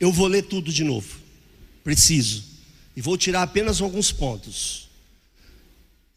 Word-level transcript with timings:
Eu 0.00 0.12
vou 0.12 0.26
ler 0.26 0.42
tudo 0.42 0.72
de 0.72 0.84
novo. 0.84 1.18
Preciso. 1.82 2.44
E 2.96 3.00
vou 3.00 3.16
tirar 3.16 3.42
apenas 3.42 3.80
alguns 3.80 4.12
pontos. 4.12 4.88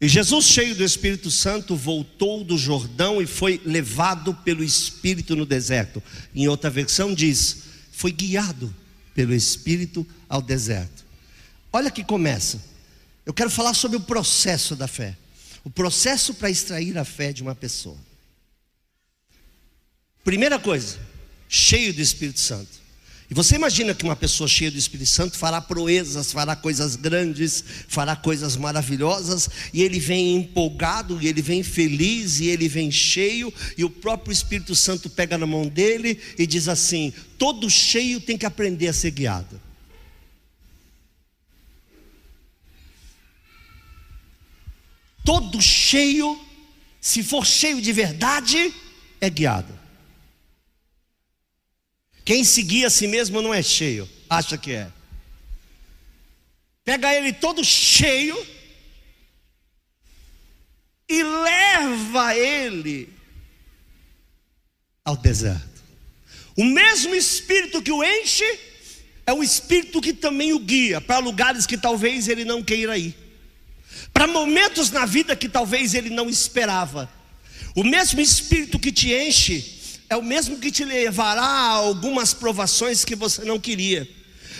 E 0.00 0.08
Jesus, 0.08 0.46
cheio 0.46 0.74
do 0.74 0.82
Espírito 0.82 1.30
Santo, 1.30 1.76
voltou 1.76 2.42
do 2.42 2.58
Jordão 2.58 3.22
e 3.22 3.26
foi 3.26 3.60
levado 3.64 4.34
pelo 4.34 4.64
Espírito 4.64 5.36
no 5.36 5.46
deserto. 5.46 6.02
Em 6.34 6.48
outra 6.48 6.68
versão 6.68 7.14
diz: 7.14 7.62
foi 7.92 8.10
guiado 8.10 8.74
pelo 9.14 9.32
Espírito 9.32 10.04
ao 10.28 10.42
deserto. 10.42 11.04
Olha 11.72 11.88
que 11.88 12.02
começa. 12.02 12.60
Eu 13.24 13.32
quero 13.32 13.48
falar 13.48 13.74
sobre 13.74 13.96
o 13.96 14.00
processo 14.00 14.74
da 14.74 14.88
fé. 14.88 15.16
O 15.62 15.70
processo 15.70 16.34
para 16.34 16.50
extrair 16.50 16.98
a 16.98 17.04
fé 17.04 17.32
de 17.32 17.40
uma 17.42 17.54
pessoa. 17.54 17.96
Primeira 20.24 20.58
coisa, 20.58 20.98
cheio 21.48 21.94
do 21.94 22.00
Espírito 22.00 22.40
Santo. 22.40 22.81
E 23.32 23.34
você 23.34 23.54
imagina 23.54 23.94
que 23.94 24.04
uma 24.04 24.14
pessoa 24.14 24.46
cheia 24.46 24.70
do 24.70 24.76
Espírito 24.76 25.08
Santo 25.08 25.38
fará 25.38 25.58
proezas, 25.58 26.30
fará 26.30 26.54
coisas 26.54 26.96
grandes, 26.96 27.64
fará 27.88 28.14
coisas 28.14 28.58
maravilhosas, 28.58 29.48
e 29.72 29.82
ele 29.82 29.98
vem 29.98 30.36
empolgado, 30.36 31.18
e 31.18 31.26
ele 31.26 31.40
vem 31.40 31.62
feliz, 31.62 32.40
e 32.40 32.48
ele 32.48 32.68
vem 32.68 32.90
cheio, 32.90 33.50
e 33.74 33.84
o 33.84 33.88
próprio 33.88 34.34
Espírito 34.34 34.74
Santo 34.74 35.08
pega 35.08 35.38
na 35.38 35.46
mão 35.46 35.66
dele 35.66 36.20
e 36.38 36.46
diz 36.46 36.68
assim: 36.68 37.10
todo 37.38 37.70
cheio 37.70 38.20
tem 38.20 38.36
que 38.36 38.44
aprender 38.44 38.88
a 38.88 38.92
ser 38.92 39.12
guiado. 39.12 39.58
Todo 45.24 45.58
cheio, 45.62 46.38
se 47.00 47.22
for 47.22 47.46
cheio 47.46 47.80
de 47.80 47.94
verdade, 47.94 48.74
é 49.18 49.30
guiado. 49.30 49.81
Quem 52.24 52.44
seguir 52.44 52.84
a 52.84 52.90
si 52.90 53.06
mesmo 53.06 53.42
não 53.42 53.52
é 53.52 53.62
cheio, 53.62 54.08
acha 54.28 54.56
que 54.56 54.72
é. 54.72 54.90
Pega 56.84 57.14
ele 57.14 57.32
todo 57.32 57.64
cheio 57.64 58.36
e 61.08 61.22
leva 61.22 62.36
ele 62.36 63.08
ao 65.04 65.16
deserto. 65.16 65.82
O 66.56 66.64
mesmo 66.64 67.14
espírito 67.14 67.82
que 67.82 67.92
o 67.92 68.04
enche 68.04 68.44
é 69.26 69.32
o 69.32 69.42
espírito 69.42 70.00
que 70.00 70.12
também 70.12 70.52
o 70.52 70.58
guia 70.58 71.00
para 71.00 71.18
lugares 71.18 71.66
que 71.66 71.78
talvez 71.78 72.28
ele 72.28 72.44
não 72.44 72.62
queira 72.62 72.98
ir, 72.98 73.16
para 74.12 74.26
momentos 74.26 74.90
na 74.90 75.06
vida 75.06 75.36
que 75.36 75.48
talvez 75.48 75.94
ele 75.94 76.10
não 76.10 76.28
esperava. 76.28 77.10
O 77.74 77.82
mesmo 77.84 78.20
espírito 78.20 78.78
que 78.78 78.92
te 78.92 79.12
enche 79.12 79.81
é 80.12 80.16
o 80.16 80.22
mesmo 80.22 80.58
que 80.58 80.70
te 80.70 80.84
levará 80.84 81.42
a 81.42 81.70
algumas 81.70 82.34
provações 82.34 83.04
que 83.04 83.16
você 83.16 83.44
não 83.44 83.58
queria. 83.58 84.08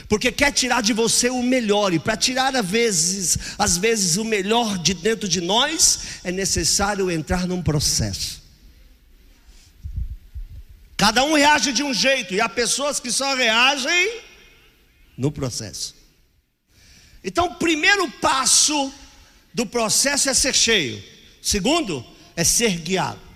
Porque 0.09 0.33
quer 0.33 0.51
tirar 0.51 0.83
de 0.83 0.93
você 0.93 1.29
o 1.29 1.43
melhor, 1.43 1.93
e 1.93 1.99
para 1.99 2.17
tirar 2.17 2.57
às 2.57 2.67
vezes, 2.67 3.39
às 3.59 3.77
vezes 3.77 4.17
o 4.17 4.25
melhor 4.25 4.79
de 4.79 4.95
dentro 4.95 5.29
de 5.29 5.41
nós, 5.41 6.21
é 6.25 6.33
necessário 6.33 7.11
entrar 7.11 7.47
num 7.47 7.62
processo. 7.62 8.43
Cada 10.97 11.23
um 11.25 11.35
reage 11.35 11.73
de 11.73 11.83
um 11.83 11.93
jeito, 11.93 12.33
e 12.35 12.41
há 12.41 12.49
pessoas 12.49 12.99
que 12.99 13.11
só 13.11 13.35
reagem 13.35 14.21
no 15.17 15.31
processo. 15.31 15.95
Então, 17.23 17.47
o 17.47 17.55
primeiro 17.57 18.11
passo 18.12 18.93
do 19.53 19.67
processo 19.67 20.31
é 20.31 20.35
ser 20.35 20.55
cheio. 20.55 21.03
Segundo, 21.41 22.05
é 22.35 22.43
ser 22.43 22.79
guiado. 22.79 23.31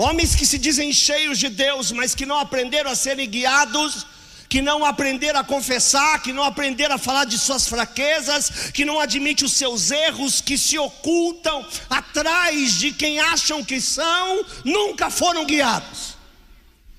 Homens 0.00 0.36
que 0.36 0.46
se 0.46 0.58
dizem 0.58 0.92
cheios 0.92 1.40
de 1.40 1.48
Deus, 1.48 1.90
mas 1.90 2.14
que 2.14 2.24
não 2.24 2.38
aprenderam 2.38 2.88
a 2.88 2.94
serem 2.94 3.28
guiados, 3.28 4.06
que 4.48 4.62
não 4.62 4.84
aprenderam 4.84 5.40
a 5.40 5.44
confessar, 5.44 6.22
que 6.22 6.32
não 6.32 6.44
aprenderam 6.44 6.94
a 6.94 6.98
falar 6.98 7.24
de 7.24 7.36
suas 7.36 7.66
fraquezas, 7.66 8.70
que 8.72 8.84
não 8.84 9.00
admitem 9.00 9.44
os 9.44 9.54
seus 9.54 9.90
erros, 9.90 10.40
que 10.40 10.56
se 10.56 10.78
ocultam 10.78 11.66
atrás 11.90 12.74
de 12.74 12.92
quem 12.92 13.18
acham 13.18 13.64
que 13.64 13.80
são, 13.80 14.46
nunca 14.64 15.10
foram 15.10 15.44
guiados. 15.44 16.16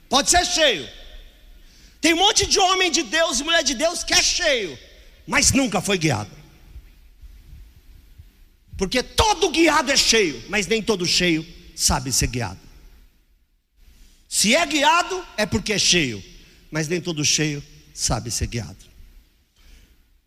Pode 0.09 0.29
ser 0.29 0.45
cheio. 0.45 0.85
Tem 2.01 2.13
um 2.13 2.17
monte 2.17 2.45
de 2.45 2.59
homem 2.59 2.91
de 2.91 3.03
Deus 3.03 3.39
e 3.39 3.45
mulher 3.45 3.63
de 3.63 3.75
Deus 3.75 4.03
que 4.03 4.13
é 4.13 4.21
cheio, 4.21 4.77
mas 5.25 5.53
nunca 5.53 5.79
foi 5.79 5.97
guiado. 5.97 6.31
Porque 8.77 9.01
todo 9.01 9.51
guiado 9.51 9.89
é 9.89 9.95
cheio, 9.95 10.43
mas 10.49 10.67
nem 10.67 10.81
todo 10.81 11.05
cheio 11.05 11.47
sabe 11.73 12.11
ser 12.11 12.27
guiado. 12.27 12.68
Se 14.29 14.55
é 14.55 14.63
guiado, 14.67 15.25
é 15.35 15.43
porque 15.47 15.73
é 15.73 15.79
cheio, 15.79 16.23
mas 16.69 16.87
nem 16.87 17.01
todo 17.01 17.25
cheio 17.25 17.63
sabe 17.91 18.29
ser 18.29 18.45
guiado. 18.45 18.77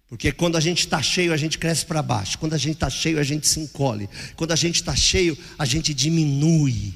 Porque 0.09 0.33
quando 0.33 0.57
a 0.57 0.61
gente 0.61 0.81
está 0.81 1.01
cheio, 1.01 1.33
a 1.33 1.37
gente 1.37 1.57
cresce 1.57 1.87
para 1.87 2.03
baixo. 2.03 2.37
Quando 2.37 2.53
a 2.53 2.59
gente 2.59 2.75
está 2.75 2.91
cheio, 2.91 3.19
a 3.19 3.23
gente 3.23 3.47
se 3.47 3.61
encolhe. 3.61 4.11
Quando 4.37 4.53
a 4.53 4.57
gente 4.57 4.75
está 4.75 4.95
cheio, 4.95 5.39
a 5.57 5.65
gente 5.65 5.95
diminui. 5.95 6.93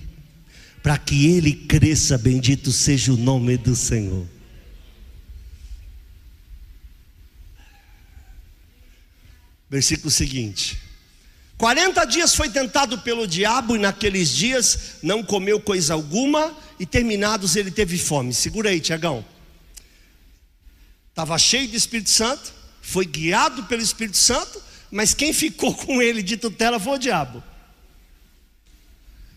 Para 0.83 0.99
que 0.99 1.27
ele 1.27 1.55
cresça, 1.55 2.19
bendito 2.19 2.71
seja 2.73 3.13
o 3.13 3.17
nome 3.17 3.57
do 3.57 3.75
Senhor. 3.75 4.27
Versículo 9.71 10.11
seguinte: 10.11 10.79
40 11.57 12.05
dias 12.05 12.35
foi 12.35 12.51
tentado 12.51 12.99
pelo 12.99 13.27
diabo, 13.27 13.77
e 13.77 13.79
naqueles 13.79 14.29
dias 14.29 14.97
não 15.03 15.23
comeu 15.23 15.59
coisa 15.59 15.95
alguma, 15.95 16.55
e 16.79 16.87
terminados 16.87 17.57
ele 17.57 17.71
teve 17.71 17.99
fome. 17.99 18.33
Segura 18.33 18.71
aí, 18.71 18.81
Tiagão. 18.81 19.25
Estava 21.11 21.39
cheio 21.39 21.67
de 21.67 21.77
Espírito 21.77 22.11
Santo, 22.11 22.53
foi 22.83 23.07
guiado 23.07 23.65
pelo 23.65 23.83
Espírito 23.83 24.17
Santo, 24.17 24.63
mas 24.91 25.15
quem 25.15 25.33
ficou 25.33 25.73
com 25.77 26.03
ele 26.03 26.23
de 26.23 26.37
tutela 26.37 26.79
foi 26.79 26.95
o 26.95 26.99
diabo. 26.99 27.43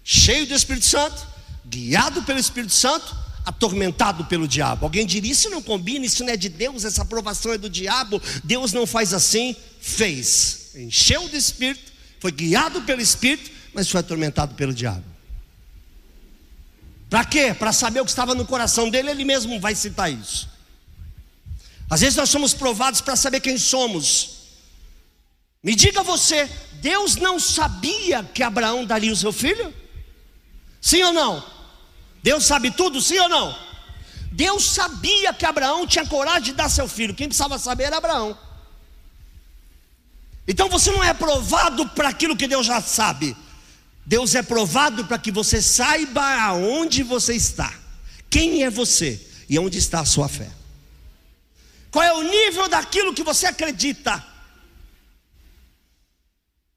Cheio 0.04 0.46
do 0.46 0.54
Espírito 0.54 0.86
Santo, 0.86 1.26
guiado 1.66 2.24
pelo 2.24 2.40
Espírito 2.40 2.74
Santo, 2.74 3.16
atormentado 3.46 4.26
pelo 4.26 4.48
diabo. 4.48 4.86
Alguém 4.86 5.06
diria: 5.06 5.32
Isso 5.32 5.50
não 5.50 5.62
combina, 5.62 6.06
isso 6.06 6.24
não 6.24 6.34
é 6.34 6.38
de 6.38 6.50
Deus, 6.50 6.84
essa 6.84 7.04
aprovação 7.04 7.54
é 7.54 7.58
do 7.58 7.70
diabo. 7.70 8.22
Deus 8.44 8.74
não 8.74 8.86
faz 8.86 9.14
assim. 9.14 9.56
Fez, 9.80 10.72
encheu 10.76 11.30
do 11.30 11.38
Espírito 11.38 11.90
foi 12.20 12.32
guiado 12.32 12.82
pelo 12.82 13.02
Espírito, 13.02 13.50
mas 13.74 13.90
foi 13.90 14.00
atormentado 14.00 14.54
pelo 14.56 14.74
diabo. 14.74 15.04
Para 17.10 17.26
quê? 17.26 17.54
Para 17.54 17.74
saber 17.74 18.02
o 18.02 18.06
que 18.06 18.12
estava 18.12 18.36
no 18.36 18.46
coração 18.46 18.90
dele, 18.90 19.10
ele 19.10 19.26
mesmo 19.26 19.60
vai 19.60 19.74
citar 19.74 20.12
isso. 20.12 20.48
Às 21.90 22.02
vezes 22.02 22.16
nós 22.16 22.30
somos 22.30 22.54
provados 22.54 23.02
para 23.02 23.16
saber 23.16 23.40
quem 23.40 23.58
somos. 23.58 24.38
Me 25.64 25.76
diga 25.76 26.04
você, 26.04 26.46
Deus 26.74 27.16
não 27.16 27.40
sabia 27.40 28.24
que 28.24 28.44
Abraão 28.44 28.86
daria 28.86 29.12
o 29.12 29.16
seu 29.16 29.34
filho? 29.34 29.74
Sim 30.80 31.04
ou 31.04 31.12
não? 31.12 31.44
Deus 32.22 32.46
sabe 32.46 32.70
tudo, 32.72 33.02
sim 33.02 33.18
ou 33.20 33.28
não? 33.28 33.58
Deus 34.32 34.64
sabia 34.64 35.34
que 35.34 35.46
Abraão 35.46 35.88
tinha 35.88 36.06
coragem 36.06 36.44
de 36.44 36.54
dar 36.54 36.70
seu 36.70 36.88
filho. 36.88 37.16
Quem 37.16 37.28
precisava 37.28 37.58
saber 37.58 37.86
era 37.86 37.98
Abraão. 37.98 38.38
Então 40.48 40.70
você 40.70 40.92
não 40.92 41.04
é 41.04 41.14
provado 41.14 41.88
para 41.90 42.10
aquilo 42.10 42.38
que 42.38 42.48
Deus 42.48 42.66
já 42.66 42.82
sabe. 42.82 43.36
Deus 44.10 44.34
é 44.34 44.42
provado 44.42 45.06
para 45.06 45.20
que 45.20 45.32
você 45.32 45.62
saiba 45.62 46.24
aonde 46.42 47.04
você 47.04 47.36
está, 47.36 47.72
quem 48.28 48.64
é 48.64 48.70
você 48.72 49.24
e 49.48 49.60
onde 49.60 49.78
está 49.78 50.00
a 50.00 50.06
sua 50.06 50.28
fé. 50.28 50.50
Qual 51.92 52.04
é 52.04 52.12
o 52.14 52.24
nível 52.24 52.68
daquilo 52.68 53.14
que 53.14 53.22
você 53.22 53.46
acredita? 53.46 54.26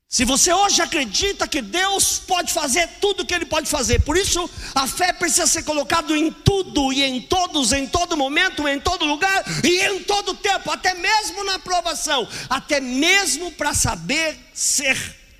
Se 0.06 0.26
você 0.26 0.52
hoje 0.52 0.82
acredita 0.82 1.48
que 1.48 1.62
Deus 1.62 2.18
pode 2.18 2.52
fazer 2.52 2.86
tudo 3.00 3.22
o 3.22 3.26
que 3.26 3.32
Ele 3.32 3.46
pode 3.46 3.66
fazer, 3.66 4.02
por 4.02 4.18
isso 4.18 4.50
a 4.74 4.86
fé 4.86 5.10
precisa 5.10 5.46
ser 5.46 5.62
colocada 5.62 6.14
em 6.14 6.30
tudo 6.30 6.92
e 6.92 7.02
em 7.02 7.22
todos, 7.22 7.72
em 7.72 7.86
todo 7.86 8.14
momento, 8.14 8.68
em 8.68 8.78
todo 8.78 9.06
lugar 9.06 9.42
e 9.64 9.80
em 9.80 10.04
todo 10.04 10.34
tempo, 10.34 10.70
até 10.70 10.92
mesmo 10.92 11.44
na 11.44 11.58
provação, 11.58 12.28
até 12.50 12.78
mesmo 12.78 13.50
para 13.52 13.72
saber 13.72 14.38
ser 14.52 14.98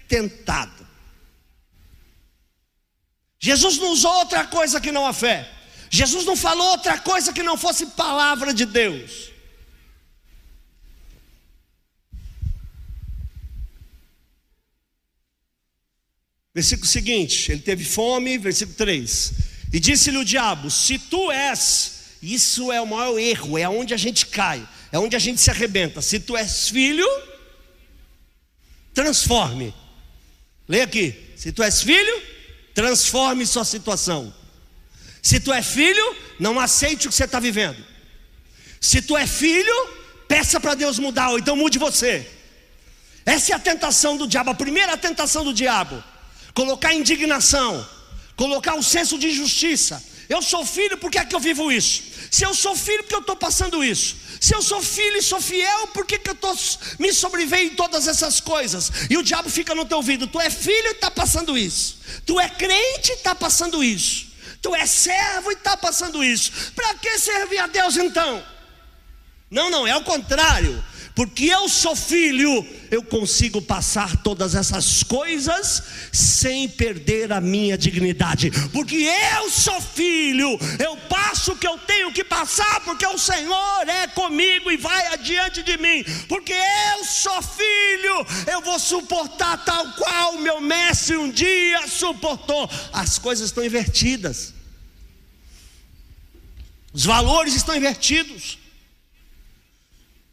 tentado. 0.09 0.83
Jesus 3.45 3.77
não 3.79 3.91
usou 3.91 4.13
outra 4.19 4.47
coisa 4.47 4.81
que 4.81 4.93
não 4.93 5.05
a 5.05 5.13
fé. 5.13 5.51
Jesus 5.91 6.25
não 6.25 6.37
falou 6.37 6.69
outra 6.69 6.97
coisa 6.97 7.33
que 7.33 7.43
não 7.43 7.59
fosse 7.59 7.87
palavra 7.87 8.55
de 8.55 8.65
Deus. 8.65 9.33
Versículo 16.55 16.87
seguinte, 16.87 17.51
ele 17.51 17.63
teve 17.63 17.85
fome, 17.85 18.39
versículo 18.39 18.77
3. 18.77 19.33
E 19.73 19.81
disse-lhe 19.81 20.19
o 20.19 20.25
diabo: 20.25 20.71
Se 20.71 20.97
tu 20.97 21.33
és, 21.33 22.19
isso 22.23 22.71
é 22.71 22.81
o 22.81 22.87
maior 22.87 23.19
erro, 23.19 23.59
é 23.59 23.69
onde 23.69 23.93
a 23.93 23.97
gente 23.97 24.27
cai, 24.27 24.67
é 24.93 24.99
onde 25.01 25.17
a 25.17 25.19
gente 25.19 25.41
se 25.41 25.51
arrebenta. 25.51 26.01
Se 26.01 26.21
tu 26.21 26.37
és 26.37 26.69
filho, 26.69 27.09
transforme. 28.95 29.75
Leia 30.69 30.85
aqui: 30.85 31.33
Se 31.35 31.51
tu 31.51 31.61
és 31.61 31.83
filho, 31.83 32.32
transforme 32.75 33.47
sua 33.47 33.65
situação. 33.65 34.33
Se 35.21 35.39
tu 35.41 35.53
é 35.53 35.63
filho, 35.63 36.17
não 36.39 36.59
aceite 36.59 37.07
o 37.07 37.11
que 37.11 37.15
você 37.15 37.25
está 37.25 37.39
vivendo. 37.39 37.83
Se 38.81 39.01
tu 39.01 39.17
é 39.17 39.27
filho, 39.27 39.89
peça 40.27 40.59
para 40.59 40.75
Deus 40.75 40.99
mudar, 40.99 41.31
ou 41.31 41.39
então 41.39 41.57
mude 41.57 41.79
você. 41.79 42.29
Essa 43.25 43.53
é 43.53 43.55
a 43.55 43.59
tentação 43.59 44.17
do 44.17 44.27
diabo, 44.27 44.51
a 44.51 44.55
primeira 44.55 44.97
tentação 44.97 45.45
do 45.45 45.55
diabo 45.55 46.03
colocar 46.55 46.95
indignação, 46.95 47.87
colocar 48.37 48.75
um 48.75 48.83
senso 48.83 49.19
de 49.19 49.29
injustiça. 49.29 50.03
Eu 50.29 50.41
sou 50.41 50.65
filho, 50.65 50.97
por 50.97 51.11
que 51.11 51.19
é 51.19 51.25
que 51.25 51.35
eu 51.35 51.41
vivo 51.41 51.71
isso? 51.71 52.03
Se 52.31 52.45
eu 52.45 52.55
sou 52.55 52.75
filho, 52.75 53.03
porque 53.03 53.15
eu 53.15 53.21
estou 53.21 53.37
passando 53.37 53.85
isso? 53.85 54.17
Se 54.43 54.57
eu 54.57 54.61
sou 54.61 54.83
filho 54.83 55.19
e 55.19 55.23
sou 55.23 55.41
fiel, 55.41 55.87
por 55.95 56.05
que, 56.05 56.19
que 56.19 56.29
eu 56.29 56.35
estou 56.35 56.53
me 56.99 57.13
sobreveio 57.13 57.69
em 57.69 57.77
todas 57.77 58.09
essas 58.09 58.41
coisas? 58.41 58.91
E 59.09 59.17
o 59.17 59.23
diabo 59.23 59.49
fica 59.49 59.73
no 59.73 59.85
teu 59.85 59.99
ouvido: 59.99 60.27
tu 60.27 60.41
é 60.41 60.51
filho 60.51 60.89
e 60.89 60.91
está 60.91 61.13
passando 61.13 61.57
isso, 61.57 62.01
tu 62.27 62.41
é 62.41 62.49
crente 62.49 63.13
e 63.13 63.15
está 63.15 63.37
passando 63.37 63.85
isso, 63.85 64.27
tu 64.61 64.75
é 64.75 64.85
servo 64.85 65.53
e 65.53 65.55
está 65.55 65.77
passando 65.77 66.25
isso. 66.25 66.73
Para 66.75 66.93
que 66.95 67.21
servir 67.21 67.59
a 67.59 67.69
Deus 67.69 67.97
então? 67.97 68.45
Não, 69.49 69.71
não, 69.71 69.87
é 69.87 69.97
o 69.97 70.03
contrário 70.03 70.85
porque 71.15 71.45
eu 71.45 71.69
sou 71.69 71.95
filho, 71.95 72.67
eu 72.91 73.03
consigo 73.03 73.61
passar 73.61 74.17
todas 74.23 74.55
essas 74.55 75.03
coisas 75.03 75.83
sem 76.11 76.69
perder 76.69 77.33
a 77.33 77.41
minha 77.41 77.77
dignidade, 77.77 78.51
porque 78.73 79.09
eu 79.37 79.51
sou 79.51 79.81
filho, 79.81 80.59
eu 80.79 80.97
passo 81.09 81.53
o 81.53 81.57
que 81.57 81.67
eu 81.67 81.77
tenho 81.79 82.13
que 82.13 82.25
passar, 82.25 82.81
porque 82.81 83.07
o 83.07 83.19
Senhor 83.19 83.89
é 83.89 84.07
comigo 84.09 84.71
e 84.71 84.77
vai 84.77 85.07
adiante 85.09 85.63
de 85.63 85.77
mim, 85.77 86.03
porque 86.29 86.55
eu 86.97 87.05
sou 87.05 87.43
filho, 87.43 88.27
eu 88.51 88.63
vou 88.63 88.79
suportar 88.79 89.65
tal 89.65 89.93
qual 89.95 90.39
meu 90.39 90.61
mestre 90.61 91.17
um 91.17 91.31
dia 91.31 91.87
suportou. 91.89 92.71
As 92.93 93.19
coisas 93.19 93.47
estão 93.47 93.65
invertidas, 93.65 94.55
os 96.93 97.05
valores 97.05 97.55
estão 97.55 97.77
invertidos. 97.77 98.62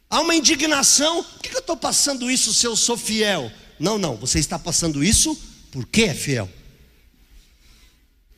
Há 0.09 0.21
uma 0.21 0.35
indignação. 0.35 1.23
Por 1.23 1.41
que 1.41 1.55
eu 1.55 1.59
estou 1.59 1.77
passando 1.77 2.31
isso 2.31 2.53
se 2.53 2.65
eu 2.65 2.75
sou 2.75 2.97
fiel? 2.97 3.51
Não, 3.79 3.97
não, 3.97 4.15
você 4.15 4.39
está 4.39 4.57
passando 4.57 5.03
isso 5.03 5.39
porque 5.71 6.03
é 6.03 6.13
fiel. 6.13 6.49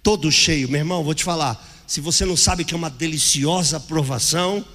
Todo 0.03 0.31
cheio, 0.31 0.67
meu 0.67 0.79
irmão, 0.79 1.03
vou 1.03 1.13
te 1.13 1.23
falar. 1.23 1.67
Se 1.87 2.01
você 2.01 2.25
não 2.25 2.35
sabe 2.35 2.65
que 2.65 2.73
é 2.73 2.77
uma 2.77 2.89
deliciosa 2.89 3.79
provação, 3.79 4.65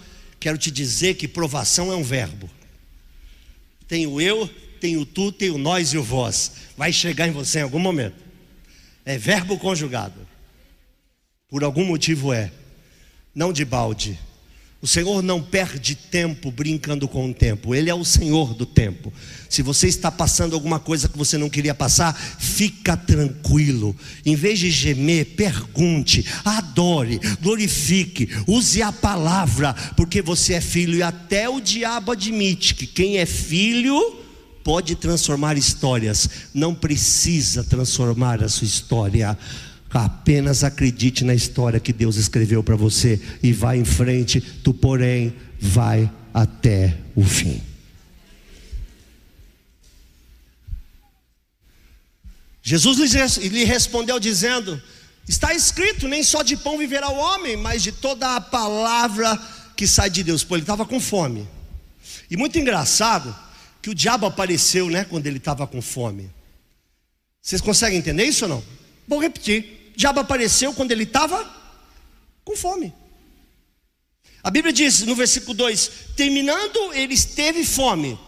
quero 0.40 0.56
te 0.56 0.70
dizer 0.70 1.14
que 1.14 1.28
provação 1.28 1.92
é 1.92 1.96
um 1.96 2.02
verbo. 2.02 2.48
Tem 3.88 4.06
o 4.06 4.20
eu, 4.20 4.48
tem 4.80 4.96
o 4.96 5.04
tu, 5.04 5.30
tem 5.30 5.50
o 5.50 5.58
nós 5.58 5.92
e 5.92 5.98
o 5.98 6.02
vós. 6.02 6.52
Vai 6.76 6.92
chegar 6.92 7.28
em 7.28 7.32
você 7.32 7.58
em 7.58 7.62
algum 7.62 7.78
momento. 7.78 8.24
É 9.04 9.18
verbo 9.18 9.58
conjugado. 9.58 10.26
Por 11.48 11.62
algum 11.62 11.84
motivo 11.84 12.32
é. 12.32 12.52
Não 13.34 13.52
de 13.52 13.64
balde. 13.64 14.18
O 14.80 14.86
Senhor 14.86 15.22
não 15.22 15.42
perde 15.42 15.94
tempo 15.94 16.50
brincando 16.50 17.08
com 17.08 17.30
o 17.30 17.34
tempo, 17.34 17.74
Ele 17.74 17.88
é 17.88 17.94
o 17.94 18.04
Senhor 18.04 18.52
do 18.52 18.66
tempo. 18.66 19.12
Se 19.48 19.62
você 19.62 19.88
está 19.88 20.12
passando 20.12 20.54
alguma 20.54 20.78
coisa 20.78 21.08
que 21.08 21.16
você 21.16 21.38
não 21.38 21.48
queria 21.48 21.74
passar, 21.74 22.14
fica 22.14 22.96
tranquilo. 22.96 23.96
Em 24.24 24.36
vez 24.36 24.58
de 24.58 24.70
gemer, 24.70 25.34
pergunte, 25.34 26.26
adore, 26.44 27.18
glorifique, 27.40 28.28
use 28.46 28.82
a 28.82 28.92
palavra, 28.92 29.72
porque 29.96 30.20
você 30.20 30.54
é 30.54 30.60
filho 30.60 30.98
e 30.98 31.02
até 31.02 31.48
o 31.48 31.60
diabo 31.60 32.12
admite 32.12 32.74
que 32.74 32.86
quem 32.86 33.16
é 33.16 33.24
filho 33.24 34.26
pode 34.62 34.96
transformar 34.96 35.56
histórias, 35.56 36.28
não 36.52 36.74
precisa 36.74 37.62
transformar 37.62 38.42
a 38.42 38.48
sua 38.48 38.66
história. 38.66 39.38
Apenas 39.90 40.64
acredite 40.64 41.24
na 41.24 41.34
história 41.34 41.80
que 41.80 41.92
Deus 41.92 42.16
escreveu 42.16 42.62
para 42.62 42.76
você 42.76 43.20
e 43.42 43.52
vá 43.52 43.76
em 43.76 43.84
frente, 43.84 44.40
tu, 44.40 44.74
porém, 44.74 45.34
vai 45.58 46.10
até 46.34 46.98
o 47.14 47.24
fim. 47.24 47.62
Jesus 52.62 52.98
lhe 53.38 53.64
respondeu 53.64 54.18
dizendo: 54.18 54.82
Está 55.28 55.54
escrito, 55.54 56.08
nem 56.08 56.22
só 56.22 56.42
de 56.42 56.56
pão 56.56 56.76
viverá 56.76 57.08
o 57.08 57.16
homem, 57.16 57.56
mas 57.56 57.82
de 57.82 57.92
toda 57.92 58.34
a 58.34 58.40
palavra 58.40 59.40
que 59.76 59.86
sai 59.86 60.10
de 60.10 60.24
Deus. 60.24 60.42
Pô, 60.42 60.56
ele 60.56 60.62
estava 60.62 60.84
com 60.84 61.00
fome. 61.00 61.48
E 62.30 62.36
muito 62.36 62.58
engraçado 62.58 63.34
que 63.80 63.88
o 63.88 63.94
diabo 63.94 64.26
apareceu, 64.26 64.90
né, 64.90 65.04
quando 65.04 65.26
ele 65.26 65.38
estava 65.38 65.64
com 65.64 65.80
fome. 65.80 66.28
Vocês 67.40 67.60
conseguem 67.60 67.98
entender 67.98 68.24
isso 68.24 68.44
ou 68.44 68.48
não? 68.48 68.64
Vou 69.06 69.20
repetir 69.20 69.75
diabo 69.96 70.20
apareceu 70.20 70.72
quando 70.74 70.92
ele 70.92 71.04
estava 71.04 71.44
com 72.44 72.56
fome. 72.56 72.92
A 74.42 74.50
Bíblia 74.50 74.72
diz 74.72 75.00
no 75.02 75.16
versículo 75.16 75.54
2: 75.54 75.90
terminando, 76.14 76.92
ele 76.92 77.16
teve 77.20 77.64
fome. 77.64 78.18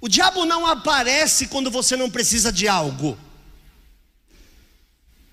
O 0.00 0.08
diabo 0.08 0.44
não 0.44 0.66
aparece 0.66 1.46
quando 1.46 1.70
você 1.70 1.96
não 1.96 2.10
precisa 2.10 2.50
de 2.50 2.66
algo. 2.66 3.18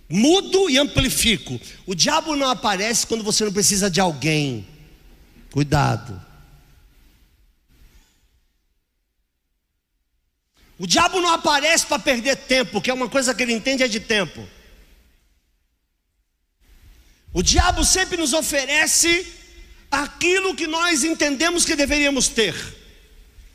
Mudo 0.10 0.70
e 0.70 0.78
amplifico. 0.78 1.60
O 1.86 1.96
diabo 1.96 2.36
não 2.36 2.50
aparece 2.50 3.08
quando 3.08 3.24
você 3.24 3.46
não 3.46 3.54
precisa 3.54 3.90
de 3.90 4.00
alguém. 4.00 4.68
Cuidado. 5.52 6.29
O 10.80 10.88
diabo 10.88 11.20
não 11.20 11.34
aparece 11.34 11.86
para 11.86 12.00
perder 12.00 12.38
tempo, 12.38 12.82
que 12.82 12.90
é 12.90 12.94
uma 12.94 13.10
coisa 13.10 13.36
que 13.36 13.44
ele 13.44 13.52
entende 13.52 13.84
é 13.84 13.88
de 13.88 14.00
tempo. 14.00 14.48
O 17.34 17.44
diabo 17.44 17.84
sempre 17.84 18.16
nos 18.16 18.32
oferece 18.32 19.28
aquilo 19.92 20.56
que 20.56 20.66
nós 20.66 21.04
entendemos 21.04 21.66
que 21.66 21.76
deveríamos 21.76 22.30
ter. 22.30 22.56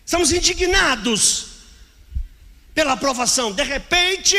Estamos 0.04 0.32
indignados 0.32 1.46
pela 2.74 2.92
aprovação. 2.92 3.52
De 3.52 3.62
repente, 3.62 4.36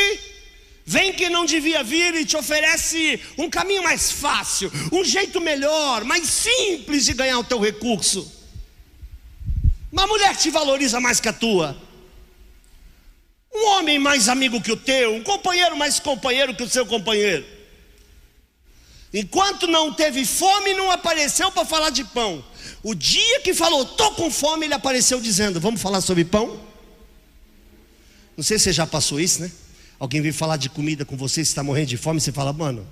vem 0.86 1.12
quem 1.12 1.32
não 1.32 1.44
devia 1.44 1.84
vir 1.84 2.14
e 2.14 2.24
te 2.24 2.38
oferece 2.38 3.20
um 3.36 3.50
caminho 3.50 3.82
mais 3.82 4.12
fácil, 4.12 4.72
um 4.92 5.04
jeito 5.04 5.42
melhor, 5.42 6.04
mais 6.04 6.28
simples 6.28 7.06
de 7.06 7.14
ganhar 7.16 7.40
o 7.40 7.44
teu 7.44 7.60
recurso. 7.60 8.32
Uma 9.92 10.06
mulher 10.06 10.38
te 10.38 10.52
valoriza 10.52 11.00
mais 11.00 11.20
que 11.20 11.30
a 11.30 11.34
tua. 11.34 11.82
Um 13.56 13.68
homem 13.70 13.98
mais 13.98 14.28
amigo 14.28 14.62
que 14.62 14.72
o 14.72 14.78
teu, 14.78 15.16
um 15.16 15.24
companheiro 15.24 15.78
mais 15.78 16.00
companheiro 16.00 16.54
que 16.54 16.64
o 16.64 16.70
seu 16.70 16.86
companheiro. 16.86 17.46
Enquanto 19.14 19.66
não 19.66 19.94
teve 19.94 20.26
fome, 20.26 20.74
não 20.74 20.92
apareceu 20.92 21.50
para 21.50 21.64
falar 21.64 21.90
de 21.90 22.04
pão. 22.04 22.44
O 22.84 22.94
dia 22.94 23.40
que 23.40 23.54
falou, 23.54 23.84
estou 23.84 24.12
com 24.12 24.30
fome, 24.30 24.66
ele 24.66 24.74
apareceu 24.74 25.22
dizendo: 25.22 25.60
Vamos 25.60 25.82
falar 25.82 26.02
sobre 26.02 26.26
pão? 26.26 26.60
Não 28.36 28.44
sei 28.44 28.58
se 28.58 28.66
você 28.66 28.74
já 28.74 28.86
passou 28.86 29.20
isso, 29.20 29.42
né? 29.42 29.52
Alguém 29.98 30.22
vem 30.22 30.32
falar 30.32 30.58
de 30.58 30.70
comida 30.70 31.06
com 31.06 31.16
você, 31.16 31.36
você 31.36 31.42
está 31.42 31.64
morrendo 31.64 31.88
de 31.88 31.98
fome, 31.98 32.20
você 32.20 32.32
fala, 32.32 32.52
mano, 32.52 32.86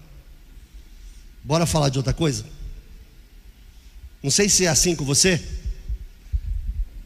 bora 1.43 1.65
falar 1.65 1.89
de 1.89 1.97
outra 1.97 2.13
coisa? 2.13 2.45
Não 4.21 4.31
sei 4.31 4.47
se 4.47 4.65
é 4.65 4.69
assim 4.69 4.95
com 4.95 5.03
você. 5.03 5.41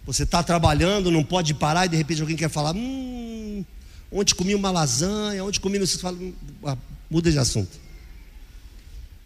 Você 0.08 0.24
está 0.24 0.42
trabalhando, 0.42 1.12
não 1.12 1.22
pode 1.22 1.54
parar 1.54 1.86
e 1.86 1.90
de 1.90 1.98
repente 1.98 2.22
alguém 2.22 2.38
quer 2.38 2.50
falar, 2.50 2.74
hum, 2.74 3.64
ontem 4.10 4.34
comi 4.34 4.56
uma 4.56 4.72
lasanha, 4.72 5.44
ontem 5.44 5.60
comi, 5.60 5.78
você 5.78 5.98
fala, 5.98 6.18
hum, 6.18 6.34
ah, 6.64 6.78
muda 7.10 7.30
de 7.30 7.38
assunto. 7.38 7.78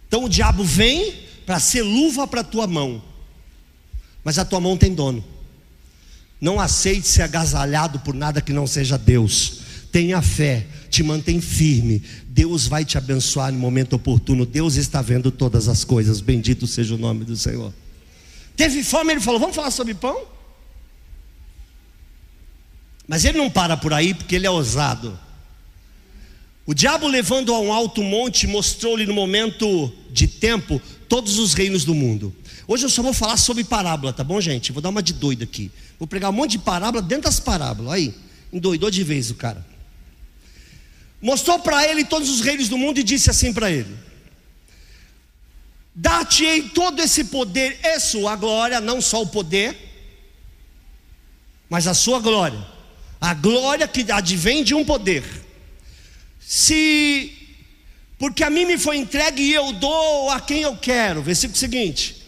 Então 0.08 0.26
o 0.26 0.30
diabo 0.30 0.64
vem 0.64 1.30
Para 1.46 1.60
ser 1.60 1.82
luva 1.82 2.28
para 2.28 2.42
a 2.42 2.44
tua 2.44 2.66
mão. 2.66 3.02
Mas 4.24 4.38
a 4.38 4.46
tua 4.46 4.60
mão 4.60 4.78
tem 4.78 4.94
dono. 4.94 5.24
Não 6.40 6.60
aceite 6.60 7.08
ser 7.08 7.24
agasalhado 7.24 8.00
por 8.00 8.14
nada 8.14 8.42
que 8.42 8.54
não 8.54 8.66
seja 8.66 8.98
Deus. 8.98 9.62
Tenha 9.92 10.22
fé, 10.22 10.66
te 10.90 11.04
mantém 11.04 11.42
firme. 11.42 12.02
Deus 12.28 12.68
vai 12.68 12.86
te 12.86 12.98
abençoar 12.98 13.52
no 13.52 13.60
momento 13.60 13.94
oportuno. 13.96 14.46
Deus 14.46 14.76
está 14.76 15.02
vendo 15.02 15.32
todas 15.32 15.68
as 15.68 15.84
coisas. 15.84 16.22
Bendito 16.22 16.66
seja 16.68 16.96
o 16.96 16.98
nome 16.98 17.26
do 17.26 17.36
Senhor. 17.36 17.74
Teve 18.56 18.84
fome, 18.84 19.12
ele 19.12 19.22
falou: 19.22 19.40
Vamos 19.40 19.56
falar 19.56 19.72
sobre 19.72 19.94
pão? 19.94 20.41
Mas 23.08 23.26
ele 23.26 23.38
não 23.38 23.50
para 23.50 23.76
por 23.76 23.94
aí 23.94 24.14
porque 24.14 24.36
ele 24.36 24.48
é 24.48 24.50
ousado. 24.50 25.18
O 26.66 26.74
diabo, 26.74 27.08
levando 27.08 27.54
a 27.54 27.60
um 27.60 27.74
alto 27.74 28.04
monte, 28.04 28.48
mostrou-lhe 28.48 29.06
no 29.06 29.14
momento 29.14 29.92
de 30.12 30.28
tempo 30.28 30.82
todos 31.10 31.38
os 31.38 31.54
reinos 31.54 31.84
do 31.84 31.94
mundo. 31.94 32.34
Hoje 32.68 32.86
eu 32.86 32.90
só 32.90 33.02
vou 33.02 33.14
falar 33.14 33.38
sobre 33.38 33.64
parábola, 33.64 34.14
tá 34.14 34.24
bom, 34.24 34.40
gente? 34.40 34.72
Vou 34.72 34.82
dar 34.82 34.90
uma 34.90 35.04
de 35.04 35.14
doido 35.14 35.44
aqui. 35.44 35.72
Vou 36.00 36.08
pregar 36.08 36.30
um 36.30 36.34
monte 36.34 36.52
de 36.52 36.60
parábola 36.60 37.02
dentro 37.02 37.24
das 37.24 37.40
parábolas. 37.40 37.92
Aí, 37.92 38.14
endoidou 38.54 38.90
de 38.90 39.04
vez 39.04 39.30
o 39.30 39.36
cara. 39.36 39.66
Mostrou 41.22 41.60
para 41.60 41.86
ele 41.88 42.06
todos 42.06 42.30
os 42.30 42.42
reinos 42.42 42.70
do 42.70 42.78
mundo 42.78 43.00
e 43.00 43.04
disse 43.04 43.30
assim 43.30 43.52
para 43.52 43.70
ele: 43.70 43.94
Dá-te-ei 45.94 46.70
todo 46.70 47.02
esse 47.02 47.26
poder 47.26 47.80
e 47.84 48.00
sua 48.00 48.36
glória, 48.36 48.80
não 48.80 49.02
só 49.02 49.22
o 49.22 49.28
poder, 49.28 49.78
mas 51.70 51.88
a 51.88 51.94
sua 51.94 52.20
glória. 52.20 52.71
A 53.22 53.34
glória 53.36 53.88
que 53.88 54.12
advém 54.12 54.64
de 54.64 54.74
um 54.74 54.84
poder. 54.84 55.24
Se 56.40 57.38
porque 58.18 58.44
a 58.44 58.52
mim 58.52 58.66
me 58.66 58.78
foi 58.78 58.98
entregue 58.98 59.42
e 59.42 59.54
eu 59.54 59.74
dou 59.74 60.30
a 60.30 60.40
quem 60.40 60.62
eu 60.62 60.76
quero. 60.76 61.24
Versículo 61.24 61.58
seguinte. 61.58 62.22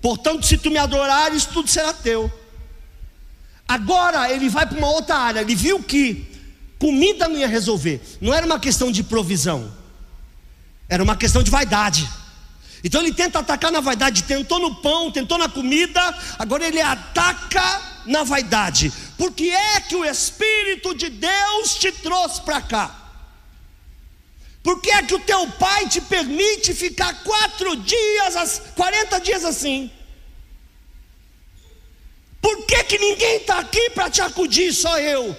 Portanto, 0.00 0.46
se 0.46 0.56
tu 0.56 0.70
me 0.70 0.78
adorares, 0.78 1.46
tudo 1.46 1.68
será 1.68 1.92
teu. 1.92 2.32
Agora 3.66 4.30
ele 4.30 4.48
vai 4.48 4.66
para 4.66 4.78
uma 4.78 4.88
outra 4.88 5.16
área. 5.16 5.40
Ele 5.40 5.56
viu 5.56 5.82
que 5.82 6.24
comida 6.78 7.26
não 7.28 7.36
ia 7.36 7.48
resolver. 7.48 8.00
Não 8.20 8.32
era 8.32 8.46
uma 8.46 8.60
questão 8.60 8.92
de 8.92 9.02
provisão. 9.02 9.72
Era 10.88 11.02
uma 11.02 11.16
questão 11.16 11.42
de 11.42 11.50
vaidade. 11.50 12.08
Então 12.84 13.00
ele 13.00 13.12
tenta 13.12 13.40
atacar 13.40 13.72
na 13.72 13.80
vaidade, 13.80 14.22
tentou 14.22 14.60
no 14.60 14.76
pão, 14.76 15.10
tentou 15.10 15.38
na 15.38 15.48
comida, 15.48 16.00
agora 16.38 16.64
ele 16.64 16.80
ataca 16.80 17.82
na 18.06 18.22
vaidade. 18.22 18.92
Por 19.16 19.32
que 19.32 19.50
é 19.50 19.80
que 19.80 19.96
o 19.96 20.04
Espírito 20.04 20.94
de 20.94 21.08
Deus 21.08 21.74
te 21.76 21.90
trouxe 21.90 22.40
para 22.42 22.60
cá? 22.60 23.02
Por 24.62 24.80
que 24.80 24.90
é 24.90 25.02
que 25.02 25.14
o 25.14 25.20
teu 25.20 25.48
pai 25.52 25.88
te 25.88 26.00
permite 26.00 26.74
ficar 26.74 27.22
quatro 27.22 27.76
dias, 27.76 28.62
40 28.74 29.20
dias 29.20 29.44
assim? 29.44 29.90
Por 32.42 32.64
que, 32.66 32.84
que 32.84 32.98
ninguém 32.98 33.36
está 33.36 33.58
aqui 33.58 33.90
para 33.90 34.10
te 34.10 34.20
acudir, 34.20 34.72
só 34.72 34.98
eu? 34.98 35.36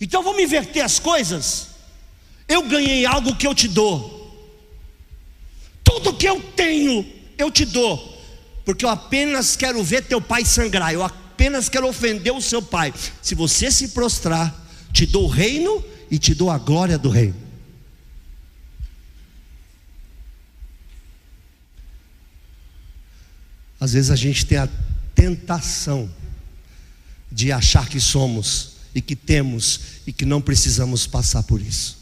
Então 0.00 0.22
vamos 0.22 0.42
inverter 0.42 0.84
as 0.84 0.98
coisas. 0.98 1.68
Eu 2.46 2.62
ganhei 2.62 3.06
algo 3.06 3.34
que 3.34 3.46
eu 3.46 3.54
te 3.54 3.66
dou. 3.68 4.12
Tudo 5.82 6.14
que 6.14 6.28
eu 6.28 6.40
tenho, 6.54 7.10
eu 7.38 7.50
te 7.50 7.64
dou. 7.64 8.14
Porque 8.64 8.84
eu 8.84 8.88
apenas 8.88 9.56
quero 9.56 9.82
ver 9.82 10.04
teu 10.04 10.20
pai 10.20 10.44
sangrar. 10.44 10.92
Eu 10.92 11.02
apenas 11.34 11.68
quero 11.68 11.88
ofender 11.88 12.32
o 12.32 12.40
seu 12.40 12.62
pai. 12.62 12.94
Se 13.20 13.34
você 13.34 13.68
se 13.70 13.88
prostrar, 13.88 14.54
te 14.92 15.04
dou 15.04 15.24
o 15.24 15.28
reino 15.28 15.84
e 16.08 16.16
te 16.16 16.32
dou 16.32 16.48
a 16.48 16.56
glória 16.56 16.96
do 16.96 17.10
reino. 17.10 17.34
Às 23.80 23.92
vezes 23.92 24.10
a 24.12 24.16
gente 24.16 24.46
tem 24.46 24.58
a 24.58 24.68
tentação 25.14 26.08
de 27.30 27.50
achar 27.50 27.88
que 27.88 28.00
somos 28.00 28.76
e 28.94 29.02
que 29.02 29.16
temos 29.16 29.80
e 30.06 30.12
que 30.12 30.24
não 30.24 30.40
precisamos 30.40 31.04
passar 31.04 31.42
por 31.42 31.60
isso. 31.60 31.98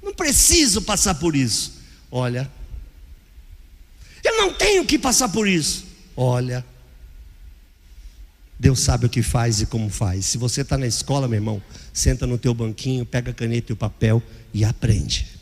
Não 0.00 0.14
preciso 0.14 0.80
passar 0.82 1.16
por 1.16 1.34
isso. 1.34 1.74
Olha, 2.10 2.50
eu 4.22 4.36
não 4.38 4.54
tenho 4.54 4.86
que 4.86 4.98
passar 4.98 5.28
por 5.28 5.48
isso. 5.48 5.84
Olha, 6.16 6.64
Deus 8.58 8.80
sabe 8.80 9.06
o 9.06 9.08
que 9.08 9.22
faz 9.22 9.60
e 9.60 9.66
como 9.66 9.88
faz. 9.88 10.26
Se 10.26 10.36
você 10.36 10.62
está 10.62 10.76
na 10.76 10.86
escola, 10.86 11.28
meu 11.28 11.36
irmão, 11.36 11.62
senta 11.92 12.26
no 12.26 12.36
teu 12.36 12.52
banquinho, 12.52 13.06
pega 13.06 13.30
a 13.30 13.34
caneta 13.34 13.70
e 13.70 13.74
o 13.74 13.76
papel 13.76 14.22
e 14.52 14.64
aprende. 14.64 15.38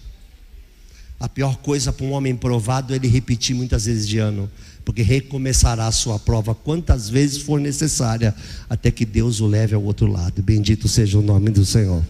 A 1.18 1.28
pior 1.28 1.56
coisa 1.56 1.92
para 1.92 2.04
um 2.04 2.12
homem 2.12 2.36
provado 2.36 2.92
é 2.92 2.96
ele 2.96 3.08
repetir 3.08 3.56
muitas 3.56 3.86
vezes 3.86 4.06
de 4.06 4.18
ano, 4.18 4.50
porque 4.84 5.00
recomeçará 5.00 5.86
a 5.86 5.92
sua 5.92 6.18
prova 6.18 6.54
quantas 6.54 7.08
vezes 7.08 7.38
for 7.38 7.58
necessária, 7.58 8.34
até 8.68 8.90
que 8.90 9.06
Deus 9.06 9.40
o 9.40 9.46
leve 9.46 9.74
ao 9.74 9.82
outro 9.82 10.06
lado. 10.06 10.42
Bendito 10.42 10.86
seja 10.86 11.18
o 11.18 11.22
nome 11.22 11.50
do 11.50 11.64
Senhor. 11.64 12.04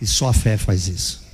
E 0.00 0.06
só 0.06 0.28
a 0.28 0.32
fé 0.34 0.58
faz 0.58 0.88
isso. 0.88 1.24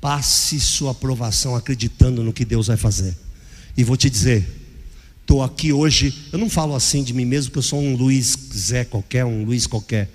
Passe 0.00 0.58
sua 0.58 0.90
aprovação 0.90 1.54
acreditando 1.54 2.24
no 2.24 2.32
que 2.32 2.44
Deus 2.44 2.66
vai 2.66 2.76
fazer. 2.76 3.16
E 3.76 3.84
vou 3.84 3.96
te 3.96 4.10
dizer, 4.10 4.57
estou 5.28 5.42
aqui 5.42 5.74
hoje, 5.74 6.30
eu 6.32 6.38
não 6.38 6.48
falo 6.48 6.74
assim 6.74 7.02
de 7.02 7.12
mim 7.12 7.26
mesmo, 7.26 7.52
que 7.52 7.58
eu 7.58 7.62
sou 7.62 7.78
um 7.78 7.94
Luiz 7.94 8.34
Zé 8.56 8.82
qualquer, 8.86 9.26
um 9.26 9.44
Luiz 9.44 9.66
qualquer. 9.66 10.08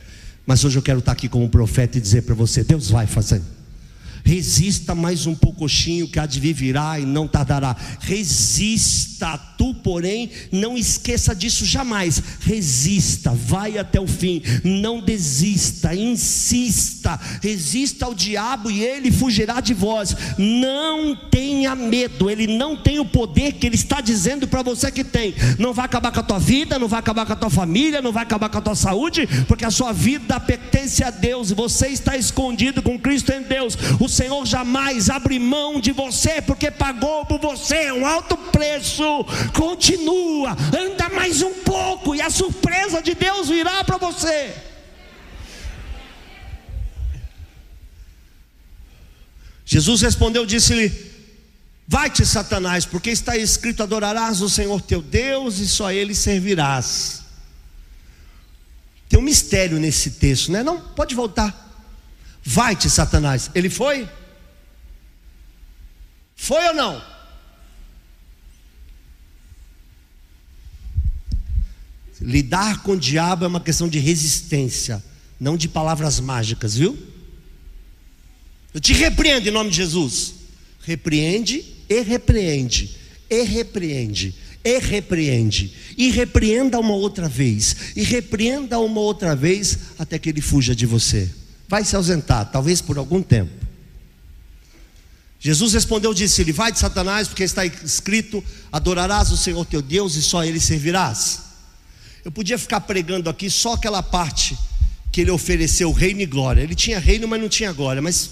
Mas 0.44 0.66
hoje 0.66 0.80
eu 0.80 0.82
quero 0.82 0.98
estar 0.98 1.12
aqui 1.12 1.30
como 1.30 1.48
profeta 1.48 2.00
e 2.00 2.02
dizer 2.02 2.24
para 2.24 2.34
você: 2.34 2.64
Deus 2.64 2.90
vai 2.90 3.06
fazer. 3.06 3.40
Resista 4.24 4.96
mais 4.96 5.26
um 5.26 5.36
pouquinho 5.36 6.08
que 6.08 6.20
há 6.20 6.26
de 6.26 6.40
vir 6.40 6.54
virá 6.54 7.00
e 7.00 7.06
não 7.06 7.28
tardará. 7.28 7.76
Resista, 8.00 9.38
tu, 9.58 9.74
porém, 9.74 10.30
não 10.52 10.78
esqueça 10.78 11.36
disso 11.36 11.66
jamais. 11.66 12.22
Resista, 12.42 13.32
vai 13.32 13.78
até 13.78 14.00
o 14.00 14.08
fim. 14.08 14.42
Não 14.64 15.02
desista, 15.02 15.96
insista. 15.96 17.20
Resista 17.42 18.06
ao 18.06 18.14
diabo 18.14 18.70
e 18.70 18.84
ele 18.84 19.12
fugirá 19.12 19.62
de 19.62 19.74
vós. 19.74 20.16
Não 20.38 21.16
tenha 21.16 21.76
medo, 21.76 22.30
ele 22.30 22.48
não 22.48 22.76
tem 22.76 23.00
o 23.00 23.06
poder 23.06 23.54
que 23.54 23.68
ele 23.68 23.76
está 23.76 24.02
dizendo 24.02 24.48
para 24.48 24.62
você 24.62 24.92
que 24.92 25.04
tem. 25.04 25.34
Não 25.58 25.74
vai 25.74 25.86
acabar 25.86 26.12
com 26.12 26.20
a 26.20 26.24
tua 26.24 26.40
vida, 26.40 26.78
não 26.78 26.88
vai 26.88 27.00
acabar 27.00 27.26
com 27.26 27.34
a 27.34 27.38
tua 27.38 27.50
família, 27.50 28.02
não 28.02 28.12
vai 28.12 28.24
acabar 28.24 28.50
com 28.50 28.58
a 28.58 28.62
tua 28.62 28.76
saúde, 28.76 29.28
porque 29.48 29.66
a 29.66 29.72
sua 29.72 29.94
vida 29.94 30.40
pertence 30.40 31.04
a 31.04 31.10
Deus 31.10 31.52
e 31.52 31.54
você 31.54 31.88
está 31.88 32.18
escondido 32.18 32.82
com 32.82 33.00
Cristo 33.00 33.32
em 33.32 33.44
Deus. 33.44 33.78
O 34.00 34.08
Senhor 34.14 34.46
jamais 34.46 35.10
abre 35.10 35.40
mão 35.40 35.82
de 35.82 35.92
você, 35.92 36.42
porque 36.42 36.70
pagou 36.70 37.26
por 37.26 37.40
você 37.40 37.92
um 37.92 38.06
alto 38.06 38.38
preço. 38.38 39.04
Continua, 39.54 40.56
anda 40.78 41.10
mais 41.10 41.42
um 41.42 41.54
pouco, 41.64 42.16
e 42.16 42.22
a 42.22 42.30
surpresa 42.30 43.02
de 43.02 43.16
Deus 43.16 43.50
virá 43.50 43.84
para 43.84 43.98
você. 43.98 44.54
Jesus 49.66 50.02
respondeu, 50.02 50.46
disse-lhe: 50.46 50.92
Vai-te, 51.88 52.26
Satanás, 52.26 52.86
porque 52.86 53.10
está 53.10 53.36
escrito: 53.36 53.82
Adorarás 53.82 54.42
o 54.42 54.50
Senhor 54.50 54.82
teu 54.82 55.02
Deus 55.02 55.60
e 55.60 55.68
só 55.68 55.92
Ele 55.92 56.14
servirás. 56.14 57.24
Tem 59.10 59.20
um 59.20 59.24
mistério 59.24 59.80
nesse 59.80 60.12
texto, 60.12 60.52
né? 60.52 60.64
Não, 60.64 60.80
pode 60.80 61.14
voltar. 61.14 61.63
Vai-te, 62.44 62.90
Satanás. 62.90 63.50
Ele 63.56 63.70
foi? 63.70 64.08
Foi 66.36 66.68
ou 66.68 66.74
não? 66.74 67.02
Lidar 72.20 72.84
com 72.84 72.94
o 72.94 73.00
diabo 73.00 73.46
é 73.46 73.48
uma 73.48 73.60
questão 73.60 73.88
de 73.88 74.00
resistência, 74.00 75.04
não 75.40 75.58
de 75.58 75.68
palavras 75.68 76.20
mágicas, 76.20 76.76
viu? 76.76 76.98
Eu 78.74 78.80
te 78.80 78.94
repreendo 78.94 79.48
em 79.48 79.52
nome 79.52 79.70
de 79.70 79.78
Jesus. 79.78 80.36
Repreende 80.82 81.64
e 81.88 82.02
repreende, 82.02 82.98
e 83.30 83.44
repreende, 83.44 84.36
e 84.66 84.80
repreende, 84.80 85.74
e 85.98 86.10
repreenda 86.12 86.80
uma 86.80 86.94
outra 86.94 87.30
vez, 87.30 87.76
e 87.96 88.04
repreenda 88.04 88.80
uma 88.80 89.00
outra 89.00 89.34
vez, 89.34 89.80
até 89.98 90.20
que 90.20 90.30
ele 90.30 90.42
fuja 90.42 90.76
de 90.76 90.86
você 90.86 91.30
vai 91.74 91.84
se 91.84 91.96
ausentar, 91.96 92.52
talvez 92.52 92.82
por 92.82 93.00
algum 93.00 93.24
tempo. 93.24 93.52
Jesus 95.40 95.74
respondeu, 95.74 96.14
disse-lhe: 96.14 96.52
Vai 96.52 96.72
de 96.72 96.78
Satanás, 96.78 97.28
porque 97.28 97.42
está 97.42 97.66
escrito: 97.66 98.44
Adorarás 98.72 99.32
o 99.32 99.38
Senhor 99.38 99.66
teu 99.66 99.82
Deus 99.82 100.14
e 100.14 100.22
só 100.22 100.46
Ele 100.46 100.60
servirás. 100.60 101.40
Eu 102.24 102.32
podia 102.32 102.60
ficar 102.60 102.82
pregando 102.82 103.28
aqui 103.28 103.50
só 103.50 103.74
aquela 103.74 104.04
parte 104.04 104.56
que 105.12 105.22
ele 105.22 105.32
ofereceu 105.32 105.92
reino 105.92 106.22
e 106.22 106.28
glória. 106.28 106.62
Ele 106.62 106.76
tinha 106.76 107.00
reino, 107.00 107.28
mas 107.28 107.42
não 107.42 107.50
tinha 107.50 107.74
glória. 107.74 108.04
Mas 108.04 108.30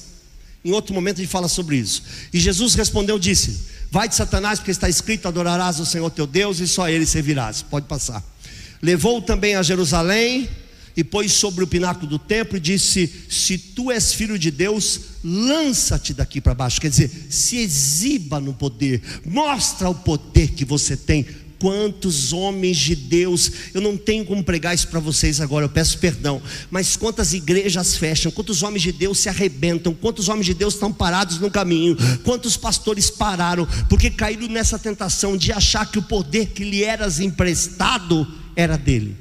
em 0.64 0.72
outro 0.72 0.94
momento 0.94 1.18
a 1.18 1.22
gente 1.22 1.32
fala 1.32 1.48
sobre 1.48 1.78
isso. 1.78 2.04
E 2.32 2.40
Jesus 2.40 2.76
respondeu, 2.76 3.18
disse: 3.18 3.60
Vai 3.90 4.08
de 4.08 4.14
Satanás, 4.14 4.60
porque 4.60 4.70
está 4.70 4.88
escrito: 4.88 5.28
Adorarás 5.28 5.80
o 5.80 5.86
Senhor 5.86 6.12
teu 6.12 6.28
Deus 6.28 6.60
e 6.60 6.68
só 6.68 6.88
Ele 6.88 7.08
servirás. 7.08 7.64
Pode 7.64 7.88
passar. 7.88 8.24
Levou 8.84 9.20
também 9.20 9.56
a 9.56 9.64
Jerusalém 9.64 10.48
e 10.96 11.04
pôs 11.04 11.32
sobre 11.32 11.64
o 11.64 11.68
pináculo 11.68 12.08
do 12.08 12.20
templo 12.20 12.58
e 12.58 12.60
disse: 12.60 13.12
Se 13.30 13.58
tu 13.58 13.92
és 13.92 14.14
filho 14.14 14.38
de 14.38 14.52
Deus, 14.52 15.00
lança-te 15.24 16.14
daqui 16.14 16.42
para 16.42 16.54
baixo. 16.54 16.82
Quer 16.82 16.90
dizer, 16.90 17.12
se 17.30 17.58
exiba 17.58 18.40
no 18.40 18.54
poder, 18.54 19.02
mostra 19.26 19.90
o 19.90 19.96
poder 19.96 20.52
que 20.52 20.66
você 20.66 20.96
tem. 20.98 21.26
Quantos 21.60 22.34
homens 22.34 22.76
de 22.76 22.96
Deus, 22.96 23.52
eu 23.72 23.82
não 23.82 23.96
tenho 23.96 24.26
como 24.26 24.44
pregar 24.44 24.74
isso 24.74 24.88
para 24.88 25.00
vocês 25.00 25.40
agora, 25.40 25.66
eu 25.66 25.70
peço 25.70 26.00
perdão, 26.00 26.42
mas 26.72 26.96
quantas 26.96 27.34
igrejas 27.34 27.96
fecham, 27.96 28.32
quantos 28.32 28.64
homens 28.64 28.82
de 28.82 28.92
Deus 28.92 29.20
se 29.20 29.30
arrebentam, 29.30 29.94
quantos 29.94 30.28
homens 30.28 30.48
de 30.48 30.56
Deus 30.56 30.74
estão 30.74 30.92
parados 30.92 31.38
no 31.38 31.52
caminho, 31.52 31.96
quantos 32.24 32.58
pastores 32.58 33.12
pararam, 33.12 33.68
porque 33.88 34.10
caíram 34.10 34.48
nessa 34.48 34.80
tentação 34.80 35.38
de 35.38 35.52
achar 35.52 35.86
que 35.86 36.00
o 36.00 36.02
poder 36.02 36.48
que 36.48 36.64
lhe 36.64 36.84
era 36.84 37.08
emprestado 37.22 38.28
era 38.56 38.76
dele. 38.76 39.16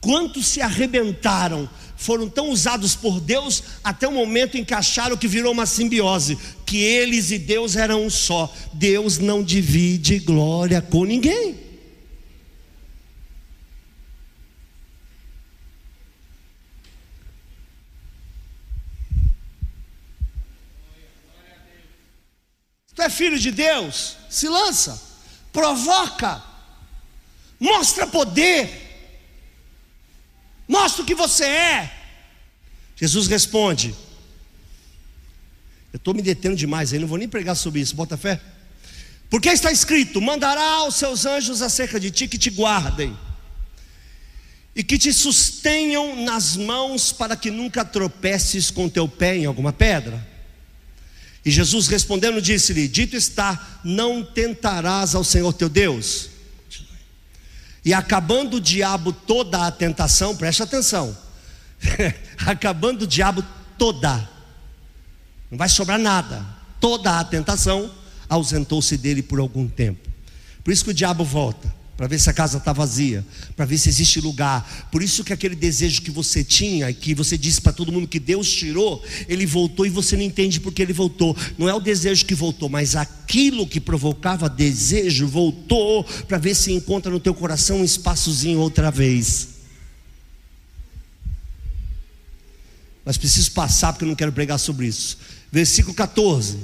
Quantos 0.00 0.46
se 0.46 0.60
arrebentaram, 0.60 1.68
foram 1.96 2.28
tão 2.28 2.50
usados 2.50 2.94
por 2.94 3.20
Deus 3.20 3.62
até 3.82 4.06
o 4.06 4.12
momento 4.12 4.56
em 4.56 4.64
que 4.64 4.74
acharam 4.74 5.16
que 5.16 5.26
virou 5.26 5.52
uma 5.52 5.66
simbiose, 5.66 6.38
que 6.64 6.76
eles 6.76 7.30
e 7.30 7.38
Deus 7.38 7.74
eram 7.74 8.04
um 8.04 8.10
só. 8.10 8.54
Deus 8.72 9.18
não 9.18 9.42
divide 9.42 10.18
glória 10.18 10.82
com 10.82 11.04
ninguém. 11.04 11.66
Tu 22.94 23.02
é 23.02 23.10
filho 23.10 23.38
de 23.38 23.50
Deus? 23.50 24.16
Se 24.30 24.48
lança, 24.48 25.02
provoca, 25.52 26.42
mostra 27.60 28.06
poder 28.06 28.85
Mostra 30.66 31.02
o 31.02 31.06
que 31.06 31.14
você 31.14 31.44
é. 31.44 31.92
Jesus 32.96 33.26
responde. 33.26 33.94
Eu 35.92 35.98
estou 35.98 36.14
me 36.14 36.22
detendo 36.22 36.56
demais 36.56 36.92
aí, 36.92 36.98
não 36.98 37.08
vou 37.08 37.18
nem 37.18 37.28
pregar 37.28 37.54
sobre 37.54 37.80
isso, 37.80 37.94
bota 37.94 38.16
fé. 38.16 38.40
Porque 39.30 39.48
está 39.48 39.70
escrito: 39.70 40.20
mandará 40.20 40.62
aos 40.74 40.96
seus 40.96 41.24
anjos 41.26 41.62
acerca 41.62 41.98
de 41.98 42.10
ti 42.10 42.28
que 42.28 42.38
te 42.38 42.50
guardem, 42.50 43.16
e 44.74 44.82
que 44.82 44.98
te 44.98 45.12
sustenham 45.12 46.24
nas 46.24 46.56
mãos, 46.56 47.12
para 47.12 47.36
que 47.36 47.50
nunca 47.50 47.84
tropeces 47.84 48.70
com 48.70 48.88
teu 48.88 49.08
pé 49.08 49.38
em 49.38 49.46
alguma 49.46 49.72
pedra. 49.72 50.26
E 51.44 51.50
Jesus 51.50 51.86
respondendo 51.88 52.42
disse-lhe: 52.42 52.88
Dito 52.88 53.16
está, 53.16 53.80
não 53.84 54.24
tentarás 54.24 55.14
ao 55.14 55.24
Senhor 55.24 55.52
teu 55.52 55.68
Deus. 55.68 56.35
E 57.86 57.94
acabando 57.94 58.56
o 58.56 58.60
diabo 58.60 59.12
toda 59.12 59.64
a 59.64 59.70
tentação, 59.70 60.36
preste 60.36 60.60
atenção. 60.60 61.16
acabando 62.44 63.02
o 63.02 63.06
diabo 63.06 63.44
toda, 63.78 64.28
não 65.48 65.56
vai 65.56 65.68
sobrar 65.68 65.96
nada. 65.96 66.44
Toda 66.80 67.20
a 67.20 67.24
tentação 67.24 67.88
ausentou-se 68.28 68.96
dele 68.96 69.22
por 69.22 69.38
algum 69.38 69.68
tempo. 69.68 70.10
Por 70.64 70.72
isso 70.72 70.82
que 70.82 70.90
o 70.90 70.94
diabo 70.94 71.24
volta 71.24 71.72
para 71.96 72.06
ver 72.06 72.20
se 72.20 72.28
a 72.28 72.32
casa 72.32 72.58
está 72.58 72.74
vazia, 72.74 73.24
para 73.56 73.64
ver 73.64 73.78
se 73.78 73.88
existe 73.88 74.20
lugar. 74.20 74.88
Por 74.92 75.02
isso 75.02 75.24
que 75.24 75.32
aquele 75.32 75.56
desejo 75.56 76.02
que 76.02 76.10
você 76.10 76.44
tinha, 76.44 76.92
que 76.92 77.14
você 77.14 77.38
disse 77.38 77.60
para 77.60 77.72
todo 77.72 77.90
mundo 77.90 78.06
que 78.06 78.20
Deus 78.20 78.52
tirou, 78.52 79.02
ele 79.26 79.46
voltou 79.46 79.86
e 79.86 79.90
você 79.90 80.14
não 80.14 80.22
entende 80.22 80.60
porque 80.60 80.82
ele 80.82 80.92
voltou. 80.92 81.34
Não 81.56 81.68
é 81.68 81.74
o 81.74 81.80
desejo 81.80 82.26
que 82.26 82.34
voltou, 82.34 82.68
mas 82.68 82.94
aquilo 82.94 83.66
que 83.66 83.80
provocava 83.80 84.48
desejo 84.48 85.26
voltou 85.26 86.04
para 86.28 86.36
ver 86.36 86.54
se 86.54 86.70
encontra 86.70 87.10
no 87.10 87.18
teu 87.18 87.32
coração 87.32 87.80
um 87.80 87.84
espaçozinho 87.84 88.58
outra 88.58 88.90
vez. 88.90 89.48
Mas 93.06 93.16
preciso 93.16 93.52
passar 93.52 93.92
porque 93.92 94.04
eu 94.04 94.08
não 94.08 94.16
quero 94.16 94.32
pregar 94.32 94.58
sobre 94.58 94.86
isso. 94.86 95.16
Versículo 95.50 95.94
14. 95.94 96.58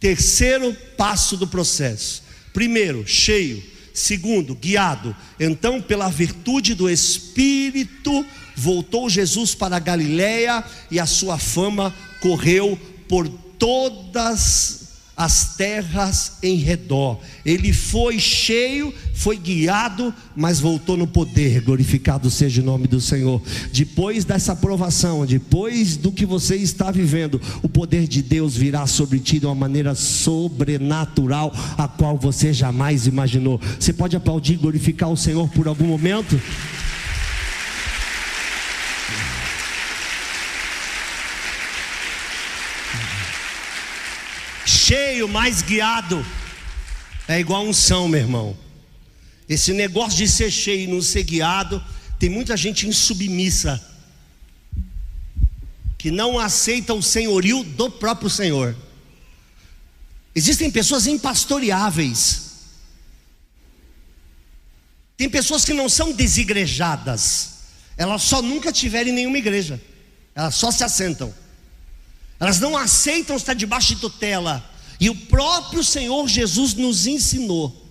Terceiro 0.00 0.74
passo 0.96 1.36
do 1.36 1.46
processo. 1.46 2.24
Primeiro, 2.52 3.06
cheio 3.06 3.77
Segundo, 3.98 4.54
guiado. 4.54 5.14
Então, 5.40 5.82
pela 5.82 6.08
virtude 6.08 6.72
do 6.72 6.88
Espírito, 6.88 8.24
voltou 8.54 9.10
Jesus 9.10 9.56
para 9.56 9.80
Galiléia 9.80 10.62
e 10.88 11.00
a 11.00 11.04
sua 11.04 11.36
fama 11.36 11.92
correu 12.20 12.78
por 13.08 13.28
todas 13.58 14.87
as 15.18 15.56
terras 15.56 16.34
em 16.40 16.54
redor. 16.54 17.18
Ele 17.44 17.72
foi 17.72 18.20
cheio, 18.20 18.94
foi 19.12 19.36
guiado, 19.36 20.14
mas 20.36 20.60
voltou 20.60 20.96
no 20.96 21.08
poder. 21.08 21.60
Glorificado 21.60 22.30
seja 22.30 22.62
o 22.62 22.64
nome 22.64 22.86
do 22.86 23.00
Senhor. 23.00 23.42
Depois 23.72 24.24
dessa 24.24 24.52
aprovação, 24.52 25.26
depois 25.26 25.96
do 25.96 26.12
que 26.12 26.24
você 26.24 26.54
está 26.54 26.92
vivendo, 26.92 27.40
o 27.64 27.68
poder 27.68 28.06
de 28.06 28.22
Deus 28.22 28.56
virá 28.56 28.86
sobre 28.86 29.18
ti 29.18 29.40
de 29.40 29.46
uma 29.46 29.56
maneira 29.56 29.92
sobrenatural, 29.96 31.52
a 31.76 31.88
qual 31.88 32.16
você 32.16 32.52
jamais 32.52 33.08
imaginou. 33.08 33.60
Você 33.80 33.92
pode 33.92 34.14
aplaudir, 34.14 34.56
glorificar 34.56 35.10
o 35.10 35.16
Senhor 35.16 35.48
por 35.48 35.66
algum 35.66 35.86
momento? 35.86 36.40
Cheio, 44.88 45.28
mais 45.28 45.60
guiado. 45.60 46.24
É 47.28 47.38
igual 47.38 47.66
unção, 47.66 48.08
meu 48.08 48.20
irmão. 48.20 48.56
Esse 49.46 49.74
negócio 49.74 50.16
de 50.16 50.26
ser 50.26 50.50
cheio 50.50 50.84
e 50.84 50.86
não 50.86 51.02
ser 51.02 51.24
guiado, 51.24 51.84
tem 52.18 52.30
muita 52.30 52.56
gente 52.56 52.86
insubmissa, 52.86 53.78
que 55.98 56.10
não 56.10 56.38
aceita 56.38 56.94
o 56.94 57.02
senhorio 57.02 57.62
do 57.62 57.90
próprio 57.90 58.30
Senhor. 58.30 58.74
Existem 60.34 60.70
pessoas 60.70 61.06
impastoreáveis. 61.06 62.48
Tem 65.18 65.28
pessoas 65.28 65.66
que 65.66 65.74
não 65.74 65.88
são 65.88 66.12
desigrejadas. 66.12 67.58
Elas 67.96 68.22
só 68.22 68.40
nunca 68.40 68.72
tiveram 68.72 69.10
em 69.10 69.14
nenhuma 69.14 69.36
igreja. 69.36 69.78
Elas 70.34 70.54
só 70.54 70.70
se 70.70 70.82
assentam. 70.82 71.34
Elas 72.40 72.58
não 72.60 72.76
aceitam 72.76 73.36
estar 73.36 73.54
debaixo 73.54 73.94
de 73.94 74.00
tutela. 74.00 74.77
E 75.00 75.08
o 75.08 75.14
próprio 75.14 75.84
Senhor 75.84 76.26
Jesus 76.28 76.74
nos 76.74 77.06
ensinou 77.06 77.86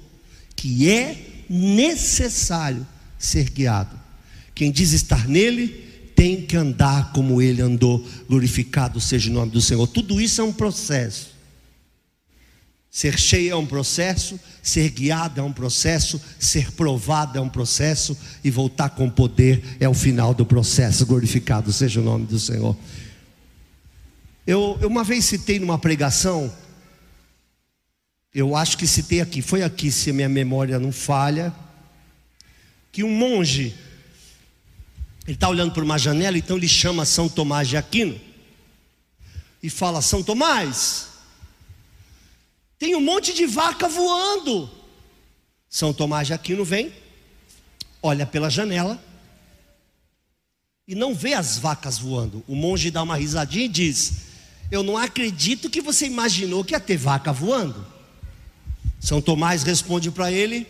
que 0.55 0.89
é 0.89 1.43
necessário 1.49 2.85
ser 3.17 3.49
guiado. 3.49 3.97
Quem 4.53 4.71
diz 4.71 4.91
estar 4.91 5.27
nele 5.27 5.67
tem 6.15 6.41
que 6.41 6.57
andar 6.57 7.11
como 7.13 7.41
ele 7.41 7.61
andou. 7.61 8.05
Glorificado 8.27 8.99
seja 8.99 9.29
o 9.29 9.33
nome 9.33 9.51
do 9.51 9.61
Senhor. 9.61 9.87
Tudo 9.87 10.19
isso 10.19 10.41
é 10.41 10.43
um 10.43 10.51
processo. 10.51 11.37
Ser 12.89 13.19
cheio 13.19 13.51
é 13.51 13.55
um 13.55 13.67
processo, 13.67 14.39
ser 14.63 14.89
guiado 14.89 15.39
é 15.39 15.43
um 15.43 15.53
processo, 15.53 16.19
ser 16.39 16.71
provado 16.71 17.37
é 17.37 17.41
um 17.41 17.47
processo 17.47 18.17
e 18.43 18.49
voltar 18.49 18.89
com 18.89 19.07
poder 19.07 19.63
é 19.79 19.87
o 19.87 19.93
final 19.93 20.33
do 20.33 20.43
processo. 20.43 21.05
Glorificado 21.05 21.71
seja 21.71 22.01
o 22.01 22.03
nome 22.03 22.25
do 22.25 22.39
Senhor. 22.39 22.75
Eu, 24.47 24.79
eu 24.81 24.87
uma 24.87 25.03
vez 25.03 25.25
citei 25.25 25.59
numa 25.59 25.77
pregação 25.77 26.51
eu 28.33 28.55
acho 28.55 28.77
que 28.77 28.85
citei 28.85 29.21
aqui, 29.21 29.41
foi 29.41 29.63
aqui, 29.63 29.91
se 29.91 30.09
a 30.09 30.13
minha 30.13 30.29
memória 30.29 30.79
não 30.79 30.91
falha, 30.91 31.53
que 32.91 33.03
um 33.03 33.11
monge, 33.11 33.75
ele 35.25 35.35
está 35.35 35.49
olhando 35.49 35.73
por 35.73 35.83
uma 35.83 35.97
janela, 35.97 36.37
então 36.37 36.57
ele 36.57 36.67
chama 36.67 37.05
São 37.05 37.27
Tomás 37.29 37.67
de 37.67 37.77
Aquino 37.77 38.19
e 39.61 39.69
fala: 39.69 40.01
São 40.01 40.23
Tomás, 40.23 41.09
tem 42.79 42.95
um 42.95 43.01
monte 43.01 43.33
de 43.33 43.45
vaca 43.45 43.87
voando. 43.87 44.69
São 45.69 45.93
Tomás 45.93 46.27
de 46.27 46.33
Aquino 46.33 46.63
vem, 46.63 46.93
olha 48.01 48.25
pela 48.25 48.49
janela 48.49 49.03
e 50.87 50.95
não 50.95 51.13
vê 51.13 51.33
as 51.33 51.57
vacas 51.57 51.99
voando. 51.99 52.43
O 52.47 52.55
monge 52.55 52.89
dá 52.89 53.03
uma 53.03 53.17
risadinha 53.17 53.65
e 53.65 53.69
diz: 53.69 54.13
Eu 54.71 54.81
não 54.81 54.97
acredito 54.97 55.69
que 55.69 55.81
você 55.81 56.05
imaginou 56.05 56.63
que 56.63 56.73
ia 56.73 56.79
ter 56.79 56.97
vaca 56.97 57.33
voando. 57.33 57.96
São 58.99 59.21
Tomás 59.21 59.63
responde 59.63 60.11
para 60.11 60.31
ele: 60.31 60.67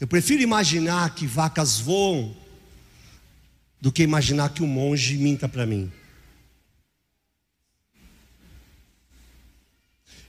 Eu 0.00 0.06
prefiro 0.06 0.42
imaginar 0.42 1.14
que 1.14 1.26
vacas 1.26 1.78
voam 1.78 2.36
do 3.80 3.92
que 3.92 4.02
imaginar 4.02 4.50
que 4.50 4.62
um 4.62 4.66
monge 4.66 5.16
minta 5.16 5.48
para 5.48 5.66
mim. 5.66 5.92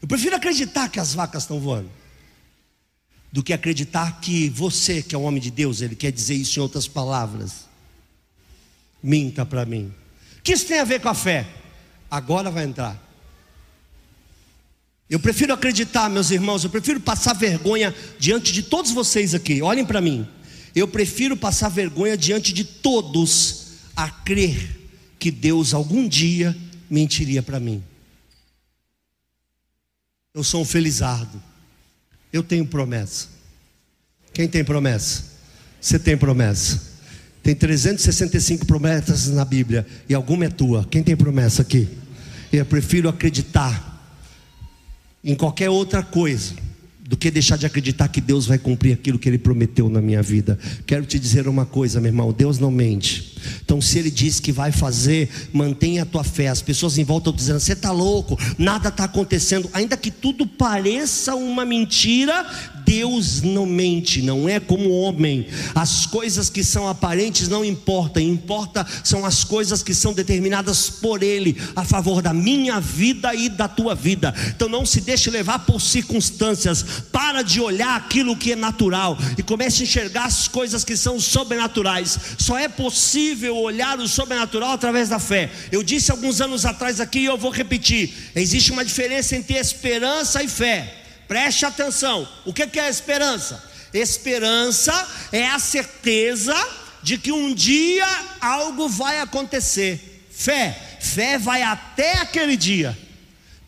Eu 0.02 0.08
prefiro 0.08 0.36
acreditar 0.36 0.90
que 0.90 1.00
as 1.00 1.14
vacas 1.14 1.44
estão 1.44 1.60
voando 1.60 1.90
do 3.36 3.44
que 3.44 3.52
acreditar 3.52 4.22
que 4.22 4.48
você, 4.48 5.04
que 5.04 5.14
é 5.14 5.18
um 5.18 5.26
homem 5.26 5.42
de 5.42 5.52
Deus, 5.52 5.82
ele 5.82 5.94
quer 5.94 6.10
dizer 6.10 6.36
isso 6.36 6.58
em 6.58 6.62
outras 6.62 6.88
palavras. 6.88 7.68
Minta 9.04 9.46
para 9.46 9.66
mim. 9.66 9.94
O 10.38 10.42
que 10.42 10.54
isso 10.54 10.66
tem 10.66 10.80
a 10.80 10.86
ver 10.86 11.02
com 11.02 11.10
a 11.10 11.14
fé? 11.14 11.46
Agora 12.10 12.50
vai 12.50 12.64
entrar. 12.64 12.98
Eu 15.10 15.20
prefiro 15.20 15.54
acreditar, 15.54 16.10
meus 16.10 16.32
irmãos, 16.32 16.64
eu 16.64 16.70
prefiro 16.70 17.00
passar 17.00 17.34
vergonha 17.34 17.94
diante 18.18 18.52
de 18.52 18.64
todos 18.64 18.92
vocês 18.92 19.36
aqui. 19.36 19.62
Olhem 19.62 19.86
para 19.86 20.02
mim. 20.02 20.28
Eu 20.76 20.88
prefiro 20.88 21.38
passar 21.38 21.70
vergonha 21.70 22.18
diante 22.18 22.52
de 22.52 22.64
todos 22.64 23.66
a 23.96 24.10
crer 24.10 24.82
que 25.20 25.30
Deus 25.30 25.74
algum 25.74 26.08
dia 26.08 26.56
mentiria 26.90 27.44
para 27.44 27.60
mim. 27.60 27.84
Eu 30.34 30.44
sou 30.44 30.62
um 30.62 30.66
felizardo. 30.66 31.42
Eu 32.34 32.44
tenho 32.44 32.66
promessa. 32.66 33.28
Quem 34.34 34.48
tem 34.48 34.66
promessa? 34.66 35.24
Você 35.80 36.00
tem 36.00 36.18
promessa. 36.18 36.96
Tem 37.42 37.56
365 37.56 38.66
promessas 38.66 39.28
na 39.28 39.46
Bíblia 39.46 39.86
e 40.10 40.16
alguma 40.16 40.46
é 40.46 40.50
tua. 40.50 40.84
Quem 40.86 41.04
tem 41.04 41.16
promessa 41.16 41.62
aqui? 41.62 41.88
Eu 42.52 42.66
prefiro 42.66 43.08
acreditar 43.08 43.95
em 45.26 45.34
qualquer 45.34 45.70
outra 45.70 46.04
coisa 46.04 46.54
do 47.02 47.18
que 47.18 47.32
deixar 47.32 47.58
de 47.58 47.66
acreditar 47.66 48.08
que 48.08 48.22
Deus 48.22 48.46
vai 48.46 48.60
cumprir 48.60 48.94
aquilo 48.94 49.18
que 49.18 49.28
Ele 49.28 49.40
prometeu 49.40 49.90
na 49.90 50.02
minha 50.02 50.22
vida. 50.22 50.58
Quero 50.86 51.06
te 51.06 51.18
dizer 51.18 51.48
uma 51.48 51.66
coisa, 51.66 52.00
meu 52.00 52.10
irmão: 52.10 52.32
Deus 52.32 52.60
não 52.60 52.70
mente. 52.70 53.35
Então, 53.64 53.82
se 53.82 54.00
Ele 54.00 54.12
diz 54.12 54.40
que 54.40 54.52
vai 54.52 54.72
fazer, 54.72 55.30
mantenha 55.52 56.04
a 56.04 56.06
tua 56.06 56.24
fé. 56.24 56.48
As 56.48 56.62
pessoas 56.62 56.98
em 56.98 57.04
volta 57.04 57.30
estão 57.30 57.36
dizendo: 57.36 57.60
você 57.60 57.74
está 57.74 57.92
louco, 57.92 58.38
nada 58.58 58.90
está 58.90 59.06
acontecendo. 59.06 59.70
Ainda 59.74 59.98
que 59.98 60.12
tudo 60.12 60.46
pareça 60.46 61.36
uma 61.36 61.66
mentira, 61.66 62.46
Deus 62.86 63.42
não 63.42 63.66
mente, 63.66 64.22
não 64.22 64.48
é 64.48 64.60
como 64.60 64.92
homem. 64.92 65.48
As 65.74 66.06
coisas 66.06 66.50
que 66.50 66.64
são 66.64 66.88
aparentes 66.88 67.48
não 67.48 67.66
importam, 67.66 68.22
importa 68.22 68.86
são 69.04 69.26
as 69.26 69.44
coisas 69.44 69.82
que 69.82 69.94
são 69.94 70.14
determinadas 70.14 70.90
por 70.90 71.24
Ele 71.24 71.58
a 71.76 71.84
favor 71.84 72.22
da 72.22 72.34
minha 72.34 72.80
vida 72.80 73.34
e 73.34 73.50
da 73.50 73.68
tua 73.68 73.96
vida. 73.96 74.34
Então 74.56 74.70
não 74.70 74.86
se 74.86 75.02
deixe 75.02 75.32
levar 75.32 75.60
por 75.60 75.82
circunstâncias. 75.82 76.86
Para 77.12 77.42
de 77.42 77.60
olhar 77.60 77.96
aquilo 77.96 78.36
que 78.38 78.52
é 78.52 78.56
natural 78.56 79.18
e 79.38 79.42
comece 79.42 79.82
a 79.82 79.86
enxergar 79.86 80.26
as 80.26 80.48
coisas 80.48 80.84
que 80.84 80.96
são 80.96 81.20
sobrenaturais. 81.20 82.20
Só 82.38 82.58
é 82.58 82.68
possível 82.68 83.35
olhar 83.50 84.00
o 84.00 84.08
sobrenatural 84.08 84.72
através 84.72 85.10
da 85.10 85.20
fé. 85.20 85.50
Eu 85.72 85.84
disse 85.84 86.12
alguns 86.12 86.42
anos 86.42 86.66
atrás 86.66 87.00
aqui 87.00 87.20
e 87.20 87.26
eu 87.26 87.38
vou 87.38 87.52
repetir: 87.52 88.14
existe 88.36 88.72
uma 88.72 88.86
diferença 88.86 89.36
entre 89.36 89.58
esperança 89.58 90.44
e 90.44 90.48
fé. 90.48 91.04
Preste 91.28 91.66
atenção. 91.66 92.28
O 92.46 92.54
que 92.54 92.80
é 92.80 92.90
esperança? 92.90 93.64
Esperança 93.94 95.08
é 95.32 95.48
a 95.48 95.60
certeza 95.60 96.56
de 97.02 97.18
que 97.18 97.32
um 97.32 97.54
dia 97.54 98.08
algo 98.42 98.90
vai 98.90 99.20
acontecer. 99.20 100.28
Fé, 100.32 100.78
fé 101.00 101.38
vai 101.38 101.62
até 101.62 102.14
aquele 102.20 102.58
dia. 102.58 102.98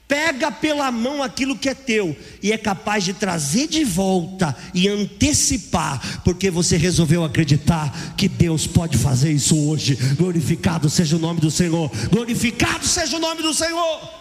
Pega 0.08 0.50
pela 0.50 0.89
mão 0.89 1.22
aquilo 1.22 1.58
que 1.58 1.67
é 1.67 1.74
teu 1.74 2.15
e 2.41 2.54
é 2.54 2.58
capaz 2.58 3.04
de 3.04 3.13
trazer 3.13 3.67
de 3.67 3.84
volta 3.84 4.56
e 4.74 4.88
antecipar, 4.88 6.22
porque 6.24 6.50
você 6.50 6.78
resolveu 6.78 7.26
acreditar 7.26 8.15
que 8.15 8.30
Deus 8.30 8.65
pode 8.65 8.98
fazer 8.98 9.32
isso 9.34 9.67
hoje. 9.67 9.96
Glorificado 10.15 10.89
seja 10.89 11.17
o 11.17 11.20
nome 11.20 11.41
do 11.41 11.52
Senhor. 11.52 11.91
Glorificado 12.10 12.86
seja 12.86 13.17
o 13.17 13.20
nome 13.20 13.41
do 13.41 13.54
Senhor. 13.54 14.17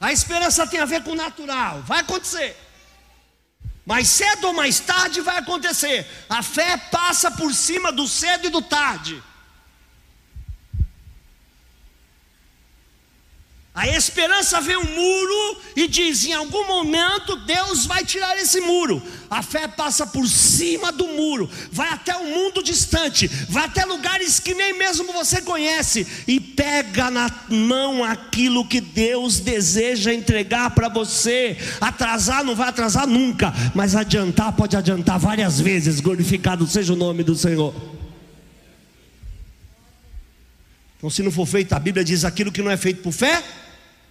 A 0.00 0.12
esperança 0.12 0.66
tem 0.66 0.80
a 0.80 0.84
ver 0.84 1.04
com 1.04 1.12
o 1.12 1.14
natural, 1.14 1.80
vai 1.86 2.00
acontecer. 2.00 2.56
Mas 3.86 4.08
cedo 4.08 4.48
ou 4.48 4.52
mais 4.52 4.80
tarde 4.80 5.20
vai 5.20 5.38
acontecer. 5.38 6.04
A 6.28 6.42
fé 6.42 6.76
passa 6.76 7.30
por 7.30 7.54
cima 7.54 7.92
do 7.92 8.08
cedo 8.08 8.48
e 8.48 8.50
do 8.50 8.62
tarde. 8.62 9.22
A 13.74 13.88
esperança 13.88 14.60
vê 14.60 14.76
um 14.76 14.84
muro 14.84 15.58
e 15.74 15.88
diz: 15.88 16.26
em 16.26 16.34
algum 16.34 16.66
momento 16.66 17.36
Deus 17.36 17.86
vai 17.86 18.04
tirar 18.04 18.36
esse 18.36 18.60
muro. 18.60 19.02
A 19.30 19.42
fé 19.42 19.66
passa 19.66 20.06
por 20.06 20.28
cima 20.28 20.92
do 20.92 21.06
muro, 21.08 21.48
vai 21.70 21.88
até 21.88 22.14
o 22.14 22.20
um 22.20 22.34
mundo 22.34 22.62
distante, 22.62 23.26
vai 23.48 23.64
até 23.64 23.86
lugares 23.86 24.38
que 24.38 24.52
nem 24.52 24.76
mesmo 24.76 25.10
você 25.14 25.40
conhece 25.40 26.06
e 26.28 26.38
pega 26.38 27.10
na 27.10 27.30
mão 27.48 28.04
aquilo 28.04 28.68
que 28.68 28.78
Deus 28.78 29.40
deseja 29.40 30.12
entregar 30.12 30.74
para 30.74 30.90
você. 30.90 31.56
Atrasar 31.80 32.44
não 32.44 32.54
vai 32.54 32.68
atrasar 32.68 33.06
nunca, 33.06 33.54
mas 33.74 33.96
adiantar 33.96 34.52
pode 34.52 34.76
adiantar 34.76 35.18
várias 35.18 35.58
vezes. 35.58 35.98
Glorificado 35.98 36.66
seja 36.66 36.92
o 36.92 36.96
nome 36.96 37.24
do 37.24 37.34
Senhor. 37.34 37.74
Então, 40.98 41.08
se 41.08 41.22
não 41.22 41.32
for 41.32 41.46
feito, 41.46 41.72
a 41.72 41.78
Bíblia 41.78 42.04
diz: 42.04 42.22
aquilo 42.22 42.52
que 42.52 42.60
não 42.60 42.70
é 42.70 42.76
feito 42.76 43.02
por 43.02 43.12
fé 43.12 43.42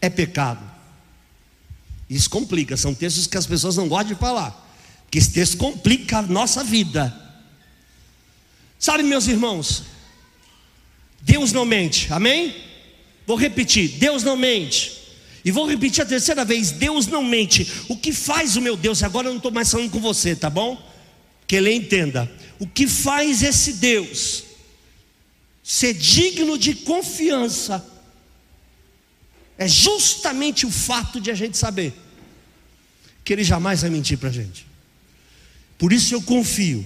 é 0.01 0.09
pecado. 0.09 0.69
Isso 2.09 2.29
complica, 2.29 2.75
são 2.75 2.93
textos 2.93 3.27
que 3.27 3.37
as 3.37 3.45
pessoas 3.45 3.77
não 3.77 3.87
gostam 3.87 4.13
de 4.13 4.19
falar, 4.19 4.69
que 5.09 5.17
esse 5.17 5.31
texto 5.31 5.55
complica 5.55 6.17
a 6.17 6.21
nossa 6.21 6.63
vida. 6.63 7.15
Sabe, 8.77 9.03
meus 9.03 9.27
irmãos, 9.27 9.83
Deus 11.21 11.53
não 11.53 11.63
mente, 11.63 12.11
amém? 12.11 12.55
Vou 13.25 13.37
repetir: 13.37 13.87
Deus 13.99 14.23
não 14.23 14.35
mente. 14.35 14.99
E 15.45 15.51
vou 15.51 15.65
repetir 15.67 16.03
a 16.03 16.05
terceira 16.05 16.43
vez: 16.43 16.71
Deus 16.71 17.07
não 17.07 17.23
mente. 17.23 17.65
O 17.87 17.95
que 17.95 18.11
faz 18.11 18.55
o 18.55 18.61
meu 18.61 18.75
Deus? 18.75 19.03
Agora 19.03 19.27
eu 19.27 19.31
não 19.31 19.37
estou 19.37 19.51
mais 19.51 19.69
falando 19.71 19.91
com 19.91 19.99
você, 19.99 20.35
tá 20.35 20.49
bom? 20.49 20.81
Que 21.47 21.55
ele 21.55 21.73
entenda. 21.73 22.29
O 22.59 22.67
que 22.67 22.87
faz 22.87 23.41
esse 23.43 23.73
Deus 23.73 24.43
ser 25.63 25.93
digno 25.93 26.57
de 26.57 26.73
confiança 26.75 27.85
é 29.57 29.67
justamente 29.67 30.65
o 30.65 30.71
fato 30.71 31.19
de 31.19 31.29
a 31.29 31.35
gente 31.35 31.57
saber 31.57 31.93
que 33.23 33.33
Ele 33.33 33.43
jamais 33.43 33.81
vai 33.81 33.89
mentir 33.89 34.17
para 34.17 34.29
a 34.29 34.31
gente. 34.31 34.65
Por 35.77 35.93
isso 35.93 36.13
eu 36.13 36.21
confio 36.21 36.85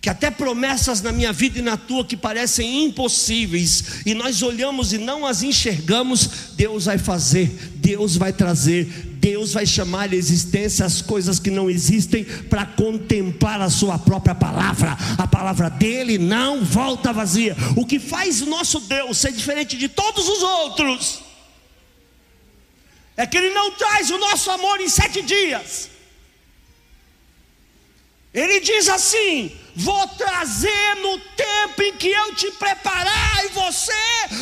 que 0.00 0.10
até 0.10 0.30
promessas 0.30 1.02
na 1.02 1.10
minha 1.10 1.32
vida 1.32 1.58
e 1.58 1.62
na 1.62 1.76
tua 1.76 2.04
que 2.04 2.16
parecem 2.16 2.84
impossíveis, 2.84 4.02
e 4.06 4.14
nós 4.14 4.40
olhamos 4.40 4.92
e 4.92 4.98
não 4.98 5.26
as 5.26 5.42
enxergamos, 5.42 6.52
Deus 6.52 6.84
vai 6.84 6.96
fazer, 6.96 7.48
Deus 7.74 8.16
vai 8.16 8.32
trazer, 8.32 8.84
Deus 9.18 9.52
vai 9.52 9.66
chamar 9.66 10.10
à 10.12 10.14
existência 10.14 10.86
as 10.86 11.02
coisas 11.02 11.40
que 11.40 11.50
não 11.50 11.68
existem 11.68 12.24
para 12.24 12.64
contemplar 12.64 13.60
a 13.60 13.68
sua 13.68 13.98
própria 13.98 14.36
palavra. 14.36 14.96
A 15.18 15.26
palavra 15.26 15.68
dele 15.68 16.18
não 16.18 16.62
volta 16.62 17.12
vazia. 17.12 17.56
O 17.74 17.84
que 17.84 17.98
faz 17.98 18.40
o 18.40 18.46
nosso 18.46 18.78
Deus 18.78 19.18
ser 19.18 19.32
diferente 19.32 19.76
de 19.76 19.88
todos 19.88 20.28
os 20.28 20.42
outros 20.42 21.25
é 23.16 23.26
que 23.26 23.36
Ele 23.36 23.50
não 23.50 23.70
traz 23.72 24.10
o 24.10 24.18
nosso 24.18 24.50
amor 24.50 24.80
em 24.80 24.88
sete 24.88 25.22
dias. 25.22 25.90
Ele 28.34 28.60
diz 28.60 28.88
assim: 28.88 29.56
Vou 29.74 30.06
trazer 30.08 30.94
no 30.96 31.18
tempo 31.18 31.82
em 31.82 31.96
que 31.96 32.08
eu 32.08 32.34
te 32.34 32.50
preparar 32.52 33.44
e 33.46 33.48
você 33.48 33.92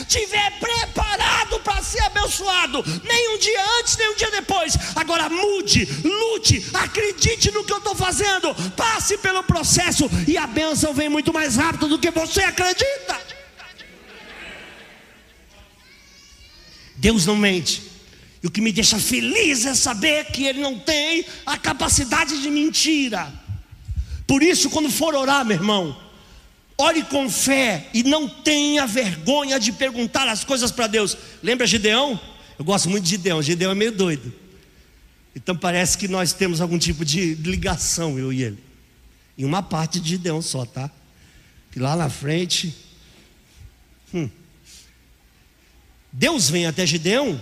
tiver 0.09 0.59
preparado 0.59 1.61
para 1.61 1.81
ser 1.83 2.03
abençoado. 2.03 2.85
Nem 3.05 3.35
um 3.35 3.39
dia 3.39 3.65
antes, 3.79 3.97
nem 3.97 4.11
um 4.11 4.17
dia 4.17 4.31
depois. 4.33 4.77
Agora 4.97 5.29
mude, 5.29 5.87
lute, 6.03 6.69
acredite 6.75 7.53
no 7.53 7.65
que 7.65 7.73
eu 7.73 7.79
estou 7.79 7.95
fazendo. 7.95 8.53
Passe 8.77 9.17
pelo 9.19 9.45
processo 9.45 10.11
e 10.27 10.37
a 10.37 10.47
bênção 10.47 10.93
vem 10.93 11.09
muito 11.09 11.33
mais 11.33 11.55
rápido 11.55 11.89
do 11.89 11.99
que 11.99 12.11
você 12.11 12.43
acredita. 12.43 13.21
Deus 16.97 17.27
não 17.27 17.37
mente. 17.37 17.94
E 18.45 18.47
o 18.47 18.51
que 18.51 18.61
me 18.61 18.71
deixa 18.71 18.99
feliz 18.99 19.65
é 19.65 19.75
saber 19.75 20.27
que 20.27 20.45
ele 20.45 20.61
não 20.61 20.79
tem 20.79 21.25
a 21.47 21.57
capacidade 21.57 22.43
de 22.43 22.51
mentira. 22.51 23.33
Por 24.27 24.43
isso, 24.43 24.69
quando 24.69 24.91
for 24.91 25.15
orar, 25.15 25.47
meu 25.47 25.57
irmão, 25.57 25.99
ore 26.77 27.03
com 27.05 27.31
fé 27.31 27.89
e 27.95 28.03
não 28.03 28.29
tenha 28.29 28.87
vergonha 28.87 29.59
de 29.59 29.73
perguntar 29.73 30.29
as 30.29 30.45
coisas 30.45 30.71
para 30.71 30.87
Deus. 30.87 31.17
Lembra 31.43 31.67
Gideão? 31.67 32.21
Eu 32.59 32.67
gosto 32.67 32.91
muito 32.91 33.05
de 33.05 33.11
Gideão. 33.13 33.43
Gideão 33.43 33.73
é 33.73 33.75
meio 33.75 33.93
doido. 33.93 34.31
Então 35.35 35.57
parece 35.57 35.97
que 35.97 36.07
nós 36.07 36.35
temos 36.35 36.61
algum 36.61 36.79
tipo 36.79 37.03
de 37.03 37.37
ligação, 37.37 38.19
eu 38.19 38.31
e 38.31 38.43
ele. 38.43 38.59
Em 39.39 39.47
uma 39.47 39.63
parte 39.63 39.99
de 39.99 40.11
Gideão 40.11 40.43
só, 40.43 40.67
tá? 40.67 40.91
Que 41.73 41.79
lá 41.79 41.97
na 41.97 42.11
frente. 42.11 42.77
Hum, 44.13 44.29
Deus 46.13 46.51
vem 46.51 46.67
até 46.67 46.85
Gideão 46.85 47.41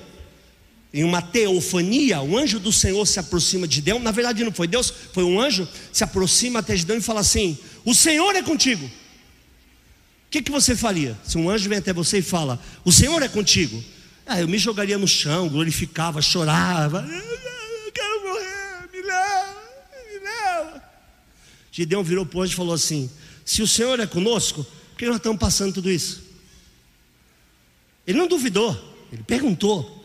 em 0.95 1.05
uma 1.05 1.23
teofania, 1.23 2.21
o 2.21 2.37
anjo 2.37 2.61
do 2.61 2.71
Senhor 2.71 3.07
se 3.07 3.19
aproxima 3.19 3.67
de 3.67 3.81
Deus. 3.81 4.03
Na 4.03 4.11
verdade, 4.11 4.45
não 4.45 4.53
foi 4.53 4.69
Deus, 4.69 4.93
foi 5.13 5.25
um 5.25 5.41
anjo. 5.41 5.67
Se 5.91 6.05
aproxima 6.05 6.59
até 6.59 6.75
de 6.75 6.85
Deus 6.85 7.03
e 7.03 7.07
fala 7.07 7.21
assim: 7.21 7.59
O 7.85 7.95
Senhor 7.95 8.37
é 8.37 8.43
contigo. 8.43 8.85
O 8.85 8.91
que, 10.31 10.43
que 10.43 10.51
você 10.51 10.77
faria 10.77 11.19
se 11.25 11.39
um 11.39 11.49
anjo 11.49 11.69
vem 11.69 11.79
até 11.79 11.95
você 11.95 12.19
e 12.19 12.23
fala: 12.23 12.61
O 12.85 12.93
Senhor 12.93 13.23
é 13.23 13.29
contigo? 13.29 13.83
Ah, 14.27 14.39
eu 14.39 14.47
me 14.47 14.59
jogaria 14.59 14.99
no 14.99 15.09
chão, 15.09 15.49
glorificava, 15.49 16.21
chorava. 16.21 17.01
Eu 17.01 17.93
quero 17.93 18.23
morrer, 18.23 18.89
me 18.93 19.03
leva, 19.03 19.57
me 20.13 20.19
leva. 20.19 20.83
Gideão 21.73 22.05
virou 22.05 22.27
para 22.27 22.39
o 22.39 22.43
anjo 22.43 22.53
e 22.53 22.57
falou 22.57 22.75
assim: 22.75 23.11
Se 23.47 23.63
o 23.63 23.67
Senhor 23.67 23.99
é 23.99 24.07
conosco, 24.07 24.63
por 24.63 24.99
que 24.99 25.07
nós 25.07 25.17
estamos 25.17 25.39
passando 25.39 25.73
tudo 25.73 25.91
isso? 25.91 26.23
Ele 28.07 28.19
não 28.19 28.29
duvidou, 28.29 28.77
ele 29.11 29.23
perguntou. 29.23 30.02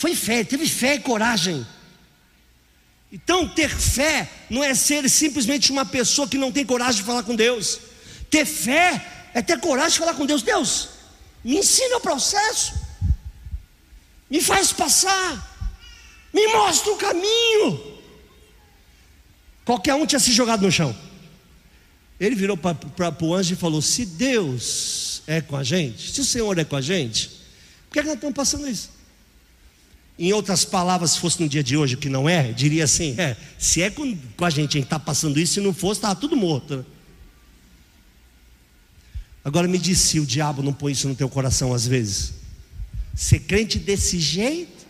Foi 0.00 0.14
fé, 0.16 0.42
teve 0.42 0.66
fé 0.66 0.94
e 0.94 1.00
coragem. 1.00 1.66
Então, 3.12 3.46
ter 3.46 3.68
fé 3.68 4.26
não 4.48 4.64
é 4.64 4.74
ser 4.74 5.06
simplesmente 5.10 5.70
uma 5.70 5.84
pessoa 5.84 6.26
que 6.26 6.38
não 6.38 6.50
tem 6.50 6.64
coragem 6.64 7.02
de 7.02 7.06
falar 7.06 7.22
com 7.22 7.36
Deus. 7.36 7.78
Ter 8.30 8.46
fé 8.46 9.28
é 9.34 9.42
ter 9.42 9.60
coragem 9.60 9.92
de 9.92 9.98
falar 9.98 10.14
com 10.14 10.24
Deus. 10.24 10.40
Deus, 10.40 10.88
me 11.44 11.58
ensina 11.58 11.98
o 11.98 12.00
processo, 12.00 12.72
me 14.30 14.40
faz 14.40 14.72
passar, 14.72 15.68
me 16.32 16.46
mostra 16.46 16.92
o 16.92 16.96
caminho. 16.96 17.98
Qualquer 19.66 19.96
um 19.96 20.06
tinha 20.06 20.18
se 20.18 20.32
jogado 20.32 20.62
no 20.62 20.72
chão. 20.72 20.96
Ele 22.18 22.34
virou 22.34 22.56
para 22.56 23.14
o 23.20 23.34
anjo 23.34 23.52
e 23.52 23.56
falou: 23.56 23.82
Se 23.82 24.06
Deus 24.06 25.22
é 25.26 25.42
com 25.42 25.58
a 25.58 25.62
gente, 25.62 26.10
se 26.10 26.22
o 26.22 26.24
Senhor 26.24 26.58
é 26.58 26.64
com 26.64 26.76
a 26.76 26.80
gente, 26.80 27.28
por 27.86 27.92
que, 27.92 27.98
é 27.98 28.02
que 28.02 28.08
nós 28.08 28.14
estamos 28.16 28.34
passando 28.34 28.66
isso? 28.66 28.99
Em 30.20 30.34
outras 30.34 30.66
palavras, 30.66 31.12
se 31.12 31.18
fosse 31.18 31.40
no 31.40 31.48
dia 31.48 31.64
de 31.64 31.78
hoje, 31.78 31.96
que 31.96 32.10
não 32.10 32.28
é, 32.28 32.52
diria 32.52 32.84
assim: 32.84 33.14
é, 33.16 33.34
se 33.58 33.80
é 33.80 33.88
com, 33.88 34.14
com 34.36 34.44
a 34.44 34.50
gente, 34.50 34.76
a 34.76 34.78
gente 34.78 34.84
está 34.84 34.98
passando 34.98 35.40
isso, 35.40 35.54
se 35.54 35.60
não 35.60 35.72
fosse, 35.72 36.00
estava 36.00 36.14
tudo 36.14 36.36
morto. 36.36 36.76
Né? 36.76 36.84
Agora 39.42 39.66
me 39.66 39.78
diz 39.78 39.98
se 39.98 40.20
o 40.20 40.26
diabo 40.26 40.62
não 40.62 40.74
põe 40.74 40.92
isso 40.92 41.08
no 41.08 41.14
teu 41.14 41.26
coração 41.26 41.72
às 41.72 41.86
vezes. 41.86 42.34
Ser 43.14 43.40
crente 43.40 43.78
desse 43.78 44.20
jeito, 44.20 44.86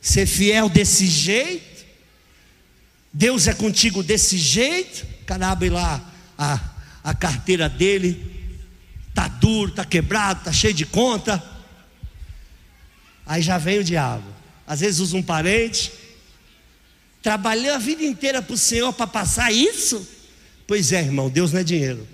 ser 0.00 0.26
fiel 0.26 0.68
desse 0.68 1.06
jeito, 1.06 1.86
Deus 3.12 3.46
é 3.46 3.54
contigo 3.54 4.02
desse 4.02 4.36
jeito, 4.36 5.06
cara 5.24 5.52
abre 5.52 5.70
lá 5.70 6.12
a, 6.36 6.58
a 7.04 7.14
carteira 7.14 7.68
dele, 7.68 8.50
tá 9.14 9.28
duro, 9.28 9.70
tá 9.70 9.84
quebrado, 9.84 10.42
tá 10.42 10.52
cheio 10.52 10.74
de 10.74 10.84
conta. 10.84 11.55
Aí 13.26 13.42
já 13.42 13.58
vem 13.58 13.80
o 13.80 13.84
diabo. 13.84 14.24
Às 14.66 14.80
vezes 14.80 15.00
usa 15.00 15.16
um 15.16 15.22
parente. 15.22 15.92
Trabalhou 17.20 17.74
a 17.74 17.78
vida 17.78 18.04
inteira 18.04 18.40
para 18.40 18.54
o 18.54 18.58
Senhor 18.58 18.92
para 18.92 19.06
passar 19.06 19.52
isso? 19.52 20.06
Pois 20.66 20.92
é, 20.92 21.00
irmão, 21.00 21.28
Deus 21.28 21.52
não 21.52 21.60
é 21.60 21.64
dinheiro. 21.64 22.06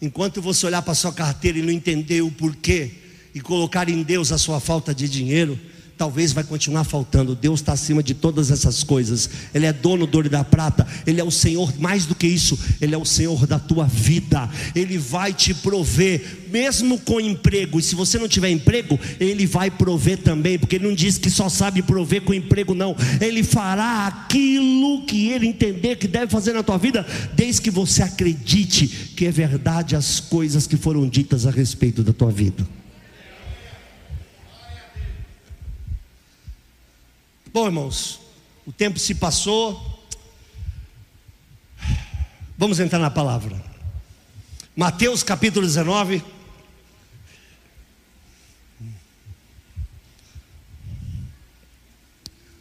Enquanto 0.00 0.40
você 0.40 0.66
olhar 0.66 0.82
para 0.82 0.94
sua 0.94 1.12
carteira 1.12 1.58
e 1.58 1.62
não 1.62 1.70
entender 1.70 2.22
o 2.22 2.30
porquê, 2.30 2.92
e 3.34 3.40
colocar 3.40 3.88
em 3.88 4.02
Deus 4.02 4.30
a 4.30 4.38
sua 4.38 4.60
falta 4.60 4.94
de 4.94 5.08
dinheiro, 5.08 5.58
talvez 5.96 6.32
vai 6.32 6.44
continuar 6.44 6.84
faltando. 6.84 7.34
Deus 7.34 7.60
está 7.60 7.72
acima 7.72 8.02
de 8.02 8.14
todas 8.14 8.50
essas 8.50 8.82
coisas. 8.82 9.28
Ele 9.54 9.66
é 9.66 9.72
dono 9.72 10.06
do 10.06 10.16
ouro 10.16 10.26
e 10.26 10.30
da 10.30 10.44
prata. 10.44 10.86
Ele 11.06 11.20
é 11.20 11.24
o 11.24 11.30
Senhor, 11.30 11.72
mais 11.78 12.06
do 12.06 12.14
que 12.14 12.26
isso, 12.26 12.58
Ele 12.80 12.94
é 12.94 12.98
o 12.98 13.04
Senhor 13.04 13.46
da 13.46 13.58
tua 13.58 13.86
vida. 13.86 14.48
Ele 14.74 14.98
vai 14.98 15.32
te 15.32 15.54
prover, 15.54 16.46
mesmo 16.50 16.98
com 16.98 17.20
emprego. 17.20 17.78
E 17.78 17.82
se 17.82 17.94
você 17.94 18.18
não 18.18 18.28
tiver 18.28 18.50
emprego, 18.50 18.98
Ele 19.20 19.46
vai 19.46 19.70
prover 19.70 20.18
também, 20.18 20.58
porque 20.58 20.76
Ele 20.76 20.88
não 20.88 20.94
diz 20.94 21.18
que 21.18 21.30
só 21.30 21.48
sabe 21.48 21.82
prover 21.82 22.22
com 22.22 22.34
emprego, 22.34 22.74
não. 22.74 22.96
Ele 23.20 23.42
fará 23.42 24.06
aquilo 24.06 25.04
que 25.06 25.28
Ele 25.28 25.46
entender 25.46 25.96
que 25.96 26.08
deve 26.08 26.30
fazer 26.30 26.52
na 26.52 26.62
tua 26.62 26.78
vida, 26.78 27.06
desde 27.34 27.62
que 27.62 27.70
você 27.70 28.02
acredite 28.02 28.86
que 29.16 29.26
é 29.26 29.30
verdade 29.30 29.96
as 29.96 30.20
coisas 30.20 30.66
que 30.66 30.76
foram 30.76 31.08
ditas 31.08 31.46
a 31.46 31.50
respeito 31.50 32.02
da 32.02 32.12
tua 32.12 32.30
vida. 32.30 32.66
Bom, 37.54 37.66
irmãos, 37.66 38.18
o 38.66 38.72
tempo 38.72 38.98
se 38.98 39.14
passou. 39.14 40.04
Vamos 42.58 42.80
entrar 42.80 42.98
na 42.98 43.12
palavra. 43.12 43.64
Mateus 44.74 45.22
capítulo 45.22 45.64
19. 45.64 46.20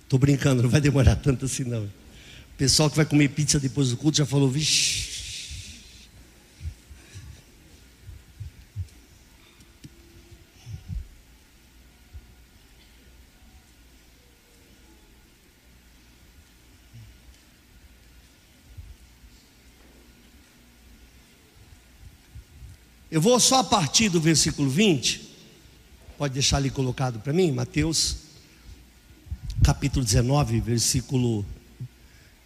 Estou 0.03 0.19
brincando, 0.19 0.61
não 0.61 0.69
vai 0.69 0.79
demorar 0.79 1.15
tanto 1.15 1.45
assim 1.45 1.63
não. 1.63 1.85
O 1.85 1.91
pessoal 2.55 2.87
que 2.87 2.95
vai 2.95 3.05
comer 3.05 3.29
pizza 3.29 3.59
depois 3.59 3.89
do 3.89 3.97
culto 3.97 4.19
já 4.19 4.27
falou, 4.27 4.47
vixe. 4.47 5.12
Eu 23.13 23.21
vou 23.21 23.39
só 23.39 23.59
a 23.59 23.63
partir 23.63 24.09
do 24.09 24.19
versículo 24.19 24.67
20. 24.67 25.21
Pode 26.17 26.33
deixar 26.33 26.57
ali 26.57 26.71
colocado 26.71 27.19
para 27.19 27.31
mim, 27.31 27.51
Mateus, 27.51 28.15
capítulo 29.63 30.03
19, 30.03 30.59
versículo 30.59 31.45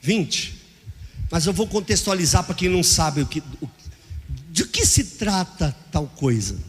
20. 0.02 0.56
Mas 1.32 1.46
eu 1.46 1.54
vou 1.54 1.68
contextualizar 1.68 2.44
para 2.44 2.54
quem 2.54 2.68
não 2.68 2.84
sabe 2.84 3.22
o 3.22 3.26
que, 3.26 3.42
o, 3.62 3.70
de 4.52 4.66
que 4.66 4.86
se 4.86 5.06
trata 5.06 5.74
tal 5.90 6.06
coisa. 6.06 6.60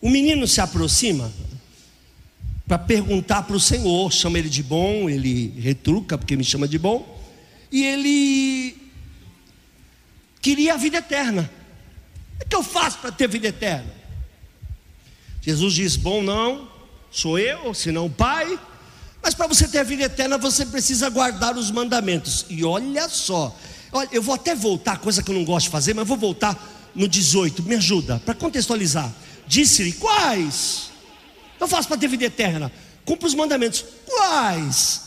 O 0.00 0.10
menino 0.10 0.44
se 0.48 0.60
aproxima 0.60 1.32
para 2.66 2.80
perguntar 2.80 3.44
para 3.44 3.54
o 3.54 3.60
Senhor, 3.60 4.12
chama 4.12 4.40
ele 4.40 4.48
de 4.48 4.64
bom, 4.64 5.08
ele 5.08 5.54
retruca 5.60 6.18
porque 6.18 6.36
me 6.36 6.42
chama 6.42 6.66
de 6.66 6.80
bom, 6.80 7.24
e 7.70 7.84
ele 7.84 8.76
queria 10.42 10.74
a 10.74 10.76
vida 10.76 10.98
eterna. 10.98 11.57
O 12.40 12.48
que 12.48 12.56
eu 12.56 12.62
faço 12.62 12.98
para 12.98 13.12
ter 13.12 13.28
vida 13.28 13.48
eterna? 13.48 13.92
Jesus 15.42 15.74
diz: 15.74 15.96
Bom, 15.96 16.22
não, 16.22 16.68
sou 17.10 17.38
eu, 17.38 17.72
senão 17.74 18.06
o 18.06 18.10
Pai. 18.10 18.58
Mas 19.22 19.34
para 19.34 19.46
você 19.46 19.66
ter 19.66 19.84
vida 19.84 20.04
eterna, 20.04 20.38
você 20.38 20.64
precisa 20.64 21.10
guardar 21.10 21.56
os 21.56 21.70
mandamentos. 21.70 22.46
E 22.48 22.64
olha 22.64 23.08
só, 23.08 23.54
olha, 23.92 24.08
eu 24.12 24.22
vou 24.22 24.34
até 24.34 24.54
voltar, 24.54 24.98
coisa 24.98 25.22
que 25.22 25.30
eu 25.30 25.34
não 25.34 25.44
gosto 25.44 25.66
de 25.66 25.70
fazer, 25.70 25.92
mas 25.94 26.06
vou 26.06 26.16
voltar 26.16 26.90
no 26.94 27.08
18. 27.08 27.62
Me 27.62 27.74
ajuda, 27.74 28.20
para 28.24 28.34
contextualizar. 28.34 29.12
Disse-lhe: 29.46 29.92
Quais? 29.92 30.90
Eu 31.60 31.66
faço 31.66 31.88
para 31.88 31.96
ter 31.96 32.08
vida 32.08 32.24
eterna. 32.24 32.70
Cumpre 33.04 33.26
os 33.26 33.34
mandamentos. 33.34 33.84
Quais? 34.06 35.02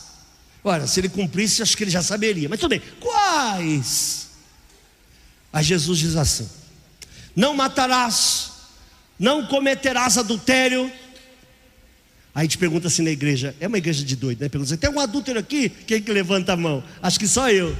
Olha, 0.64 0.86
se 0.86 1.00
ele 1.00 1.08
cumprisse, 1.08 1.62
acho 1.62 1.76
que 1.76 1.84
ele 1.84 1.90
já 1.90 2.02
saberia. 2.02 2.48
Mas 2.48 2.60
tudo 2.60 2.70
bem. 2.70 2.82
Quais? 3.00 4.28
Aí 5.52 5.64
Jesus 5.64 5.98
diz 5.98 6.16
assim: 6.16 6.48
não 7.34 7.54
matarás, 7.54 8.52
não 9.18 9.46
cometerás 9.46 10.18
adultério. 10.18 10.90
Aí 12.34 12.44
gente 12.44 12.58
pergunta 12.58 12.88
assim 12.88 13.02
na 13.02 13.10
igreja, 13.10 13.54
é 13.60 13.66
uma 13.66 13.78
igreja 13.78 14.04
de 14.04 14.16
doido, 14.16 14.40
né? 14.40 14.48
Pergunta 14.48 14.72
assim, 14.72 14.80
tem 14.80 14.90
um 14.90 15.00
adúltero 15.00 15.38
aqui? 15.38 15.68
Quem 15.68 16.02
que 16.02 16.10
levanta 16.10 16.54
a 16.54 16.56
mão? 16.56 16.82
Acho 17.02 17.18
que 17.18 17.28
só 17.28 17.50
eu. 17.50 17.76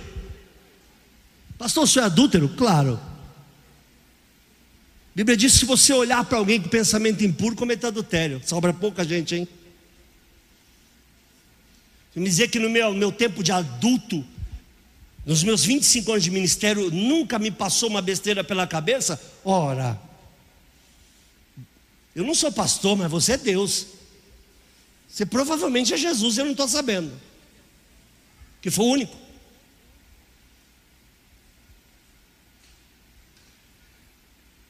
Pastor, 1.58 1.84
o 1.84 1.86
senhor 1.86 2.04
é 2.04 2.06
adúltero? 2.06 2.48
Claro. 2.50 3.00
A 5.12 5.14
Bíblia 5.14 5.36
diz 5.36 5.52
que 5.52 5.58
se 5.60 5.64
você 5.64 5.92
olhar 5.92 6.24
para 6.24 6.38
alguém 6.38 6.60
com 6.60 6.68
pensamento 6.68 7.22
impuro, 7.22 7.54
cometa 7.54 7.88
adultério. 7.88 8.40
Sobra 8.44 8.72
pouca 8.72 9.04
gente, 9.04 9.34
hein? 9.34 9.48
Me 12.14 12.24
dizer 12.24 12.48
que 12.48 12.58
no 12.58 12.68
meu, 12.68 12.92
meu 12.92 13.10
tempo 13.10 13.42
de 13.42 13.52
adulto, 13.52 14.24
nos 15.24 15.44
meus 15.44 15.64
25 15.64 16.10
anos 16.10 16.24
de 16.24 16.30
ministério, 16.30 16.90
nunca 16.90 17.38
me 17.38 17.50
passou 17.50 17.88
uma 17.88 18.02
besteira 18.02 18.42
pela 18.42 18.66
cabeça? 18.66 19.20
Ora, 19.44 20.00
eu 22.14 22.24
não 22.24 22.34
sou 22.34 22.50
pastor, 22.50 22.96
mas 22.96 23.10
você 23.10 23.32
é 23.32 23.36
Deus. 23.36 23.86
Você 25.08 25.24
provavelmente 25.24 25.94
é 25.94 25.96
Jesus, 25.96 26.38
eu 26.38 26.44
não 26.44 26.52
estou 26.52 26.66
sabendo. 26.66 27.12
Que 28.60 28.70
foi 28.70 28.84
o 28.84 28.88
único. 28.88 29.16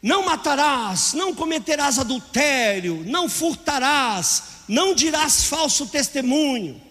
Não 0.02 0.24
matarás, 0.24 1.14
não 1.14 1.32
cometerás 1.32 1.98
adultério, 1.98 3.04
não 3.06 3.28
furtarás, 3.28 4.42
não 4.66 4.94
dirás 4.94 5.44
falso 5.44 5.86
testemunho 5.86 6.81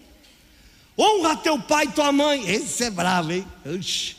Honra 0.98 1.36
teu 1.36 1.58
pai 1.58 1.86
e 1.86 1.92
tua 1.92 2.12
mãe. 2.12 2.48
Esse 2.48 2.84
é 2.84 2.90
bravo, 2.90 3.32
hein? 3.32 3.46
Oxi. 3.64 4.16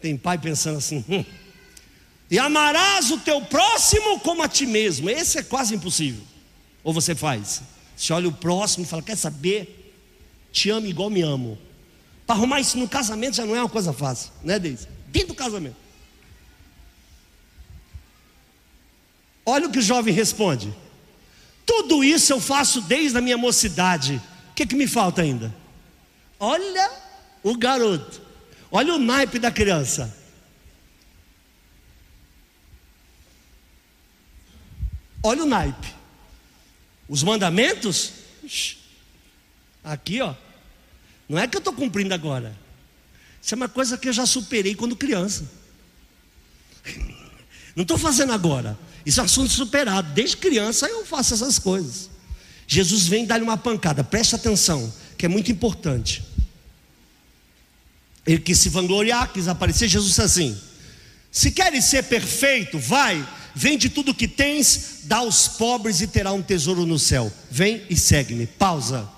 Tem 0.00 0.16
pai 0.16 0.38
pensando 0.38 0.78
assim. 0.78 1.04
Hum. 1.08 1.24
E 2.30 2.38
amarás 2.38 3.10
o 3.10 3.18
teu 3.18 3.40
próximo 3.42 4.20
como 4.20 4.42
a 4.42 4.48
ti 4.48 4.66
mesmo. 4.66 5.08
Esse 5.08 5.38
é 5.38 5.42
quase 5.42 5.74
impossível. 5.74 6.22
Ou 6.82 6.92
você 6.92 7.14
faz? 7.14 7.62
Você 7.96 8.12
olha 8.12 8.28
o 8.28 8.32
próximo 8.32 8.84
e 8.84 8.88
fala: 8.88 9.02
Quer 9.02 9.16
saber? 9.16 9.94
Te 10.52 10.70
amo 10.70 10.86
igual 10.86 11.10
me 11.10 11.22
amo. 11.22 11.58
Para 12.26 12.36
arrumar 12.36 12.60
isso 12.60 12.76
no 12.76 12.88
casamento 12.88 13.36
já 13.36 13.46
não 13.46 13.54
é 13.54 13.60
uma 13.60 13.68
coisa 13.68 13.92
fácil, 13.92 14.32
né, 14.42 14.58
Deise? 14.58 14.88
Dentro 15.08 15.28
do 15.28 15.34
casamento. 15.34 15.76
Olha 19.44 19.68
o 19.68 19.70
que 19.70 19.78
o 19.78 19.82
jovem 19.82 20.12
responde. 20.12 20.74
Tudo 21.66 22.04
isso 22.04 22.32
eu 22.32 22.40
faço 22.40 22.80
desde 22.80 23.18
a 23.18 23.20
minha 23.20 23.36
mocidade. 23.36 24.22
O 24.50 24.54
que, 24.54 24.64
que 24.64 24.76
me 24.76 24.86
falta 24.86 25.20
ainda? 25.20 25.52
Olha 26.38 26.90
o 27.42 27.56
garoto, 27.56 28.22
olha 28.70 28.94
o 28.94 28.98
naipe 28.98 29.40
da 29.40 29.50
criança. 29.50 30.16
Olha 35.22 35.42
o 35.42 35.46
naipe. 35.46 35.92
Os 37.08 37.24
mandamentos, 37.24 38.12
aqui 39.82 40.20
ó, 40.20 40.34
não 41.28 41.38
é 41.38 41.48
que 41.48 41.56
eu 41.56 41.58
estou 41.58 41.72
cumprindo 41.72 42.14
agora. 42.14 42.56
Isso 43.42 43.54
é 43.54 43.56
uma 43.56 43.68
coisa 43.68 43.98
que 43.98 44.08
eu 44.08 44.12
já 44.12 44.24
superei 44.24 44.74
quando 44.74 44.94
criança. 44.94 45.50
Não 47.74 47.82
estou 47.82 47.98
fazendo 47.98 48.32
agora. 48.32 48.78
Isso 49.06 49.20
é 49.20 49.24
assunto 49.24 49.52
superado. 49.52 50.12
Desde 50.12 50.36
criança 50.36 50.88
eu 50.88 51.06
faço 51.06 51.32
essas 51.32 51.60
coisas. 51.60 52.10
Jesus 52.66 53.06
vem 53.06 53.24
dar-lhe 53.24 53.44
uma 53.44 53.56
pancada, 53.56 54.02
preste 54.02 54.34
atenção, 54.34 54.92
que 55.16 55.24
é 55.24 55.28
muito 55.28 55.52
importante. 55.52 56.24
Ele 58.26 58.40
quis 58.40 58.58
se 58.58 58.68
vangloriar, 58.68 59.32
quis 59.32 59.46
aparecer. 59.46 59.88
Jesus 59.88 60.10
disse 60.10 60.22
assim: 60.22 60.60
Se 61.30 61.52
queres 61.52 61.84
ser 61.84 62.02
perfeito, 62.02 62.76
vai, 62.76 63.24
vende 63.54 63.88
tudo 63.88 64.12
que 64.12 64.26
tens, 64.26 65.02
dá 65.04 65.18
aos 65.18 65.46
pobres 65.46 66.00
e 66.00 66.08
terá 66.08 66.32
um 66.32 66.42
tesouro 66.42 66.84
no 66.84 66.98
céu. 66.98 67.32
Vem 67.48 67.84
e 67.88 67.96
segue-me. 67.96 68.48
Pausa. 68.48 69.08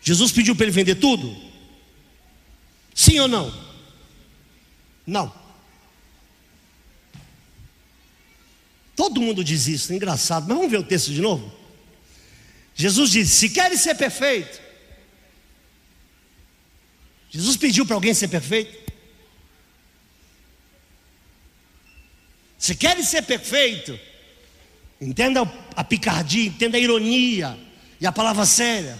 Jesus 0.00 0.32
pediu 0.32 0.56
para 0.56 0.64
ele 0.64 0.72
vender 0.72 0.94
tudo? 0.94 1.36
Sim 2.94 3.18
ou 3.18 3.28
não? 3.28 3.52
Não. 5.06 5.37
Todo 8.98 9.20
mundo 9.20 9.44
diz 9.44 9.68
isso, 9.68 9.94
engraçado, 9.94 10.48
mas 10.48 10.56
vamos 10.56 10.72
ver 10.72 10.78
o 10.78 10.82
texto 10.82 11.12
de 11.12 11.20
novo? 11.20 11.54
Jesus 12.74 13.12
disse: 13.12 13.32
Se 13.32 13.48
queres 13.48 13.80
ser 13.80 13.94
perfeito, 13.94 14.60
Jesus 17.30 17.56
pediu 17.56 17.86
para 17.86 17.94
alguém 17.94 18.12
ser 18.12 18.26
perfeito? 18.26 18.92
Se 22.58 22.74
queres 22.74 23.06
ser 23.06 23.22
perfeito, 23.22 23.96
entenda 25.00 25.42
a 25.76 25.84
picardia, 25.84 26.48
entenda 26.48 26.76
a 26.76 26.80
ironia 26.80 27.56
e 28.00 28.06
a 28.06 28.10
palavra 28.10 28.44
séria. 28.44 28.98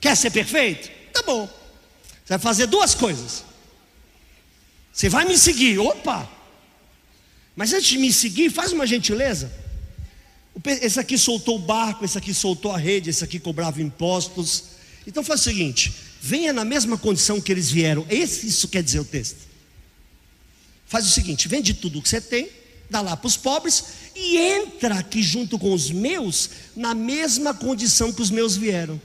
Quer 0.00 0.16
ser 0.16 0.32
perfeito? 0.32 0.90
Tá 1.12 1.22
bom. 1.22 1.46
Você 1.46 2.30
vai 2.30 2.38
fazer 2.40 2.66
duas 2.66 2.92
coisas. 2.92 3.44
Você 4.92 5.08
vai 5.08 5.24
me 5.24 5.38
seguir, 5.38 5.78
opa! 5.78 6.41
Mas 7.54 7.72
antes 7.72 7.88
de 7.88 7.98
me 7.98 8.12
seguir, 8.12 8.50
faz 8.50 8.72
uma 8.72 8.86
gentileza. 8.86 9.52
Esse 10.64 11.00
aqui 11.00 11.16
soltou 11.16 11.56
o 11.56 11.58
barco, 11.58 12.04
esse 12.04 12.16
aqui 12.16 12.34
soltou 12.34 12.72
a 12.72 12.78
rede, 12.78 13.10
esse 13.10 13.24
aqui 13.24 13.38
cobrava 13.38 13.80
impostos. 13.80 14.64
Então 15.06 15.22
faz 15.22 15.40
o 15.40 15.44
seguinte: 15.44 15.92
venha 16.20 16.52
na 16.52 16.64
mesma 16.64 16.98
condição 16.98 17.40
que 17.40 17.50
eles 17.50 17.70
vieram. 17.70 18.06
Esse, 18.08 18.46
isso 18.46 18.68
quer 18.68 18.82
dizer 18.82 19.00
o 19.00 19.04
texto. 19.04 19.38
Faz 20.86 21.06
o 21.06 21.10
seguinte: 21.10 21.48
vende 21.48 21.74
tudo 21.74 22.02
que 22.02 22.08
você 22.08 22.20
tem, 22.20 22.48
dá 22.90 23.00
lá 23.00 23.16
para 23.16 23.26
os 23.26 23.36
pobres 23.36 23.84
e 24.14 24.36
entra 24.36 24.98
aqui 24.98 25.22
junto 25.22 25.58
com 25.58 25.72
os 25.72 25.90
meus 25.90 26.50
na 26.76 26.94
mesma 26.94 27.54
condição 27.54 28.12
que 28.12 28.20
os 28.20 28.30
meus 28.30 28.56
vieram. 28.56 29.00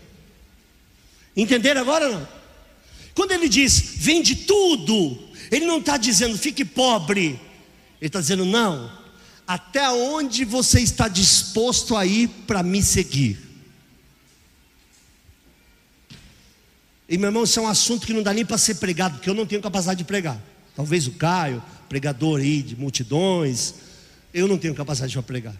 Entenderam 1.36 1.82
agora 1.82 2.10
não? 2.10 2.28
Quando 3.14 3.32
ele 3.32 3.48
diz 3.48 3.80
vende 3.96 4.36
tudo, 4.36 5.18
ele 5.50 5.66
não 5.66 5.80
está 5.80 5.98
dizendo 5.98 6.38
fique 6.38 6.66
pobre. 6.66 7.40
Ele 8.00 8.08
está 8.08 8.20
dizendo 8.20 8.46
não, 8.46 8.92
até 9.48 9.90
onde 9.90 10.46
você 10.46 10.80
está 10.82 11.08
disposto 11.08 11.96
a 11.96 12.06
ir 12.06 12.28
para 12.46 12.62
me 12.62 12.84
seguir? 12.84 13.40
E 17.10 17.18
meu 17.18 17.30
irmão, 17.30 17.44
isso 17.44 17.60
é 17.60 17.62
um 17.62 17.68
assunto 17.68 18.06
que 18.06 18.14
não 18.14 18.22
dá 18.22 18.34
nem 18.34 18.46
para 18.46 18.58
ser 18.58 18.76
pregado, 18.76 19.16
porque 19.16 19.30
eu 19.30 19.34
não 19.34 19.46
tenho 19.46 19.62
capacidade 19.62 20.00
de 20.00 20.04
pregar. 20.04 20.38
Talvez 20.76 21.08
o 21.08 21.12
Caio, 21.12 21.64
pregador 21.88 22.42
aí 22.42 22.62
de 22.62 22.76
multidões, 22.76 23.76
eu 24.34 24.48
não 24.48 24.58
tenho 24.58 24.76
capacidade 24.76 25.14
de 25.14 25.22
pregar. 25.22 25.56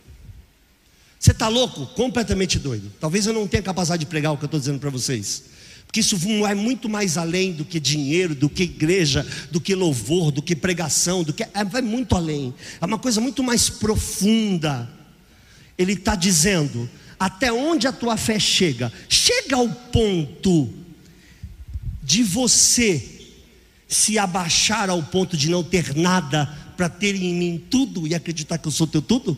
Você 1.20 1.32
está 1.32 1.48
louco? 1.48 1.88
Completamente 1.88 2.60
doido. 2.60 2.92
Talvez 3.00 3.26
eu 3.26 3.34
não 3.34 3.48
tenha 3.48 3.64
capacidade 3.64 4.02
de 4.02 4.06
pregar 4.06 4.34
o 4.34 4.38
que 4.38 4.44
eu 4.44 4.48
estou 4.48 4.60
dizendo 4.60 4.80
para 4.80 4.90
vocês. 4.90 5.46
Porque 5.88 6.02
isso 6.02 6.18
vai 6.42 6.54
muito 6.54 6.90
mais 6.90 7.18
além 7.18 7.54
do 7.54 7.66
que 7.66 7.80
dinheiro, 7.80 8.36
do 8.36 8.50
que 8.50 8.64
igreja, 8.64 9.26
do 9.50 9.60
que 9.60 9.74
louvor, 9.74 10.32
do 10.32 10.42
que 10.42 10.56
pregação, 10.56 11.24
do 11.24 11.34
que 11.34 11.44
é, 11.44 11.64
vai 11.66 11.82
muito 11.82 12.16
além. 12.16 12.54
É 12.80 12.86
uma 12.86 13.00
coisa 13.00 13.22
muito 13.22 13.42
mais 13.42 13.70
profunda. 13.70 14.88
Ele 15.78 15.94
está 15.94 16.14
dizendo: 16.14 16.90
até 17.18 17.52
onde 17.52 17.88
a 17.88 17.92
tua 17.94 18.18
fé 18.18 18.38
chega? 18.38 18.92
Chega 19.10 19.56
ao 19.56 19.70
ponto 19.70 20.70
de 22.04 22.22
você 22.22 23.04
se 23.88 24.20
abaixar 24.20 24.90
ao 24.90 25.02
ponto 25.02 25.38
de 25.38 25.50
não 25.50 25.64
ter 25.64 25.96
nada 25.96 26.46
para 26.76 26.90
ter 26.90 27.16
em 27.16 27.34
mim 27.34 27.64
tudo 27.70 28.06
e 28.06 28.14
acreditar 28.14 28.58
que 28.58 28.68
eu 28.68 28.72
sou 28.72 28.86
teu 28.86 29.02
tudo? 29.02 29.38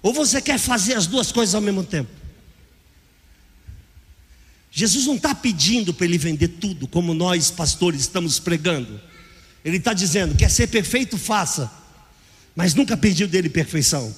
Ou 0.00 0.12
você 0.12 0.40
quer 0.40 0.58
fazer 0.58 0.94
as 0.94 1.06
duas 1.06 1.30
coisas 1.30 1.54
ao 1.54 1.60
mesmo 1.60 1.84
tempo? 1.84 2.21
Jesus 4.74 5.04
não 5.04 5.16
está 5.16 5.34
pedindo 5.34 5.92
para 5.92 6.06
ele 6.06 6.16
vender 6.16 6.48
tudo, 6.48 6.88
como 6.88 7.12
nós 7.12 7.50
pastores 7.50 8.00
estamos 8.00 8.38
pregando. 8.38 8.98
Ele 9.62 9.76
está 9.76 9.92
dizendo: 9.92 10.34
quer 10.34 10.50
ser 10.50 10.66
perfeito, 10.68 11.18
faça, 11.18 11.70
mas 12.56 12.74
nunca 12.74 12.96
pediu 12.96 13.28
dele 13.28 13.50
perfeição, 13.50 14.14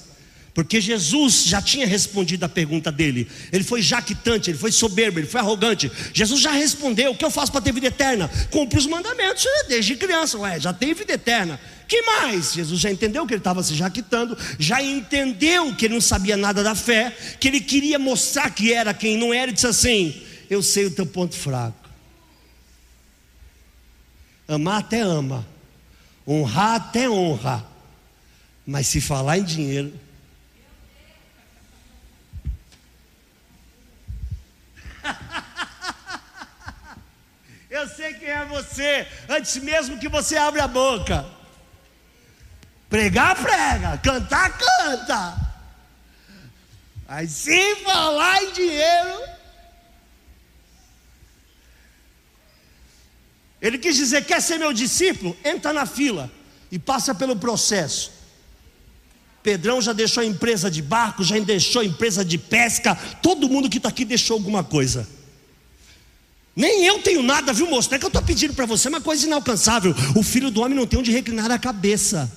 porque 0.53 0.79
Jesus 0.79 1.43
já 1.43 1.61
tinha 1.61 1.85
respondido 1.85 2.45
a 2.45 2.49
pergunta 2.49 2.89
dele. 2.89 3.27
Ele 3.51 3.65
foi 3.65 3.81
jactante, 3.81 4.49
ele 4.49 4.57
foi 4.57 4.71
soberbo, 4.71 5.19
ele 5.19 5.27
foi 5.27 5.41
arrogante. 5.41 5.91
Jesus 6.13 6.39
já 6.39 6.51
respondeu: 6.51 7.11
o 7.11 7.17
que 7.17 7.25
eu 7.25 7.29
faço 7.31 7.51
para 7.51 7.59
ter 7.59 7.73
vida 7.73 7.87
eterna? 7.87 8.31
Cumpre 8.49 8.79
os 8.79 8.87
mandamentos 8.87 9.43
né? 9.43 9.51
desde 9.67 9.97
criança, 9.97 10.37
ué, 10.37 10.57
já 10.57 10.71
tem 10.71 10.93
vida 10.93 11.11
eterna. 11.11 11.59
Que 11.85 12.01
mais? 12.01 12.53
Jesus 12.53 12.79
já 12.79 12.89
entendeu 12.89 13.27
que 13.27 13.33
ele 13.33 13.41
estava 13.41 13.61
se 13.61 13.75
jactando, 13.75 14.37
já 14.57 14.81
entendeu 14.81 15.75
que 15.75 15.85
ele 15.85 15.95
não 15.95 16.01
sabia 16.01 16.37
nada 16.37 16.63
da 16.63 16.73
fé, 16.73 17.15
que 17.41 17.49
ele 17.49 17.59
queria 17.59 17.99
mostrar 17.99 18.49
que 18.49 18.71
era 18.71 18.93
quem 18.93 19.17
não 19.17 19.33
era, 19.33 19.51
e 19.51 19.53
disse 19.53 19.67
assim: 19.67 20.24
eu 20.49 20.63
sei 20.63 20.85
o 20.85 20.91
teu 20.91 21.05
ponto 21.05 21.35
fraco. 21.35 21.89
Amar 24.47 24.79
até 24.79 25.01
ama, 25.01 25.45
honrar 26.27 26.75
até 26.75 27.09
honra, 27.09 27.65
mas 28.65 28.87
se 28.87 29.01
falar 29.01 29.39
em 29.39 29.43
dinheiro, 29.43 29.93
Eu 37.69 37.87
sei 37.89 38.13
quem 38.13 38.29
é 38.29 38.45
você, 38.45 39.05
antes 39.27 39.57
mesmo 39.57 39.99
que 39.99 40.07
você 40.07 40.37
abra 40.37 40.63
a 40.63 40.67
boca. 40.67 41.25
Pregar, 42.89 43.35
prega, 43.35 43.97
cantar, 43.97 44.57
canta. 44.57 45.35
Mas 47.07 47.31
se 47.31 47.75
falar 47.77 48.43
em 48.43 48.53
dinheiro, 48.53 49.23
Ele 53.65 53.79
quis 53.79 53.95
dizer: 53.95 54.23
quer 54.25 54.39
ser 54.41 54.59
meu 54.59 54.71
discípulo? 54.71 55.35
Entra 55.43 55.73
na 55.73 55.87
fila 55.87 56.31
e 56.71 56.77
passa 56.77 57.15
pelo 57.15 57.35
processo. 57.35 58.11
Pedrão 59.41 59.81
já 59.81 59.91
deixou 59.91 60.21
a 60.21 60.25
empresa 60.25 60.69
de 60.69 60.83
barco, 60.83 61.23
já 61.23 61.37
deixou 61.39 61.81
a 61.81 61.85
empresa 61.85 62.23
de 62.23 62.37
pesca, 62.37 62.95
todo 63.23 63.49
mundo 63.49 63.69
que 63.69 63.77
está 63.77 63.89
aqui 63.89 64.05
deixou 64.05 64.35
alguma 64.35 64.63
coisa. 64.63 65.07
Nem 66.55 66.85
eu 66.85 67.01
tenho 67.01 67.23
nada, 67.23 67.51
viu, 67.51 67.67
moço? 67.67 67.89
Não 67.89 67.95
é 67.95 67.99
que 67.99 68.05
eu 68.05 68.09
estou 68.09 68.21
pedindo 68.21 68.53
para 68.53 68.65
você 68.65 68.87
uma 68.87 69.01
coisa 69.01 69.25
inalcançável. 69.25 69.93
O 70.15 70.21
filho 70.21 70.51
do 70.51 70.61
homem 70.61 70.77
não 70.77 70.85
tem 70.87 70.99
onde 70.99 71.11
reclinar 71.11 71.51
a 71.51 71.59
cabeça. 71.59 72.31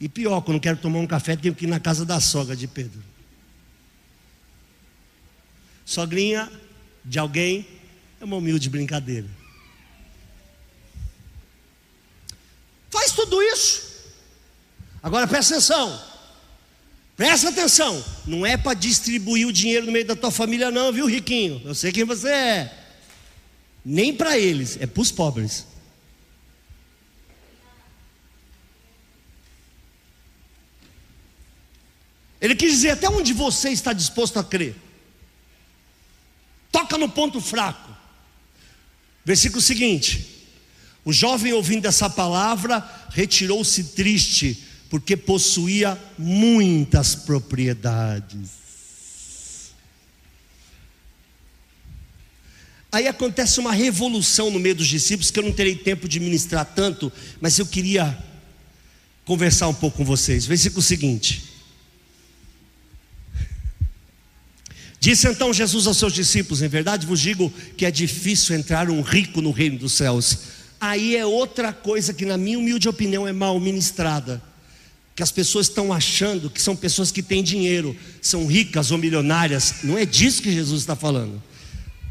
E 0.00 0.08
pior, 0.08 0.40
quando 0.42 0.60
quero 0.60 0.78
tomar 0.78 1.00
um 1.00 1.06
café, 1.06 1.36
tenho 1.36 1.54
que 1.54 1.64
ir 1.64 1.68
na 1.68 1.78
casa 1.78 2.04
da 2.04 2.20
sogra 2.20 2.56
de 2.56 2.66
Pedro. 2.66 3.02
Sogrinha 5.84 6.50
de 7.04 7.18
alguém 7.18 7.66
é 8.22 8.24
uma 8.24 8.36
humilde 8.36 8.70
brincadeira. 8.70 9.28
Faz 12.88 13.10
tudo 13.10 13.42
isso. 13.42 13.82
Agora 15.02 15.26
presta 15.26 15.56
atenção. 15.56 16.00
Presta 17.16 17.48
atenção. 17.48 18.04
Não 18.24 18.46
é 18.46 18.56
para 18.56 18.74
distribuir 18.74 19.44
o 19.44 19.52
dinheiro 19.52 19.86
no 19.86 19.92
meio 19.92 20.06
da 20.06 20.14
tua 20.14 20.30
família, 20.30 20.70
não, 20.70 20.92
viu, 20.92 21.06
riquinho? 21.06 21.60
Eu 21.64 21.74
sei 21.74 21.90
quem 21.90 22.04
você 22.04 22.28
é. 22.28 22.86
Nem 23.84 24.14
para 24.14 24.38
eles, 24.38 24.78
é 24.80 24.86
para 24.86 25.00
os 25.00 25.10
pobres. 25.10 25.66
Ele 32.40 32.54
quis 32.54 32.70
dizer 32.70 32.90
até 32.90 33.08
onde 33.08 33.32
você 33.32 33.70
está 33.70 33.92
disposto 33.92 34.38
a 34.38 34.44
crer. 34.44 34.76
Toca 36.70 36.96
no 36.96 37.08
ponto 37.08 37.40
fraco. 37.40 37.91
Versículo 39.24 39.60
seguinte: 39.60 40.26
O 41.04 41.12
jovem, 41.12 41.52
ouvindo 41.52 41.86
essa 41.86 42.10
palavra, 42.10 42.84
retirou-se 43.10 43.84
triste, 43.84 44.64
porque 44.90 45.16
possuía 45.16 45.98
muitas 46.18 47.14
propriedades. 47.14 48.62
Aí 52.90 53.08
acontece 53.08 53.58
uma 53.58 53.72
revolução 53.72 54.50
no 54.50 54.60
meio 54.60 54.74
dos 54.74 54.86
discípulos, 54.86 55.30
que 55.30 55.38
eu 55.38 55.44
não 55.44 55.52
terei 55.52 55.74
tempo 55.74 56.06
de 56.06 56.20
ministrar 56.20 56.66
tanto, 56.74 57.10
mas 57.40 57.58
eu 57.58 57.64
queria 57.64 58.16
conversar 59.24 59.68
um 59.68 59.74
pouco 59.74 59.98
com 59.98 60.04
vocês. 60.04 60.44
Versículo 60.44 60.82
seguinte. 60.82 61.51
Disse 65.02 65.26
então 65.26 65.52
Jesus 65.52 65.88
aos 65.88 65.96
seus 65.96 66.12
discípulos: 66.12 66.62
Em 66.62 66.68
verdade 66.68 67.08
vos 67.08 67.18
digo 67.18 67.52
que 67.76 67.84
é 67.84 67.90
difícil 67.90 68.54
entrar 68.54 68.88
um 68.88 69.00
rico 69.00 69.42
no 69.42 69.50
reino 69.50 69.76
dos 69.76 69.94
céus. 69.94 70.38
Aí 70.80 71.16
é 71.16 71.26
outra 71.26 71.72
coisa 71.72 72.14
que, 72.14 72.24
na 72.24 72.36
minha 72.36 72.56
humilde 72.56 72.88
opinião, 72.88 73.26
é 73.26 73.32
mal 73.32 73.58
ministrada. 73.58 74.40
Que 75.16 75.22
as 75.24 75.32
pessoas 75.32 75.66
estão 75.66 75.92
achando 75.92 76.48
que 76.48 76.62
são 76.62 76.76
pessoas 76.76 77.10
que 77.10 77.20
têm 77.20 77.42
dinheiro, 77.42 77.96
são 78.20 78.46
ricas 78.46 78.92
ou 78.92 78.96
milionárias. 78.96 79.82
Não 79.82 79.98
é 79.98 80.06
disso 80.06 80.40
que 80.40 80.52
Jesus 80.52 80.82
está 80.82 80.94
falando. 80.94 81.42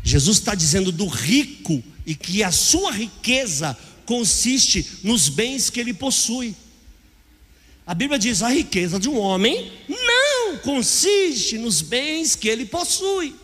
Jesus 0.03 0.39
está 0.39 0.53
dizendo 0.53 0.91
do 0.91 1.07
rico 1.07 1.81
e 2.05 2.13
que 2.13 2.43
a 2.43 2.51
sua 2.51 2.91
riqueza 2.91 3.77
consiste 4.05 4.85
nos 5.01 5.29
bens 5.29 5.69
que 5.69 5.79
ele 5.79 5.93
possui. 5.93 6.53
A 7.87 7.93
Bíblia 7.93 8.19
diz: 8.19 8.43
a 8.43 8.49
riqueza 8.49 8.99
de 8.99 9.07
um 9.07 9.17
homem 9.17 9.71
não 9.87 10.20
consiste 10.57 11.57
nos 11.57 11.81
bens 11.81 12.35
que 12.35 12.47
ele 12.47 12.65
possui. 12.65 13.35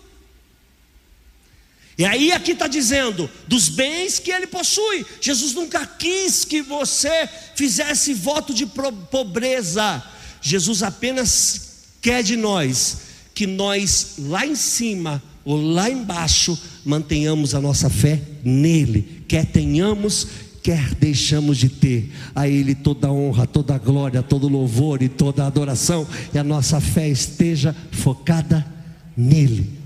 E 1.97 2.05
aí 2.05 2.31
aqui 2.31 2.51
está 2.51 2.67
dizendo 2.67 3.29
dos 3.47 3.69
bens 3.69 4.19
que 4.19 4.31
ele 4.31 4.45
possui. 4.45 5.05
Jesus 5.19 5.53
nunca 5.53 5.85
quis 5.85 6.45
que 6.45 6.61
você 6.61 7.27
fizesse 7.55 8.13
voto 8.13 8.53
de 8.53 8.67
pobreza. 9.09 10.03
Jesus 10.41 10.83
apenas 10.83 11.85
quer 12.01 12.21
de 12.21 12.35
nós 12.35 12.97
que 13.33 13.47
nós 13.47 14.15
lá 14.19 14.45
em 14.45 14.55
cima 14.55 15.21
ou 15.43 15.59
lá 15.61 15.89
embaixo 15.89 16.57
mantenhamos 16.83 17.55
a 17.55 17.61
nossa 17.61 17.89
fé 17.89 18.21
nele, 18.43 19.23
quer 19.27 19.45
tenhamos 19.45 20.27
quer 20.67 20.93
deixamos 20.95 21.57
de 21.57 21.69
ter 21.69 22.11
a 22.35 22.45
Ele 22.45 22.75
toda 22.75 23.09
honra, 23.09 23.47
toda 23.47 23.77
glória, 23.77 24.21
todo 24.21 24.49
louvor 24.49 25.01
e 25.01 25.07
toda 25.07 25.47
adoração, 25.47 26.05
e 26.33 26.37
a 26.37 26.43
nossa 26.43 26.81
fé 26.81 27.07
esteja 27.07 27.73
focada 27.89 28.67
nele. 29.15 29.79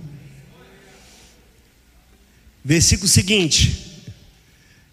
Versículo 2.66 3.08
seguinte. 3.08 4.02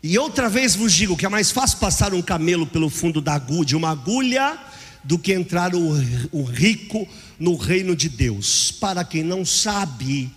E 0.03 0.19
outra 0.19 0.51
vez 0.51 0.77
vos 0.77 0.93
digo 0.93 1.17
que 1.17 1.25
é 1.25 1.29
mais 1.31 1.51
fácil 1.51 1.79
passar 1.79 2.13
um 2.13 2.21
camelo 2.21 2.67
pelo 2.67 2.91
fundo 2.91 3.23
da 3.23 3.33
agulha, 3.33 3.75
uma 3.75 3.89
agulha, 3.89 4.59
do 5.03 5.19
que 5.19 5.33
entrar 5.33 5.75
o, 5.75 5.93
o 6.33 6.43
rico 6.43 7.09
no 7.41 7.57
reino 7.57 7.97
de 7.97 8.11
Deus. 8.11 8.71
Para 8.73 9.05
quem 9.05 9.23
não 9.23 9.43
sabe, 9.43 10.31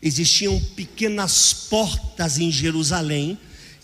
existiam 0.00 0.58
pequenas 0.74 1.52
portas 1.52 2.38
em 2.38 2.50
Jerusalém 2.50 3.38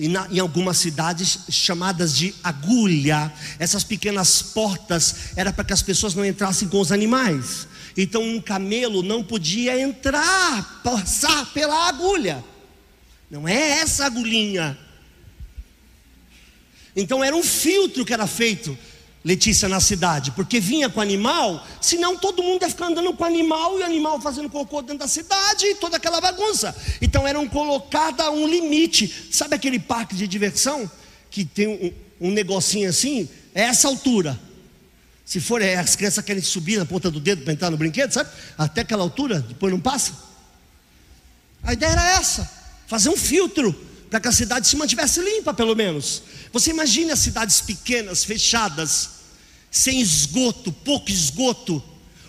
na, 0.09 0.27
em 0.31 0.39
algumas 0.39 0.79
cidades 0.79 1.41
chamadas 1.51 2.17
de 2.17 2.35
agulha. 2.43 3.33
Essas 3.59 3.85
pequenas 3.85 4.43
portas 4.43 5.37
era 5.37 5.53
para 5.53 5.65
que 5.65 5.73
as 5.73 5.83
pessoas 5.83 6.15
não 6.15 6.25
entrassem 6.25 6.69
com 6.69 6.81
os 6.81 6.93
animais. 6.93 7.69
Então 7.97 8.23
um 8.23 8.41
camelo 8.41 9.03
não 9.03 9.23
podia 9.23 9.81
entrar, 9.81 10.81
passar 10.83 11.53
pela 11.53 11.89
agulha. 11.89 12.43
Não 13.31 13.47
é 13.47 13.81
essa 13.81 14.07
agulhinha. 14.07 14.79
Então 16.97 17.23
era 17.23 17.37
um 17.37 17.43
filtro 17.43 18.05
que 18.05 18.13
era 18.13 18.27
feito 18.27 18.77
Letícia 19.23 19.69
na 19.69 19.81
cidade, 19.81 20.31
porque 20.31 20.59
vinha 20.59 20.89
com 20.89 20.99
animal, 20.99 21.67
senão 21.79 22.17
todo 22.17 22.43
mundo 22.43 22.63
ia 22.63 22.71
ficar 22.71 22.87
andando 22.87 23.13
com 23.13 23.23
animal 23.23 23.79
e 23.79 23.83
animal 23.83 24.19
fazendo 24.19 24.49
cocô 24.49 24.81
dentro 24.81 25.01
da 25.01 25.09
cidade 25.09 25.67
e 25.67 25.75
toda 25.75 25.99
aquela 25.99 26.23
bagunça. 26.23 26.75
Então 27.03 27.29
eram 27.29 27.47
colocada 27.47 28.31
um 28.31 28.47
limite. 28.47 29.29
Sabe 29.31 29.55
aquele 29.55 29.79
parque 29.79 30.15
de 30.15 30.27
diversão 30.27 30.91
que 31.31 31.45
tem 31.45 31.69
um, 32.21 32.29
um 32.29 32.31
negocinho 32.31 32.89
assim? 32.89 33.29
É 33.55 33.65
essa 33.65 33.89
altura. 33.89 34.41
Se 35.23 35.39
for, 35.39 35.61
é, 35.61 35.77
as 35.77 35.95
crianças 35.95 36.25
querem 36.25 36.43
subir 36.43 36.79
na 36.79 36.87
ponta 36.87 37.11
do 37.11 37.21
dedo 37.21 37.43
para 37.43 37.53
entrar 37.53 37.71
no 37.71 37.77
brinquedo, 37.77 38.11
sabe? 38.13 38.31
Até 38.57 38.81
aquela 38.81 39.03
altura, 39.03 39.41
depois 39.41 39.71
não 39.71 39.81
passa. 39.81 40.15
A 41.63 41.75
ideia 41.75 41.91
era 41.91 42.13
essa: 42.13 42.51
fazer 42.87 43.11
um 43.11 43.17
filtro 43.17 43.79
para 44.11 44.21
que 44.21 44.29
a 44.29 44.33
cidade 44.33 44.67
se 44.67 44.77
mantivesse 44.77 45.21
limpa, 45.21 45.55
pelo 45.55 45.77
menos. 45.77 46.23
Você 46.53 46.71
imagine 46.71 47.13
as 47.13 47.21
cidades 47.21 47.61
pequenas, 47.61 48.25
fechadas, 48.25 49.11
sem 49.71 50.01
esgoto, 50.01 50.73
pouco 50.73 51.11
esgoto. 51.11 51.83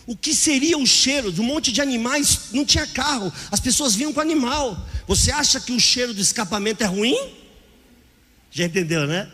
O 0.06 0.16
que 0.16 0.36
seria 0.36 0.78
o 0.78 0.86
cheiro 0.86 1.32
de 1.32 1.42
um 1.42 1.44
monte 1.44 1.72
de 1.72 1.82
animais? 1.82 2.52
Não 2.52 2.64
tinha 2.64 2.86
carro, 2.86 3.34
as 3.52 3.60
pessoas 3.60 3.96
vinham 3.96 4.14
com 4.14 4.22
animal. 4.22 4.88
Você 5.08 5.32
acha 5.32 5.60
que 5.60 5.72
o 5.72 5.80
cheiro 5.80 6.14
do 6.14 6.22
escapamento 6.22 6.84
é 6.84 6.88
ruim? 6.88 7.18
Já 8.52 8.66
entendeu, 8.66 9.08
né? 9.08 9.32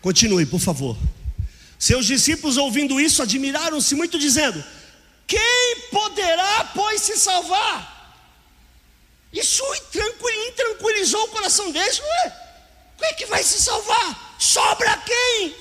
Continue, 0.00 0.46
por 0.46 0.60
favor. 0.60 0.96
Seus 1.78 2.06
discípulos, 2.06 2.56
ouvindo 2.56 2.98
isso, 3.00 3.22
admiraram-se 3.22 3.94
muito, 3.94 4.18
dizendo: 4.18 4.64
quem 5.26 5.80
poderá, 5.90 6.70
pois, 6.74 7.02
se 7.02 7.16
salvar? 7.16 7.94
Isso 9.32 9.62
intranquilizou 10.48 11.24
o 11.24 11.28
coração 11.28 11.70
deles, 11.72 11.98
não 11.98 12.06
é? 12.06 12.46
Quem 12.98 13.08
é 13.08 13.12
que 13.12 13.26
vai 13.26 13.42
se 13.42 13.60
salvar? 13.60 14.36
Sobra 14.38 14.96
quem? 14.98 15.54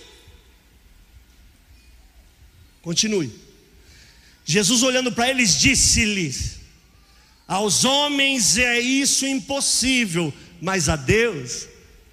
Continue. 2.82 3.34
Jesus 4.46 4.84
olhando 4.84 5.12
para 5.12 5.30
eles 5.30 5.60
disse-lhes: 5.60 6.60
Aos 7.48 7.84
homens 7.84 8.58
é 8.58 8.80
isso 8.80 9.26
impossível, 9.26 10.34
mas 10.62 10.88
a 10.88 10.96
Deus 10.96 11.68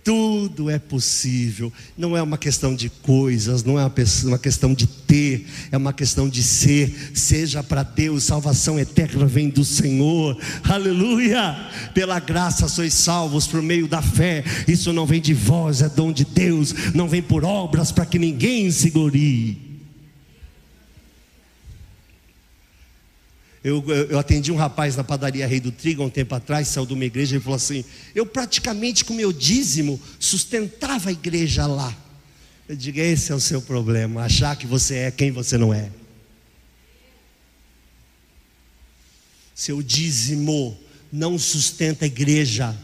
tudo 0.04 0.68
é 0.68 0.78
possível. 0.78 1.72
Não 1.96 2.16
é 2.16 2.22
uma 2.22 2.36
questão 2.36 2.74
de 2.74 2.88
coisas, 2.88 3.62
não 3.62 3.78
é 3.78 3.90
uma 4.24 4.38
questão 4.38 4.74
de 4.74 4.86
ter, 4.86 5.46
é 5.70 5.76
uma 5.76 5.92
questão 5.92 6.28
de 6.28 6.42
ser. 6.42 7.12
Seja 7.14 7.62
para 7.62 7.82
Deus, 7.82 8.24
salvação 8.24 8.78
eterna 8.78 9.26
vem 9.26 9.48
do 9.48 9.64
Senhor. 9.64 10.36
Aleluia! 10.64 11.56
Pela 11.94 12.18
graça 12.18 12.68
sois 12.68 12.94
salvos 12.94 13.46
por 13.46 13.62
meio 13.62 13.86
da 13.86 14.02
fé. 14.02 14.44
Isso 14.66 14.92
não 14.92 15.06
vem 15.06 15.20
de 15.20 15.34
vós, 15.34 15.82
é 15.82 15.88
dom 15.88 16.12
de 16.12 16.24
Deus. 16.24 16.74
Não 16.94 17.08
vem 17.08 17.22
por 17.22 17.44
obras 17.44 17.92
para 17.92 18.06
que 18.06 18.18
ninguém 18.18 18.70
se 18.70 18.90
glorie. 18.90 19.71
Eu, 23.64 23.84
eu, 24.10 24.18
atendi 24.18 24.50
um 24.50 24.56
rapaz 24.56 24.96
na 24.96 25.04
padaria 25.04 25.46
Rei 25.46 25.60
do 25.60 25.70
Trigo 25.70 26.02
há 26.02 26.06
um 26.06 26.10
tempo 26.10 26.34
atrás, 26.34 26.66
saiu 26.66 26.84
de 26.84 26.94
uma 26.94 27.04
igreja 27.04 27.36
e 27.36 27.40
falou 27.40 27.56
assim: 27.56 27.84
Eu 28.12 28.26
praticamente 28.26 29.04
com 29.04 29.14
meu 29.14 29.32
dízimo 29.32 30.00
sustentava 30.18 31.10
a 31.10 31.12
igreja 31.12 31.64
lá. 31.66 31.96
Eu 32.68 32.74
digo: 32.74 32.98
Esse 32.98 33.30
é 33.30 33.34
o 33.34 33.40
seu 33.40 33.62
problema, 33.62 34.24
achar 34.24 34.56
que 34.56 34.66
você 34.66 34.96
é 34.96 35.10
quem 35.12 35.30
você 35.30 35.56
não 35.56 35.72
é. 35.72 35.90
Seu 39.54 39.80
dízimo 39.80 40.76
não 41.12 41.38
sustenta 41.38 42.04
a 42.04 42.06
igreja, 42.06 42.76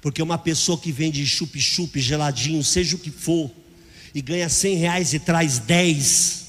porque 0.00 0.22
uma 0.22 0.38
pessoa 0.38 0.78
que 0.78 0.92
vende 0.92 1.26
chup-chup, 1.26 1.98
geladinho, 1.98 2.62
seja 2.62 2.94
o 2.94 2.98
que 2.98 3.10
for, 3.10 3.50
e 4.14 4.22
ganha 4.22 4.48
cem 4.48 4.76
reais 4.76 5.12
e 5.14 5.18
traz 5.18 5.58
dez 5.58 6.39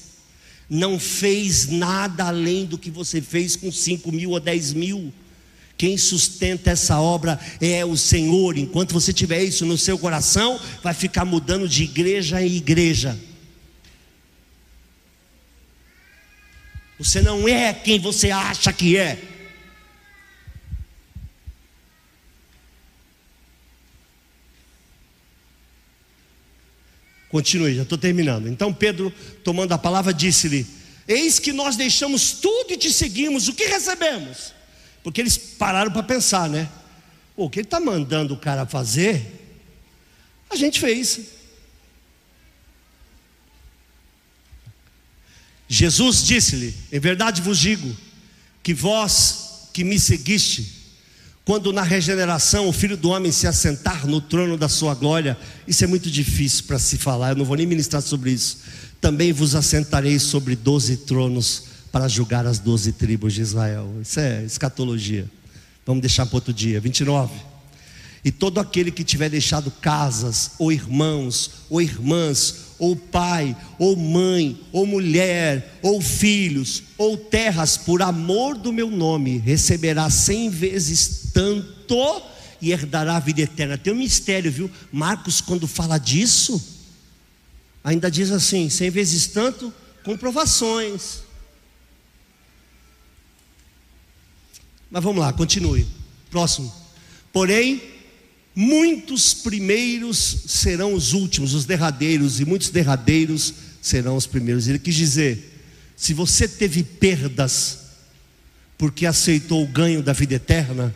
não 0.74 0.98
fez 0.98 1.68
nada 1.68 2.24
além 2.28 2.64
do 2.64 2.78
que 2.78 2.90
você 2.90 3.20
fez 3.20 3.54
com 3.54 3.70
cinco 3.70 4.10
mil 4.10 4.30
ou 4.30 4.40
dez 4.40 4.72
mil. 4.72 5.12
Quem 5.76 5.98
sustenta 5.98 6.70
essa 6.70 6.98
obra 6.98 7.38
é 7.60 7.84
o 7.84 7.94
Senhor. 7.94 8.56
Enquanto 8.56 8.94
você 8.94 9.12
tiver 9.12 9.42
isso 9.44 9.66
no 9.66 9.76
seu 9.76 9.98
coração, 9.98 10.58
vai 10.82 10.94
ficar 10.94 11.26
mudando 11.26 11.68
de 11.68 11.82
igreja 11.82 12.40
em 12.40 12.56
igreja. 12.56 13.20
Você 16.98 17.20
não 17.20 17.46
é 17.46 17.74
quem 17.74 17.98
você 17.98 18.30
acha 18.30 18.72
que 18.72 18.96
é. 18.96 19.20
Continue, 27.32 27.74
já 27.74 27.82
estou 27.82 27.98
terminando. 27.98 28.46
Então 28.46 28.72
Pedro, 28.72 29.12
tomando 29.42 29.72
a 29.72 29.78
palavra, 29.78 30.14
disse-lhe: 30.14 30.64
Eis 31.08 31.40
que 31.40 31.52
nós 31.52 31.74
deixamos 31.74 32.34
tudo 32.34 32.72
e 32.72 32.76
te 32.76 32.92
seguimos, 32.92 33.48
o 33.48 33.52
que 33.52 33.64
recebemos? 33.64 34.54
Porque 35.02 35.20
eles 35.20 35.36
pararam 35.36 35.90
para 35.90 36.04
pensar, 36.04 36.48
né? 36.48 36.68
o 37.36 37.48
que 37.48 37.60
ele 37.60 37.66
está 37.66 37.80
mandando 37.80 38.34
o 38.34 38.38
cara 38.38 38.66
fazer, 38.66 39.56
a 40.50 40.56
gente 40.56 40.78
fez. 40.78 41.20
Jesus 45.68 46.24
disse-lhe: 46.24 46.74
Em 46.92 47.00
verdade 47.00 47.40
vos 47.40 47.58
digo, 47.58 47.96
que 48.62 48.74
vós 48.74 49.68
que 49.72 49.82
me 49.82 49.98
seguiste, 49.98 50.81
quando 51.44 51.72
na 51.72 51.82
regeneração 51.82 52.68
o 52.68 52.72
filho 52.72 52.96
do 52.96 53.10
homem 53.10 53.32
se 53.32 53.46
assentar 53.48 54.06
no 54.06 54.20
trono 54.20 54.56
da 54.56 54.68
sua 54.68 54.94
glória, 54.94 55.36
isso 55.66 55.82
é 55.82 55.86
muito 55.86 56.08
difícil 56.08 56.64
para 56.64 56.78
se 56.78 56.96
falar, 56.96 57.30
eu 57.30 57.36
não 57.36 57.44
vou 57.44 57.56
nem 57.56 57.66
ministrar 57.66 58.00
sobre 58.00 58.30
isso. 58.30 58.58
Também 59.00 59.32
vos 59.32 59.56
assentarei 59.56 60.18
sobre 60.20 60.54
doze 60.54 60.98
tronos 60.98 61.64
para 61.90 62.06
julgar 62.06 62.46
as 62.46 62.60
doze 62.60 62.92
tribos 62.92 63.34
de 63.34 63.40
Israel. 63.40 63.92
Isso 64.00 64.20
é 64.20 64.44
escatologia. 64.44 65.28
Vamos 65.84 66.00
deixar 66.00 66.26
para 66.26 66.36
outro 66.36 66.54
dia. 66.54 66.80
29. 66.80 67.32
E 68.24 68.30
todo 68.30 68.60
aquele 68.60 68.92
que 68.92 69.02
tiver 69.02 69.28
deixado 69.28 69.68
casas, 69.68 70.52
ou 70.60 70.70
irmãos, 70.70 71.50
ou 71.68 71.82
irmãs, 71.82 72.54
ou 72.78 72.94
pai, 72.94 73.56
ou 73.80 73.96
mãe, 73.96 74.60
ou 74.70 74.86
mulher, 74.86 75.78
ou 75.82 76.00
filhos, 76.00 76.84
ou 76.96 77.16
terras, 77.16 77.76
por 77.76 78.00
amor 78.00 78.56
do 78.56 78.72
meu 78.72 78.88
nome, 78.88 79.38
receberá 79.38 80.08
cem 80.08 80.48
vezes 80.48 81.21
tanto 81.32 82.22
e 82.60 82.70
herdará 82.70 83.16
a 83.16 83.20
vida 83.20 83.42
eterna. 83.42 83.76
Tem 83.76 83.92
um 83.92 83.96
mistério, 83.96 84.50
viu? 84.50 84.70
Marcos, 84.92 85.40
quando 85.40 85.66
fala 85.66 85.98
disso, 85.98 86.62
ainda 87.82 88.10
diz 88.10 88.30
assim: 88.30 88.70
cem 88.70 88.88
vezes 88.88 89.26
tanto, 89.26 89.74
comprovações. 90.04 91.22
Mas 94.90 95.02
vamos 95.02 95.20
lá, 95.20 95.32
continue. 95.32 95.86
Próximo. 96.30 96.72
Porém, 97.32 97.82
muitos 98.54 99.34
primeiros 99.34 100.44
serão 100.46 100.94
os 100.94 101.14
últimos, 101.14 101.54
os 101.54 101.64
derradeiros, 101.64 102.40
e 102.40 102.44
muitos 102.44 102.70
derradeiros 102.70 103.54
serão 103.80 104.16
os 104.16 104.26
primeiros. 104.26 104.68
Ele 104.68 104.78
quis 104.78 104.94
dizer: 104.94 105.60
se 105.96 106.14
você 106.14 106.46
teve 106.46 106.84
perdas 106.84 107.80
porque 108.78 109.06
aceitou 109.06 109.62
o 109.62 109.68
ganho 109.68 110.02
da 110.02 110.12
vida 110.12 110.34
eterna, 110.34 110.94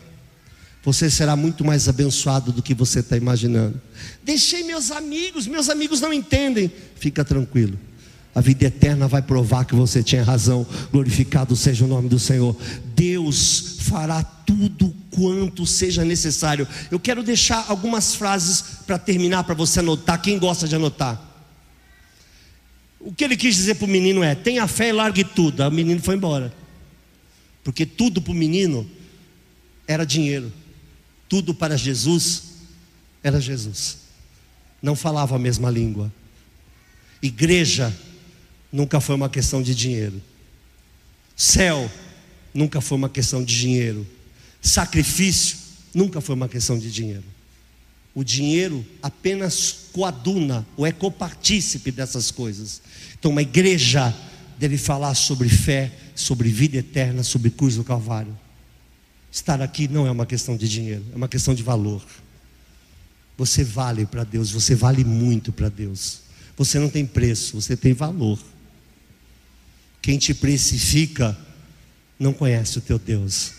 você 0.87 1.09
será 1.09 1.35
muito 1.35 1.65
mais 1.65 1.89
abençoado 1.89 2.49
do 2.49 2.63
que 2.63 2.73
você 2.73 3.01
está 3.01 3.17
imaginando. 3.17 3.77
Deixei 4.23 4.63
meus 4.63 4.89
amigos, 4.89 5.45
meus 5.45 5.67
amigos 5.67 5.99
não 5.99 6.13
entendem. 6.13 6.71
Fica 6.95 7.25
tranquilo. 7.25 7.77
A 8.33 8.39
vida 8.39 8.67
eterna 8.67 9.05
vai 9.05 9.21
provar 9.21 9.65
que 9.65 9.75
você 9.75 10.01
tinha 10.01 10.23
razão. 10.23 10.65
Glorificado 10.89 11.57
seja 11.57 11.83
o 11.83 11.89
nome 11.89 12.07
do 12.07 12.17
Senhor. 12.17 12.55
Deus 12.95 13.79
fará 13.81 14.23
tudo 14.23 14.95
quanto 15.11 15.65
seja 15.65 16.05
necessário. 16.05 16.65
Eu 16.89 17.01
quero 17.01 17.21
deixar 17.21 17.65
algumas 17.67 18.15
frases 18.15 18.63
para 18.87 18.97
terminar, 18.97 19.43
para 19.43 19.55
você 19.55 19.81
anotar. 19.81 20.21
Quem 20.21 20.39
gosta 20.39 20.69
de 20.69 20.75
anotar? 20.77 21.21
O 22.97 23.11
que 23.11 23.25
ele 23.25 23.35
quis 23.35 23.57
dizer 23.57 23.75
para 23.75 23.83
o 23.83 23.89
menino 23.89 24.23
é: 24.23 24.35
tenha 24.35 24.65
fé 24.67 24.87
e 24.87 24.93
largue 24.93 25.25
tudo. 25.25 25.63
Aí 25.63 25.67
o 25.67 25.71
menino 25.73 26.01
foi 26.01 26.15
embora. 26.15 26.53
Porque 27.61 27.85
tudo 27.85 28.21
para 28.21 28.31
o 28.31 28.33
menino 28.33 28.89
era 29.85 30.05
dinheiro. 30.05 30.49
Tudo 31.29 31.53
para 31.53 31.77
Jesus 31.77 32.43
era 33.23 33.39
Jesus. 33.39 33.97
Não 34.81 34.95
falava 34.95 35.35
a 35.35 35.39
mesma 35.39 35.69
língua. 35.69 36.11
Igreja 37.21 37.95
nunca 38.71 38.99
foi 38.99 39.15
uma 39.15 39.29
questão 39.29 39.61
de 39.61 39.73
dinheiro. 39.73 40.21
Céu 41.35 41.91
nunca 42.53 42.81
foi 42.81 42.97
uma 42.97 43.09
questão 43.09 43.43
de 43.43 43.55
dinheiro. 43.55 44.07
Sacrifício 44.61 45.57
nunca 45.93 46.21
foi 46.21 46.35
uma 46.35 46.47
questão 46.47 46.77
de 46.77 46.91
dinheiro. 46.91 47.23
O 48.13 48.23
dinheiro 48.23 48.85
apenas 49.01 49.89
coaduna 49.93 50.65
ou 50.75 50.85
é 50.85 50.91
copartícipe 50.91 51.91
dessas 51.91 52.31
coisas. 52.31 52.81
Então, 53.19 53.31
uma 53.31 53.43
igreja 53.43 54.15
deve 54.57 54.77
falar 54.77 55.13
sobre 55.13 55.49
fé, 55.49 55.91
sobre 56.15 56.49
vida 56.49 56.77
eterna, 56.77 57.21
sobre 57.21 57.51
cruz 57.51 57.75
do 57.75 57.83
Calvário. 57.83 58.35
Estar 59.37 59.61
aqui 59.61 59.87
não 59.87 60.07
é 60.07 60.09
uma 60.09 60.25
questão 60.25 60.57
de 60.57 60.67
dinheiro, 60.67 61.05
é 61.13 61.15
uma 61.15 61.27
questão 61.27 61.53
de 61.53 61.61
valor. 61.61 62.03
Você 63.37 63.63
vale 63.63 64.03
para 64.03 64.23
Deus, 64.23 64.49
você 64.49 64.73
vale 64.73 65.03
muito 65.03 65.51
para 65.51 65.69
Deus. 65.69 66.21
Você 66.57 66.79
não 66.79 66.89
tem 66.89 67.05
preço, 67.05 67.61
você 67.61 67.77
tem 67.77 67.93
valor. 67.93 68.39
Quem 70.01 70.17
te 70.17 70.33
precifica 70.33 71.37
não 72.17 72.33
conhece 72.33 72.79
o 72.79 72.81
teu 72.81 72.97
Deus. 72.97 73.51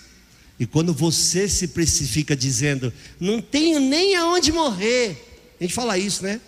E 0.59 0.67
quando 0.67 0.93
você 0.93 1.49
se 1.49 1.69
precifica 1.69 2.35
dizendo, 2.35 2.93
não 3.21 3.41
tenho 3.41 3.79
nem 3.79 4.17
aonde 4.17 4.51
morrer, 4.51 5.45
a 5.61 5.63
gente 5.63 5.75
fala 5.75 5.97
isso, 5.97 6.25
né? 6.25 6.41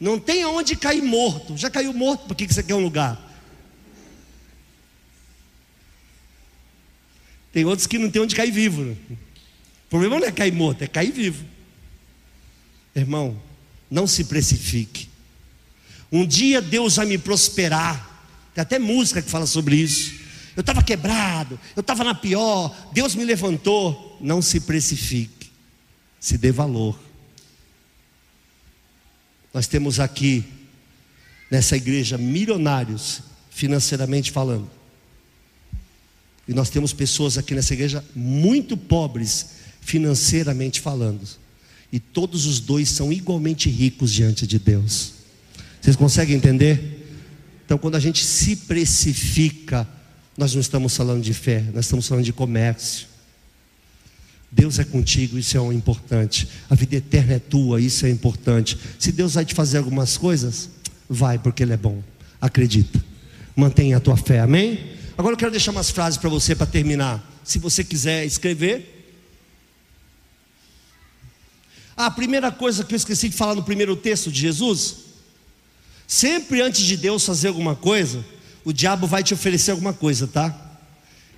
Não 0.00 0.18
tem 0.18 0.42
aonde 0.42 0.74
cair 0.74 1.02
morto. 1.02 1.56
Já 1.56 1.70
caiu 1.70 1.92
morto, 1.92 2.26
por 2.26 2.36
que 2.36 2.52
você 2.52 2.64
quer 2.64 2.74
um 2.74 2.82
lugar? 2.82 3.27
Tem 7.58 7.64
outros 7.64 7.88
que 7.88 7.98
não 7.98 8.08
tem 8.08 8.22
onde 8.22 8.36
cair 8.36 8.52
vivo. 8.52 8.84
Né? 8.84 8.94
O 9.10 9.90
problema 9.90 10.20
não 10.20 10.28
é 10.28 10.30
cair 10.30 10.52
morto, 10.52 10.82
é 10.82 10.86
cair 10.86 11.10
vivo. 11.10 11.44
Irmão, 12.94 13.36
não 13.90 14.06
se 14.06 14.22
precifique. 14.22 15.08
Um 16.12 16.24
dia 16.24 16.62
Deus 16.62 16.94
vai 16.94 17.06
me 17.06 17.18
prosperar. 17.18 18.22
Tem 18.54 18.62
até 18.62 18.78
música 18.78 19.20
que 19.20 19.28
fala 19.28 19.44
sobre 19.44 19.74
isso. 19.74 20.20
Eu 20.54 20.60
estava 20.60 20.84
quebrado, 20.84 21.58
eu 21.74 21.80
estava 21.80 22.04
na 22.04 22.14
pior, 22.14 22.72
Deus 22.92 23.16
me 23.16 23.24
levantou. 23.24 24.16
Não 24.20 24.40
se 24.40 24.60
precifique, 24.60 25.50
se 26.20 26.38
dê 26.38 26.52
valor. 26.52 26.96
Nós 29.52 29.66
temos 29.66 29.98
aqui, 29.98 30.44
nessa 31.50 31.76
igreja, 31.76 32.16
milionários, 32.16 33.20
financeiramente 33.50 34.30
falando. 34.30 34.77
E 36.48 36.54
nós 36.54 36.70
temos 36.70 36.94
pessoas 36.94 37.36
aqui 37.36 37.54
nessa 37.54 37.74
igreja 37.74 38.02
muito 38.16 38.74
pobres, 38.74 39.50
financeiramente 39.82 40.80
falando. 40.80 41.20
E 41.92 42.00
todos 42.00 42.46
os 42.46 42.58
dois 42.58 42.88
são 42.88 43.12
igualmente 43.12 43.68
ricos 43.68 44.10
diante 44.10 44.46
de 44.46 44.58
Deus. 44.58 45.12
Vocês 45.80 45.94
conseguem 45.94 46.36
entender? 46.36 47.06
Então, 47.66 47.76
quando 47.76 47.96
a 47.96 48.00
gente 48.00 48.24
se 48.24 48.56
precifica, 48.56 49.86
nós 50.36 50.54
não 50.54 50.60
estamos 50.60 50.96
falando 50.96 51.22
de 51.22 51.34
fé, 51.34 51.64
nós 51.74 51.84
estamos 51.84 52.08
falando 52.08 52.24
de 52.24 52.32
comércio. 52.32 53.06
Deus 54.50 54.78
é 54.78 54.84
contigo, 54.84 55.38
isso 55.38 55.54
é 55.54 55.60
o 55.60 55.70
importante. 55.70 56.48
A 56.70 56.74
vida 56.74 56.96
eterna 56.96 57.34
é 57.34 57.38
tua, 57.38 57.78
isso 57.78 58.06
é 58.06 58.10
importante. 58.10 58.78
Se 58.98 59.12
Deus 59.12 59.34
vai 59.34 59.44
te 59.44 59.54
fazer 59.54 59.76
algumas 59.76 60.16
coisas, 60.16 60.70
vai, 61.08 61.38
porque 61.38 61.62
Ele 61.62 61.74
é 61.74 61.76
bom. 61.76 62.02
Acredita. 62.40 63.04
Mantenha 63.54 63.98
a 63.98 64.00
tua 64.00 64.16
fé, 64.16 64.40
amém? 64.40 64.97
Agora 65.18 65.34
eu 65.34 65.38
quero 65.38 65.50
deixar 65.50 65.72
umas 65.72 65.90
frases 65.90 66.16
para 66.16 66.30
você 66.30 66.54
para 66.56 66.66
terminar. 66.66 67.22
Se 67.44 67.58
você 67.58 67.84
quiser 67.84 68.24
escrever. 68.24 68.94
Ah, 71.94 72.06
a 72.06 72.10
primeira 72.10 72.50
coisa 72.50 72.84
que 72.84 72.94
eu 72.94 72.96
esqueci 72.96 73.28
de 73.28 73.36
falar 73.36 73.54
no 73.54 73.62
primeiro 73.62 73.94
texto 73.94 74.30
de 74.30 74.40
Jesus 74.40 75.08
Sempre 76.08 76.62
antes 76.62 76.86
de 76.86 76.96
Deus 76.96 77.26
fazer 77.26 77.48
alguma 77.48 77.76
coisa, 77.76 78.24
o 78.64 78.72
diabo 78.72 79.06
vai 79.06 79.22
te 79.22 79.34
oferecer 79.34 79.72
alguma 79.72 79.92
coisa, 79.92 80.26
tá? 80.26 80.78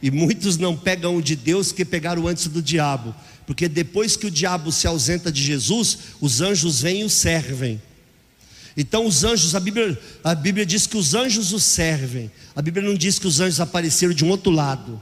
E 0.00 0.12
muitos 0.12 0.56
não 0.56 0.76
pegam 0.76 1.16
o 1.16 1.22
de 1.22 1.34
Deus 1.34 1.72
que 1.72 1.84
pegaram 1.84 2.28
antes 2.28 2.46
do 2.46 2.62
diabo, 2.62 3.12
porque 3.44 3.68
depois 3.68 4.16
que 4.16 4.28
o 4.28 4.30
diabo 4.30 4.70
se 4.70 4.86
ausenta 4.86 5.32
de 5.32 5.42
Jesus, 5.42 5.98
os 6.20 6.40
anjos 6.40 6.82
vêm 6.82 7.00
e 7.00 7.04
o 7.04 7.10
servem. 7.10 7.82
Então 8.80 9.06
os 9.06 9.24
anjos, 9.24 9.54
a 9.54 9.60
Bíblia, 9.60 9.98
a 10.24 10.34
Bíblia 10.34 10.64
diz 10.64 10.86
que 10.86 10.96
os 10.96 11.14
anjos 11.14 11.52
o 11.52 11.60
servem. 11.60 12.30
A 12.56 12.62
Bíblia 12.62 12.82
não 12.82 12.94
diz 12.94 13.18
que 13.18 13.26
os 13.26 13.38
anjos 13.38 13.60
apareceram 13.60 14.14
de 14.14 14.24
um 14.24 14.30
outro 14.30 14.50
lado. 14.50 15.00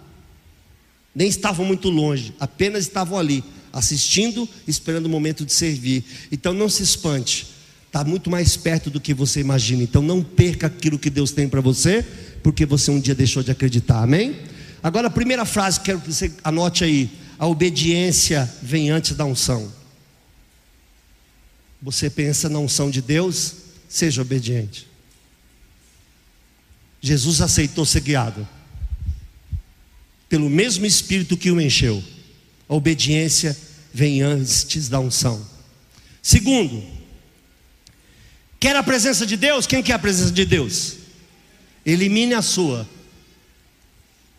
Nem 1.14 1.28
estavam 1.28 1.64
muito 1.64 1.88
longe, 1.88 2.34
apenas 2.40 2.84
estavam 2.84 3.16
ali, 3.16 3.44
assistindo, 3.72 4.48
esperando 4.66 5.06
o 5.06 5.08
momento 5.08 5.44
de 5.44 5.52
servir. 5.52 6.04
Então 6.32 6.52
não 6.52 6.68
se 6.68 6.82
espante 6.82 7.58
está 7.88 8.04
muito 8.04 8.28
mais 8.30 8.56
perto 8.56 8.90
do 8.90 9.00
que 9.00 9.14
você 9.14 9.40
imagina. 9.40 9.82
Então 9.82 10.02
não 10.02 10.22
perca 10.22 10.66
aquilo 10.66 10.98
que 10.98 11.08
Deus 11.08 11.32
tem 11.32 11.48
para 11.48 11.60
você, 11.60 12.04
porque 12.42 12.66
você 12.66 12.90
um 12.90 13.00
dia 13.00 13.14
deixou 13.14 13.42
de 13.42 13.50
acreditar. 13.50 14.02
Amém? 14.02 14.36
Agora 14.82 15.08
a 15.08 15.10
primeira 15.10 15.44
frase, 15.44 15.80
quero 15.80 16.00
que 16.00 16.12
você 16.12 16.30
anote 16.44 16.84
aí: 16.84 17.10
a 17.38 17.46
obediência 17.46 18.48
vem 18.62 18.90
antes 18.90 19.16
da 19.16 19.24
unção. 19.24 19.72
Você 21.80 22.10
pensa 22.10 22.48
na 22.48 22.58
unção 22.58 22.90
de 22.90 23.00
Deus, 23.00 23.54
seja 23.88 24.22
obediente. 24.22 24.86
Jesus 27.00 27.40
aceitou 27.40 27.86
ser 27.86 28.00
guiado 28.00 28.46
pelo 30.28 30.50
mesmo 30.50 30.84
Espírito 30.84 31.36
que 31.36 31.50
o 31.50 31.60
encheu. 31.60 32.02
A 32.68 32.74
obediência 32.74 33.56
vem 33.94 34.20
antes 34.20 34.88
da 34.88 35.00
unção. 35.00 35.44
Segundo, 36.20 36.98
Quer 38.60 38.74
a 38.74 38.82
presença 38.82 39.24
de 39.24 39.36
Deus? 39.36 39.66
Quem 39.66 39.82
quer 39.82 39.94
a 39.94 39.98
presença 39.98 40.32
de 40.32 40.44
Deus? 40.44 40.96
Elimine 41.86 42.34
a 42.34 42.42
sua. 42.42 42.88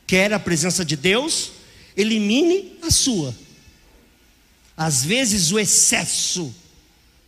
Quer 0.05 0.33
a 0.33 0.39
presença 0.39 0.83
de 0.83 0.95
Deus? 0.95 1.51
Elimine 1.95 2.77
a 2.81 2.91
sua. 2.91 3.35
Às 4.75 5.05
vezes 5.05 5.51
o 5.51 5.59
excesso 5.59 6.53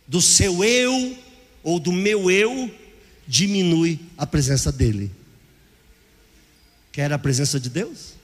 do 0.06 0.20
seu 0.20 0.62
eu 0.62 1.18
ou 1.62 1.78
do 1.78 1.92
meu 1.92 2.30
eu 2.30 2.72
diminui 3.26 4.00
a 4.16 4.26
presença 4.26 4.70
dele. 4.70 5.10
Quer 6.90 7.12
a 7.12 7.18
presença 7.18 7.58
de 7.58 7.70
Deus? 7.70 8.14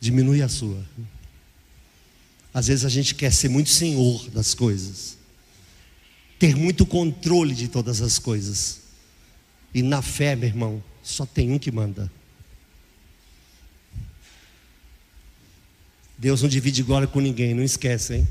Diminui 0.00 0.42
a 0.42 0.48
sua. 0.48 0.82
Às 2.54 2.68
vezes 2.68 2.84
a 2.84 2.88
gente 2.88 3.14
quer 3.14 3.32
ser 3.32 3.48
muito 3.48 3.70
senhor 3.70 4.30
das 4.30 4.54
coisas 4.54 5.16
ter 6.38 6.54
muito 6.54 6.84
controle 6.84 7.54
de 7.54 7.68
todas 7.68 8.00
as 8.00 8.18
coisas. 8.18 8.80
E 9.72 9.82
na 9.82 10.02
fé, 10.02 10.36
meu 10.36 10.48
irmão, 10.48 10.82
só 11.02 11.24
tem 11.24 11.52
um 11.52 11.58
que 11.58 11.70
manda. 11.70 12.10
Deus 16.18 16.42
não 16.42 16.48
divide 16.48 16.82
glória 16.82 17.06
com 17.06 17.20
ninguém, 17.20 17.54
não 17.54 17.62
esquece, 17.62 18.16
hein? 18.16 18.28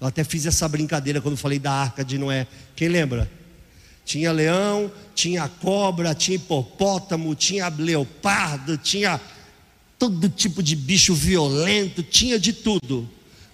Eu 0.00 0.06
até 0.06 0.24
fiz 0.24 0.46
essa 0.46 0.68
brincadeira 0.68 1.20
quando 1.20 1.36
falei 1.36 1.58
da 1.58 1.72
arca 1.72 2.04
de 2.04 2.18
Noé. 2.18 2.46
Quem 2.76 2.88
lembra? 2.88 3.30
Tinha 4.04 4.32
leão, 4.32 4.92
tinha 5.14 5.48
cobra, 5.48 6.14
tinha 6.14 6.36
hipopótamo, 6.36 7.34
tinha 7.34 7.68
leopardo, 7.68 8.76
tinha 8.76 9.20
todo 9.98 10.28
tipo 10.28 10.62
de 10.62 10.76
bicho 10.76 11.14
violento, 11.14 12.02
tinha 12.02 12.38
de 12.38 12.52
tudo. 12.52 13.08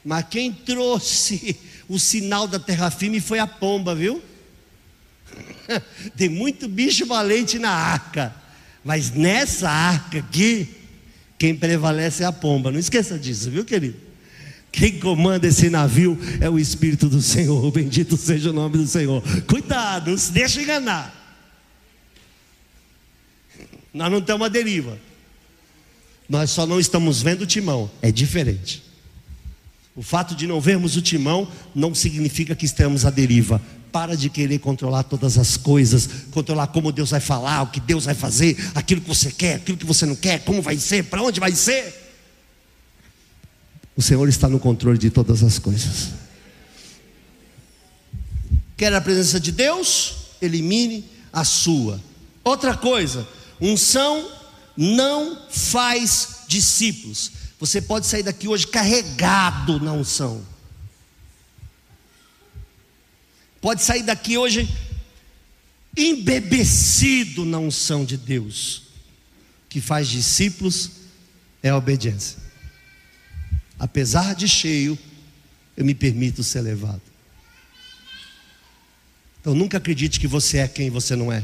Mas 0.05 0.25
quem 0.29 0.53
trouxe 0.53 1.57
o 1.89 1.99
sinal 1.99 2.49
da 2.49 2.59
terra 2.59 2.91
firme 2.91 3.21
foi 3.21 3.39
a 3.39 3.47
pomba, 3.47 3.95
viu? 3.95 4.23
Tem 6.17 6.29
muito 6.29 6.69
bicho 6.69 7.07
valente 7.07 7.59
na 7.59 7.71
arca, 7.71 8.35
mas 8.85 9.11
nessa 9.11 9.71
arca 9.71 10.19
aqui, 10.19 10.69
quem 11.39 11.55
prevalece 11.55 12.23
é 12.23 12.27
a 12.27 12.33
pomba. 12.33 12.73
Não 12.73 12.79
esqueça 12.79 13.19
disso, 13.19 13.51
viu, 13.51 13.65
querido? 13.65 14.10
Quem 14.73 14.99
comanda 14.99 15.47
esse 15.47 15.69
navio 15.69 16.19
é 16.41 16.49
o 16.49 16.59
Espírito 16.59 17.09
do 17.09 17.21
Senhor. 17.21 17.71
Bendito 17.73 18.17
seja 18.17 18.51
o 18.51 18.53
nome 18.53 18.79
do 18.79 18.87
Senhor. 18.87 19.23
Cuidado, 19.47 20.11
não 20.11 20.19
se 20.19 20.33
deixa 20.33 20.63
enganar. 20.63 21.17
Nós 23.93 24.11
não 24.11 24.19
estamos 24.19 24.47
à 24.47 24.49
deriva. 24.49 24.99
Nós 26.29 26.51
só 26.51 26.65
não 26.65 26.79
estamos 26.79 27.23
vendo 27.23 27.43
o 27.43 27.47
timão. 27.47 27.91
É 28.01 28.13
diferente. 28.13 28.83
O 29.97 30.03
fato 30.03 30.35
de 30.37 30.47
não 30.47 30.61
vermos 30.61 30.97
o 30.97 31.03
timão 31.03 31.51
não 31.75 31.95
significa 31.95 32.55
que 32.55 32.65
estamos 32.65 33.05
à 33.05 33.11
deriva. 33.11 33.61
Para 33.91 34.17
de 34.17 34.31
querer 34.31 34.61
controlar 34.61 35.03
todas 35.03 35.37
as 35.37 35.57
coisas, 35.57 36.09
controlar 36.31 36.69
como 36.69 36.93
Deus 36.93 37.11
vai 37.11 37.19
falar, 37.19 37.63
o 37.63 37.67
que 37.67 37.81
Deus 37.81 38.05
vai 38.05 38.15
fazer, 38.15 38.57
aquilo 38.73 39.01
que 39.01 39.09
você 39.09 39.33
quer, 39.33 39.57
aquilo 39.57 39.77
que 39.77 39.85
você 39.85 40.07
não 40.07 40.15
quer, 40.15 40.45
como 40.45 40.63
vai 40.63 40.79
ser, 40.79 41.05
para 41.05 41.21
onde 41.21 41.41
vai 41.41 41.51
ser. 41.51 42.00
O 43.97 44.03
Senhor 44.03 44.29
está 44.29 44.49
no 44.49 44.59
controle 44.59 44.99
de 44.99 45.11
todas 45.11 45.43
as 45.43 45.59
coisas. 45.59 46.11
Quer 48.77 48.95
a 48.95 49.01
presença 49.01 49.39
de 49.39 49.53
Deus? 49.53 50.15
Elimine 50.41 51.05
a 51.33 51.45
sua. 51.45 52.01
Outra 52.43 52.77
coisa, 52.77 53.29
unção 53.61 54.27
não 54.77 55.47
faz 55.51 56.45
discípulos. 56.49 57.33
Você 57.59 57.83
pode 57.83 58.07
sair 58.07 58.23
daqui 58.23 58.49
hoje 58.49 58.67
carregado 58.67 59.79
na 59.81 59.93
unção. 59.93 60.43
Pode 63.61 63.83
sair 63.83 64.03
daqui 64.03 64.39
hoje 64.39 64.67
embebecido 65.95 67.45
na 67.45 67.59
unção 67.59 68.05
de 68.05 68.17
Deus. 68.17 68.79
O 69.67 69.69
que 69.69 69.81
faz 69.81 70.09
discípulos 70.09 70.91
é 71.63 71.69
a 71.69 71.77
obediência. 71.77 72.39
Apesar 73.81 74.35
de 74.35 74.47
cheio, 74.47 74.97
eu 75.75 75.87
me 75.87 75.95
permito 75.95 76.45
ser 76.45 76.61
levado. 76.61 77.01
Então 79.41 79.55
nunca 79.55 79.79
acredite 79.79 80.21
que 80.21 80.27
você 80.27 80.59
é 80.59 80.69
quem 80.69 80.91
você 80.91 81.17
não 81.17 81.33
é. 81.33 81.43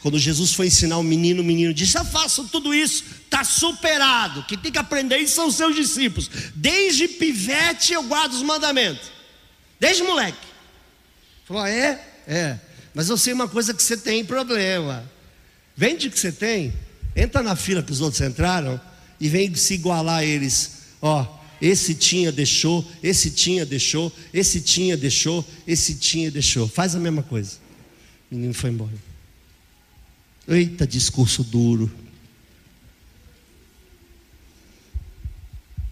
Quando 0.00 0.18
Jesus 0.18 0.52
foi 0.52 0.66
ensinar 0.66 0.98
o 0.98 1.02
menino, 1.02 1.40
o 1.40 1.44
menino 1.44 1.72
disse: 1.72 1.96
Eu 1.96 2.04
faço 2.04 2.44
tudo 2.48 2.74
isso, 2.74 3.02
está 3.24 3.42
superado. 3.42 4.44
Quem 4.44 4.58
tem 4.58 4.70
que 4.70 4.78
aprender 4.78 5.16
isso 5.16 5.36
são 5.36 5.48
os 5.48 5.54
seus 5.54 5.74
discípulos. 5.74 6.30
Desde 6.54 7.08
pivete 7.08 7.94
eu 7.94 8.02
guardo 8.02 8.34
os 8.34 8.42
mandamentos. 8.42 9.10
Desde 9.80 10.02
moleque. 10.02 10.46
Falou: 11.46 11.62
ah, 11.62 11.70
É? 11.70 12.06
É. 12.26 12.58
Mas 12.94 13.08
eu 13.08 13.16
sei 13.16 13.32
uma 13.32 13.48
coisa 13.48 13.72
que 13.72 13.82
você 13.82 13.96
tem 13.96 14.22
problema. 14.22 15.10
Vende 15.74 16.08
o 16.08 16.10
que 16.10 16.18
você 16.18 16.30
tem, 16.30 16.74
entra 17.16 17.42
na 17.42 17.56
fila 17.56 17.82
que 17.82 17.92
os 17.92 18.02
outros 18.02 18.20
entraram 18.20 18.78
e 19.18 19.28
vem 19.28 19.54
se 19.54 19.74
igualar 19.74 20.18
a 20.18 20.24
eles. 20.24 20.78
Ó, 21.00 21.37
esse 21.60 21.94
tinha, 21.94 22.30
deixou, 22.30 22.86
esse 23.02 23.30
tinha, 23.30 23.66
deixou, 23.66 24.12
esse 24.32 24.60
tinha, 24.60 24.96
deixou, 24.96 25.44
esse 25.66 25.94
tinha, 25.94 26.30
deixou. 26.30 26.68
Faz 26.68 26.94
a 26.94 27.00
mesma 27.00 27.22
coisa. 27.22 27.56
O 28.30 28.34
menino 28.34 28.54
foi 28.54 28.70
embora. 28.70 28.94
Eita, 30.46 30.86
discurso 30.86 31.42
duro. 31.42 31.90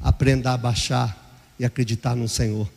Aprenda 0.00 0.52
a 0.52 0.56
baixar 0.56 1.42
e 1.58 1.64
acreditar 1.64 2.14
no 2.14 2.28
Senhor. 2.28 2.70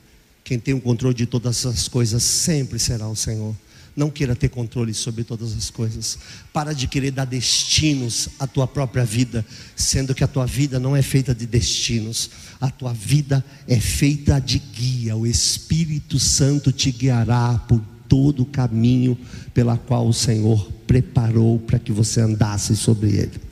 Quem 0.43 0.59
tem 0.59 0.73
o 0.73 0.81
controle 0.81 1.13
de 1.13 1.25
todas 1.25 1.65
as 1.65 1.87
coisas 1.87 2.23
sempre 2.23 2.79
será 2.79 3.07
o 3.07 3.15
Senhor. 3.15 3.55
Não 3.99 4.09
queira 4.09 4.33
ter 4.33 4.47
controle 4.47 4.93
sobre 4.93 5.25
todas 5.25 5.51
as 5.51 5.69
coisas. 5.69 6.17
Para 6.53 6.71
de 6.71 6.87
querer 6.87 7.11
dar 7.11 7.25
destinos 7.25 8.29
à 8.39 8.47
tua 8.47 8.65
própria 8.65 9.03
vida, 9.03 9.45
sendo 9.75 10.15
que 10.15 10.23
a 10.23 10.27
tua 10.27 10.45
vida 10.45 10.79
não 10.79 10.95
é 10.95 11.01
feita 11.01 11.35
de 11.35 11.45
destinos. 11.45 12.29
A 12.61 12.71
tua 12.71 12.93
vida 12.93 13.43
é 13.67 13.77
feita 13.77 14.39
de 14.39 14.57
guia. 14.57 15.17
O 15.17 15.27
Espírito 15.27 16.17
Santo 16.17 16.71
te 16.71 16.91
guiará 16.91 17.61
por 17.67 17.81
todo 18.07 18.43
o 18.43 18.45
caminho 18.45 19.17
pela 19.53 19.77
qual 19.77 20.07
o 20.07 20.13
Senhor 20.13 20.71
preparou 20.87 21.59
para 21.59 21.77
que 21.77 21.91
você 21.91 22.21
andasse 22.21 22.77
sobre 22.77 23.09
ele. 23.09 23.48